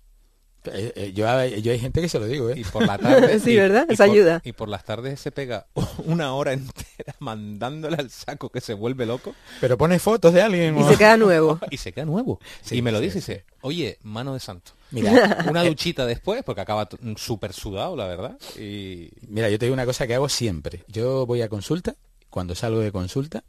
Eh, 0.73 0.93
eh, 0.97 1.13
yo, 1.13 1.25
yo 1.59 1.73
hay 1.73 1.79
gente 1.79 2.01
que 2.01 2.09
se 2.09 2.19
lo 2.19 2.27
digo, 2.27 2.51
¿eh? 2.51 2.55
Y 2.59 2.65
por 2.65 2.87
la 2.87 2.97
tarde... 2.99 3.39
Sí, 3.45 3.53
y- 3.53 3.57
¿verdad? 3.57 3.87
Esa 3.89 4.05
ayuda. 4.05 4.41
Y 4.45 4.53
por 4.53 4.69
las 4.69 4.85
tardes 4.85 5.21
se 5.21 5.31
pega 5.31 5.67
una 6.05 6.35
hora 6.35 6.53
entera 6.53 7.15
mandándole 7.19 7.97
al 7.97 8.11
saco 8.11 8.49
que 8.51 8.61
se 8.61 8.75
vuelve 8.75 9.07
loco 9.07 9.35
Pero 9.61 9.77
pone 9.77 9.99
fotos 9.99 10.33
de 10.33 10.43
alguien. 10.43 10.79
Y 10.79 10.83
o- 10.83 10.89
se 10.89 10.97
queda 10.97 11.17
nuevo. 11.17 11.59
y 11.71 11.77
se 11.77 11.93
queda 11.93 12.05
nuevo. 12.05 12.41
Sí, 12.63 12.77
y 12.77 12.83
me 12.83 12.93
lo 12.93 12.99
sí, 12.99 13.05
dice 13.05 13.19
y 13.19 13.23
sí. 13.23 13.33
dice, 13.33 13.45
oye, 13.61 13.99
mano 14.03 14.35
de 14.35 14.41
santo. 14.41 14.73
Mira, 14.91 15.45
Una 15.51 15.65
duchita 15.65 16.07
después, 16.07 16.43
porque 16.45 16.61
acaba 16.61 16.89
súper 17.17 17.53
sudado, 17.53 17.97
la 17.97 18.07
verdad. 18.07 18.39
Y 18.59 19.11
mira, 19.29 19.51
yo 19.51 19.59
te 19.59 19.67
digo 19.67 19.75
una 19.75 19.87
cosa 19.87 20.07
que 20.07 20.15
hago 20.15 20.29
siempre. 20.29 20.85
Yo 20.89 21.27
voy 21.27 21.43
a 21.43 21.49
consulta, 21.49 21.97
cuando 22.31 22.55
salgo 22.55 22.79
de 22.81 22.93
consulta, 22.93 23.43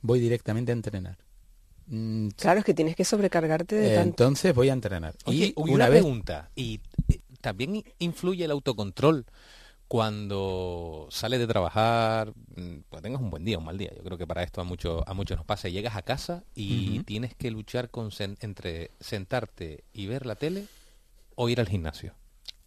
voy 0.00 0.20
directamente 0.20 0.72
a 0.72 0.74
entrenar. 0.74 1.18
Mm, 1.88 2.28
Claro, 2.36 2.58
es 2.60 2.64
que 2.64 2.74
tienes 2.74 2.96
que 2.96 3.04
sobrecargarte 3.04 3.74
de 3.76 3.90
tanto. 3.90 4.22
Entonces 4.22 4.54
voy 4.54 4.68
a 4.68 4.72
entrenar. 4.72 5.14
Oye, 5.24 5.46
y 5.46 5.54
una 5.56 5.72
una 5.74 5.88
vez 5.88 6.00
pregunta. 6.02 6.50
¿Y 6.56 6.80
eh, 7.08 7.20
también 7.40 7.84
influye 7.98 8.44
el 8.44 8.50
autocontrol 8.50 9.26
cuando 9.88 11.08
sales 11.10 11.40
de 11.40 11.46
trabajar? 11.46 12.32
mm, 12.56 12.78
Pues 12.90 13.02
tengas 13.02 13.20
un 13.22 13.30
buen 13.30 13.44
día, 13.44 13.58
un 13.58 13.64
mal 13.64 13.78
día. 13.78 13.92
Yo 13.96 14.02
creo 14.04 14.18
que 14.18 14.26
para 14.26 14.42
esto 14.42 14.60
a 14.60 14.64
muchos 14.64 15.02
a 15.06 15.14
muchos 15.14 15.36
nos 15.36 15.46
pasa. 15.46 15.68
Llegas 15.68 15.96
a 15.96 16.02
casa 16.02 16.44
y 16.54 17.00
tienes 17.00 17.34
que 17.34 17.50
luchar 17.50 17.90
con 17.90 18.10
sen- 18.10 18.36
entre 18.40 18.92
sentarte 19.00 19.84
y 19.92 20.06
ver 20.06 20.26
la 20.26 20.36
tele 20.36 20.68
o 21.36 21.48
ir 21.48 21.60
al 21.60 21.68
gimnasio. 21.68 22.14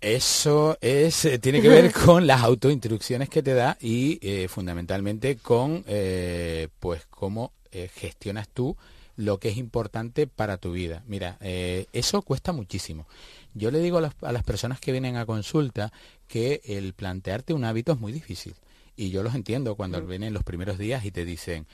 Eso 0.01 0.77
es, 0.81 1.25
eh, 1.25 1.39
tiene 1.39 1.61
que 1.61 1.67
ver 1.69 1.91
con 2.05 2.25
las 2.25 2.41
autoinstrucciones 2.41 3.29
que 3.29 3.43
te 3.43 3.53
da 3.53 3.77
y 3.81 4.17
eh, 4.21 4.47
fundamentalmente 4.47 5.37
con 5.37 5.83
eh, 5.87 6.69
pues 6.79 7.05
cómo 7.09 7.51
eh, 7.71 7.89
gestionas 7.93 8.47
tú 8.49 8.77
lo 9.19 9.37
que 9.37 9.49
es 9.49 9.57
importante 9.57 10.27
para 10.27 10.55
tu 10.55 10.71
vida. 10.71 11.03
Mira, 11.05 11.37
eh, 11.41 11.87
eso 11.91 12.21
cuesta 12.21 12.53
muchísimo. 12.53 13.05
Yo 13.53 13.69
le 13.69 13.79
digo 13.79 13.97
a 13.97 14.01
las, 14.01 14.13
a 14.21 14.31
las 14.31 14.43
personas 14.43 14.79
que 14.79 14.93
vienen 14.93 15.17
a 15.17 15.25
consulta 15.25 15.91
que 16.29 16.61
el 16.63 16.93
plantearte 16.93 17.53
un 17.53 17.65
hábito 17.65 17.91
es 17.91 17.99
muy 17.99 18.13
difícil. 18.13 18.55
Y 18.95 19.09
yo 19.09 19.21
los 19.21 19.35
entiendo 19.35 19.75
cuando 19.75 20.01
vienen 20.05 20.33
los 20.33 20.43
primeros 20.43 20.77
días 20.77 21.03
y 21.03 21.11
te 21.11 21.25
dicen, 21.25 21.67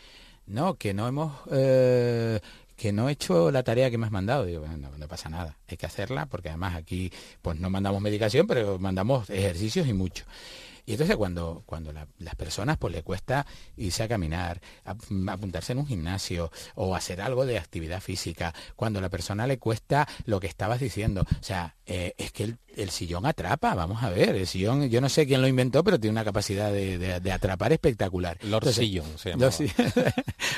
no, 0.47 0.73
que 0.73 0.95
no 0.95 1.07
hemos... 1.07 1.33
eh, 1.51 2.39
que 2.75 2.91
no 2.91 3.07
he 3.07 3.13
hecho 3.13 3.51
la 3.51 3.63
tarea 3.63 3.89
que 3.89 3.97
me 3.97 4.05
has 4.05 4.11
mandado. 4.11 4.45
Digo, 4.45 4.61
bueno, 4.61 4.77
no, 4.77 4.97
no 4.97 5.07
pasa 5.07 5.29
nada, 5.29 5.55
hay 5.67 5.77
que 5.77 5.85
hacerla 5.85 6.25
porque 6.25 6.49
además 6.49 6.75
aquí 6.75 7.11
pues 7.41 7.57
no 7.59 7.69
mandamos 7.69 8.01
medicación, 8.01 8.47
pero 8.47 8.79
mandamos 8.79 9.29
ejercicios 9.29 9.87
y 9.87 9.93
mucho. 9.93 10.25
Y 10.85 10.91
entonces 10.93 11.15
cuando, 11.15 11.63
cuando 11.65 11.91
la- 11.91 12.07
las 12.19 12.35
personas 12.35 12.77
pues 12.77 12.93
le 12.93 13.01
cuesta 13.03 13.45
irse 13.77 14.03
a 14.03 14.07
caminar, 14.07 14.61
ap- 14.83 15.01
apuntarse 15.29 15.71
en 15.73 15.79
un 15.79 15.87
gimnasio 15.87 16.51
o 16.75 16.95
hacer 16.95 17.21
algo 17.21 17.45
de 17.45 17.57
actividad 17.57 18.01
física, 18.01 18.53
cuando 18.75 18.99
a 18.99 19.01
la 19.01 19.09
persona 19.09 19.47
le 19.47 19.57
cuesta 19.57 20.07
lo 20.25 20.39
que 20.39 20.47
estabas 20.47 20.79
diciendo, 20.79 21.21
o 21.21 21.43
sea, 21.43 21.75
eh, 21.87 22.13
es 22.17 22.31
que 22.31 22.43
el, 22.43 22.57
el 22.75 22.89
sillón 22.91 23.25
atrapa, 23.25 23.73
vamos 23.75 24.03
a 24.03 24.09
ver, 24.09 24.35
el 24.35 24.47
sillón, 24.47 24.89
yo 24.89 25.01
no 25.01 25.09
sé 25.09 25.25
quién 25.25 25.41
lo 25.41 25.47
inventó, 25.47 25.83
pero 25.83 25.99
tiene 25.99 26.11
una 26.11 26.23
capacidad 26.25 26.71
de, 26.71 26.97
de- 26.97 27.19
de 27.19 27.31
atrapar 27.31 27.73
espectacular. 27.73 28.37
Lord 28.43 28.63
Entonces, 28.63 28.75
Sillon 28.85 29.17
se 29.17 29.31
yo 29.31 29.37
llamaba. 29.37 29.51
sí. 29.51 29.67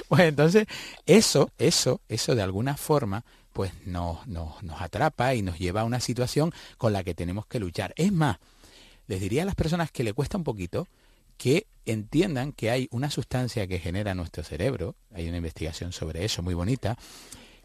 pues 0.09 0.21
entonces, 0.27 0.67
eso, 1.05 1.51
eso, 1.57 2.01
eso 2.09 2.35
de 2.35 2.41
alguna 2.41 2.75
forma, 2.77 3.23
pues 3.53 3.71
nos, 3.85 4.25
nos, 4.27 4.61
nos 4.63 4.81
atrapa 4.81 5.33
y 5.35 5.41
nos 5.41 5.57
lleva 5.57 5.81
a 5.81 5.85
una 5.85 5.99
situación 5.99 6.53
con 6.77 6.93
la 6.93 7.03
que 7.03 7.13
tenemos 7.15 7.45
que 7.47 7.59
luchar. 7.59 7.93
Es 7.97 8.11
más, 8.11 8.37
les 9.07 9.19
diría 9.19 9.43
a 9.43 9.45
las 9.45 9.55
personas 9.55 9.91
que 9.91 10.03
le 10.03 10.13
cuesta 10.13 10.37
un 10.37 10.43
poquito 10.43 10.87
que 11.37 11.67
entiendan 11.85 12.51
que 12.51 12.71
hay 12.71 12.87
una 12.91 13.09
sustancia 13.09 13.67
que 13.67 13.79
genera 13.79 14.15
nuestro 14.15 14.43
cerebro, 14.43 14.95
hay 15.13 15.27
una 15.27 15.37
investigación 15.37 15.93
sobre 15.93 16.25
eso 16.25 16.41
muy 16.41 16.53
bonita, 16.53 16.97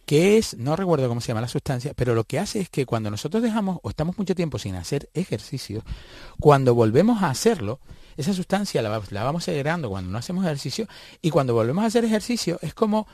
que 0.06 0.36
es, 0.36 0.56
no 0.58 0.76
recuerdo 0.76 1.08
cómo 1.08 1.20
se 1.20 1.28
llama 1.28 1.40
la 1.40 1.48
sustancia, 1.48 1.92
pero 1.94 2.14
lo 2.14 2.24
que 2.24 2.38
hace 2.38 2.60
es 2.60 2.68
que 2.68 2.86
cuando 2.86 3.10
nosotros 3.10 3.42
dejamos 3.42 3.78
o 3.82 3.88
estamos 3.88 4.18
mucho 4.18 4.34
tiempo 4.34 4.58
sin 4.58 4.74
hacer 4.74 5.08
ejercicio, 5.14 5.84
cuando 6.40 6.74
volvemos 6.74 7.22
a 7.22 7.30
hacerlo, 7.30 7.80
esa 8.16 8.34
sustancia 8.34 8.82
la, 8.82 9.02
la 9.10 9.24
vamos 9.24 9.44
segregando 9.44 9.88
cuando 9.88 10.10
no 10.10 10.18
hacemos 10.18 10.44
ejercicio 10.44 10.86
y 11.22 11.30
cuando 11.30 11.54
volvemos 11.54 11.84
a 11.84 11.86
hacer 11.86 12.04
ejercicio 12.04 12.58
es 12.62 12.74
como 12.74 13.06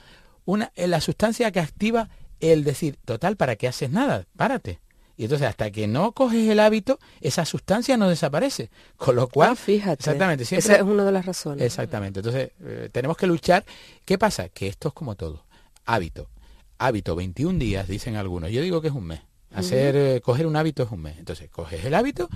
una, 0.44 0.72
eh, 0.74 0.88
la 0.88 1.00
sustancia 1.00 1.50
que 1.52 1.60
activa 1.60 2.08
el 2.40 2.64
decir, 2.64 2.96
total, 3.04 3.36
¿para 3.36 3.56
qué 3.56 3.68
haces 3.68 3.90
nada? 3.90 4.26
Párate. 4.36 4.80
Y 5.18 5.24
entonces 5.24 5.46
hasta 5.48 5.70
que 5.72 5.86
no 5.88 6.12
coges 6.12 6.48
el 6.48 6.60
hábito, 6.60 6.98
esa 7.20 7.44
sustancia 7.44 7.96
no 7.98 8.08
desaparece. 8.08 8.70
Con 8.96 9.16
lo 9.16 9.26
cual, 9.28 9.50
Ah, 9.50 9.54
fíjate. 9.56 9.94
exactamente, 10.00 10.44
siempre, 10.46 10.72
Esa 10.74 10.76
es 10.76 10.82
una 10.88 11.04
de 11.04 11.12
las 11.12 11.26
razones. 11.26 11.62
Exactamente. 11.66 12.20
Entonces, 12.20 12.52
eh, 12.64 12.88
tenemos 12.92 13.16
que 13.16 13.26
luchar. 13.26 13.64
¿Qué 14.04 14.16
pasa? 14.16 14.48
Que 14.48 14.68
esto 14.68 14.88
es 14.88 14.94
como 14.94 15.16
todo. 15.16 15.44
Hábito. 15.84 16.30
Hábito, 16.78 17.16
21 17.16 17.58
días, 17.58 17.88
dicen 17.88 18.14
algunos. 18.14 18.50
Yo 18.52 18.62
digo 18.62 18.80
que 18.80 18.88
es 18.88 18.94
un 18.94 19.06
mes. 19.06 19.20
Hacer, 19.52 19.96
eh, 19.96 20.20
coger 20.20 20.46
un 20.46 20.54
hábito 20.54 20.84
es 20.84 20.90
un 20.92 21.02
mes. 21.02 21.18
Entonces, 21.18 21.50
coges 21.50 21.84
el 21.84 21.94
hábito 21.94 22.28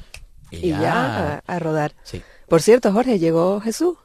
y, 0.51 0.57
Y 0.57 0.69
ya 0.71 1.37
a, 1.37 1.43
a 1.47 1.59
rodar. 1.61 1.95
Sí. 2.03 2.21
Por 2.49 2.63
cierto, 2.63 2.93
Jorge, 2.93 3.19
llegó 3.21 3.61
Jesús. 3.61 3.97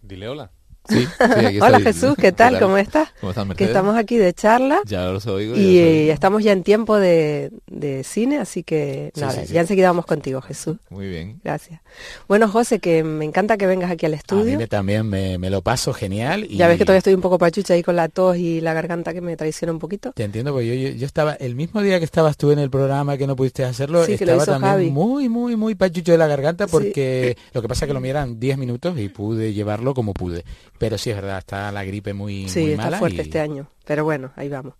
Dile 0.00 0.28
hola. 0.28 0.52
Sí, 0.88 1.06
sí, 1.06 1.44
aquí 1.46 1.60
Hola. 1.62 1.80
Jesús, 1.80 2.14
¿qué 2.18 2.32
tal? 2.32 2.58
¿Cómo 2.58 2.76
estás? 2.76 3.08
¿Cómo 3.20 3.30
estás, 3.30 3.46
Que 3.56 3.64
estamos 3.64 3.96
aquí 3.96 4.16
de 4.18 4.32
charla 4.32 4.80
Ya 4.84 5.06
los 5.06 5.26
oigo. 5.26 5.54
y 5.56 5.76
ya 5.76 5.82
los 5.82 5.90
oigo. 5.92 6.12
estamos 6.12 6.42
ya 6.44 6.52
en 6.52 6.62
tiempo 6.64 6.96
de, 6.98 7.50
de 7.68 8.02
cine, 8.04 8.38
así 8.38 8.62
que 8.62 9.10
Sí, 9.14 9.20
nada, 9.20 9.44
ya 9.44 9.60
enseguida 9.60 9.88
vamos 9.88 10.06
contigo, 10.06 10.40
Jesús. 10.40 10.76
Muy 10.90 11.06
bien. 11.08 11.40
Gracias. 11.44 11.80
Bueno, 12.28 12.48
José, 12.48 12.78
que 12.80 13.04
me 13.04 13.24
encanta 13.24 13.56
que 13.56 13.66
vengas 13.66 13.90
aquí 13.90 14.06
al 14.06 14.12
A 14.12 14.16
mí 14.16 14.18
estudio. 14.18 14.68
también 14.68 15.06
me, 15.08 15.38
me 15.38 15.50
lo 15.50 15.62
paso 15.62 15.92
genial. 15.92 16.46
Y 16.48 16.56
Ya 16.56 16.66
ves 16.68 16.78
que 16.78 16.84
todavía 16.84 16.98
estoy 16.98 17.14
un 17.14 17.20
poco 17.20 17.38
pachucha 17.38 17.74
ahí 17.74 17.82
con 17.82 17.96
la 17.96 18.08
tos 18.08 18.36
y 18.36 18.60
la 18.60 18.72
garganta 18.74 19.12
que 19.14 19.20
me 19.20 19.36
traiciona 19.36 19.72
un 19.72 19.78
poquito. 19.78 20.12
Te 20.12 20.24
entiendo, 20.24 20.52
porque 20.52 20.66
yo, 20.66 20.74
yo, 20.90 20.96
yo 20.96 21.06
estaba, 21.06 21.34
el 21.34 21.54
mismo 21.54 21.80
día 21.82 21.98
que 21.98 22.04
estabas 22.04 22.36
tú 22.36 22.50
en 22.50 22.58
el 22.58 22.70
programa 22.70 23.16
que 23.16 23.26
no 23.26 23.36
pudiste 23.36 23.64
hacerlo, 23.64 24.04
Sí, 24.04 24.18
que 24.18 24.26
lo 24.26 24.32
estaba 24.32 24.42
hizo 24.42 24.52
también 24.52 24.72
Javi. 24.72 24.90
muy, 24.90 25.28
muy, 25.28 25.56
muy 25.56 25.74
pachucho 25.74 26.12
de 26.12 26.18
la 26.18 26.26
garganta 26.26 26.66
porque 26.66 27.36
lo 27.52 27.62
que 27.62 27.68
pasa 27.68 27.84
es 27.84 27.88
que 27.88 27.94
lo 27.94 28.00
miran 28.00 28.40
10 28.40 28.58
minutos 28.58 28.98
y 28.98 29.08
pude 29.08 29.52
llevarlo 29.52 29.94
como 29.94 30.12
pude. 30.14 30.44
Pero 30.82 30.98
sí, 30.98 31.10
es 31.10 31.16
verdad, 31.16 31.38
está 31.38 31.70
la 31.70 31.84
gripe 31.84 32.12
muy, 32.12 32.48
Sí, 32.48 32.60
muy 32.62 32.70
está 32.72 32.84
mala. 32.86 32.98
fuerte 32.98 33.18
y- 33.18 33.20
este 33.20 33.38
año, 33.38 33.68
pero 33.86 34.02
bueno, 34.02 34.32
ahí 34.34 34.48
vamos. 34.48 34.74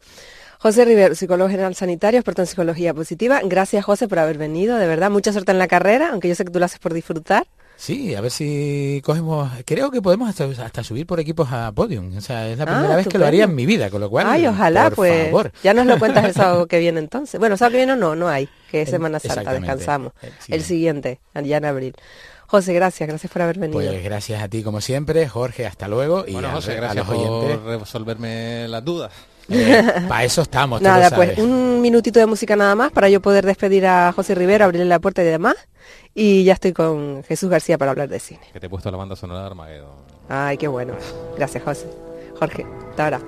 José 0.58 0.84
Rivero, 0.84 1.14
psicólogo 1.14 1.48
general 1.48 1.76
sanitario, 1.76 2.18
experto 2.18 2.42
en 2.42 2.46
psicología 2.48 2.92
positiva. 2.92 3.40
Gracias, 3.44 3.84
José, 3.84 4.08
por 4.08 4.18
haber 4.18 4.36
venido, 4.36 4.78
de 4.78 4.86
verdad. 4.88 5.10
Mucha 5.12 5.32
suerte 5.32 5.52
en 5.52 5.58
la 5.58 5.68
carrera, 5.68 6.10
aunque 6.10 6.28
yo 6.28 6.34
sé 6.34 6.44
que 6.44 6.50
tú 6.50 6.58
lo 6.58 6.64
haces 6.64 6.80
por 6.80 6.92
disfrutar. 6.92 7.46
Sí, 7.76 8.14
a 8.14 8.20
ver 8.20 8.30
si 8.30 9.00
cogemos, 9.04 9.50
creo 9.64 9.90
que 9.90 10.00
podemos 10.02 10.28
hasta, 10.28 10.44
hasta 10.64 10.84
subir 10.84 11.04
por 11.06 11.18
equipos 11.20 11.48
a 11.50 11.72
podium. 11.72 12.16
O 12.16 12.20
sea, 12.20 12.48
es 12.48 12.58
la 12.58 12.64
Ah, 12.64 12.74
primera 12.74 12.96
vez 12.96 13.08
que 13.08 13.18
lo 13.18 13.26
haría 13.26 13.44
en 13.44 13.54
mi 13.56 13.64
vida, 13.66 13.90
con 13.90 14.00
lo 14.00 14.08
cual, 14.10 14.26
Ay, 14.28 14.46
ojalá, 14.46 14.84
por 14.90 14.94
pues. 14.96 15.24
favor. 15.26 15.52
Ya 15.64 15.72
nos 15.74 15.86
lo 15.86 15.98
cuentas 15.98 16.24
el 16.24 16.32
sábado 16.34 16.66
que 16.66 16.78
viene 16.78 16.98
entonces. 17.00 17.40
Bueno, 17.40 17.56
sábado 17.56 17.72
que 17.72 17.76
viene 17.78 17.96
no, 17.96 18.14
no 18.14 18.28
hay, 18.28 18.48
que 18.70 18.82
es 18.82 18.90
Semana 18.90 19.18
Santa, 19.18 19.52
descansamos. 19.54 20.12
el 20.48 20.54
El 20.54 20.62
siguiente, 20.62 21.20
ya 21.42 21.56
en 21.56 21.64
abril. 21.64 21.94
José, 22.52 22.74
gracias, 22.74 23.08
gracias 23.08 23.32
por 23.32 23.40
haber 23.40 23.58
venido. 23.58 23.80
Pues 23.80 24.04
gracias 24.04 24.42
a 24.42 24.46
ti 24.46 24.62
como 24.62 24.82
siempre, 24.82 25.26
Jorge, 25.26 25.64
hasta 25.64 25.88
luego. 25.88 26.24
Y 26.26 26.34
Bueno, 26.34 26.48
a- 26.48 26.52
José, 26.52 26.72
a, 26.72 26.74
gracias 26.74 27.08
los 27.08 27.16
oyentes. 27.18 27.56
por 27.58 27.80
resolverme 27.80 28.68
las 28.68 28.84
dudas. 28.84 29.10
para 30.08 30.22
eso 30.24 30.42
estamos, 30.42 30.80
tú 30.80 30.84
Nada, 30.84 31.10
pues 31.16 31.38
un 31.38 31.80
minutito 31.80 32.20
de 32.20 32.26
música 32.26 32.54
nada 32.54 32.74
más 32.74 32.92
para 32.92 33.08
yo 33.08 33.22
poder 33.22 33.46
despedir 33.46 33.86
a 33.86 34.12
José 34.12 34.34
Rivero, 34.34 34.66
abrirle 34.66 34.84
la 34.84 34.98
puerta 34.98 35.22
y 35.22 35.24
demás. 35.24 35.54
Y 36.14 36.44
ya 36.44 36.52
estoy 36.52 36.74
con 36.74 37.24
Jesús 37.24 37.48
García 37.48 37.78
para 37.78 37.92
hablar 37.92 38.10
de 38.10 38.20
cine. 38.20 38.42
Que 38.52 38.60
te 38.60 38.66
he 38.66 38.68
puesto 38.68 38.90
la 38.90 38.98
banda 38.98 39.16
sonora 39.16 39.40
de 39.40 39.46
Armageddon. 39.46 39.88
Ay, 40.28 40.58
qué 40.58 40.68
bueno. 40.68 40.92
Gracias, 41.38 41.64
José. 41.64 41.86
Jorge, 42.38 42.66
hasta 42.90 43.04
ahora. 43.04 43.20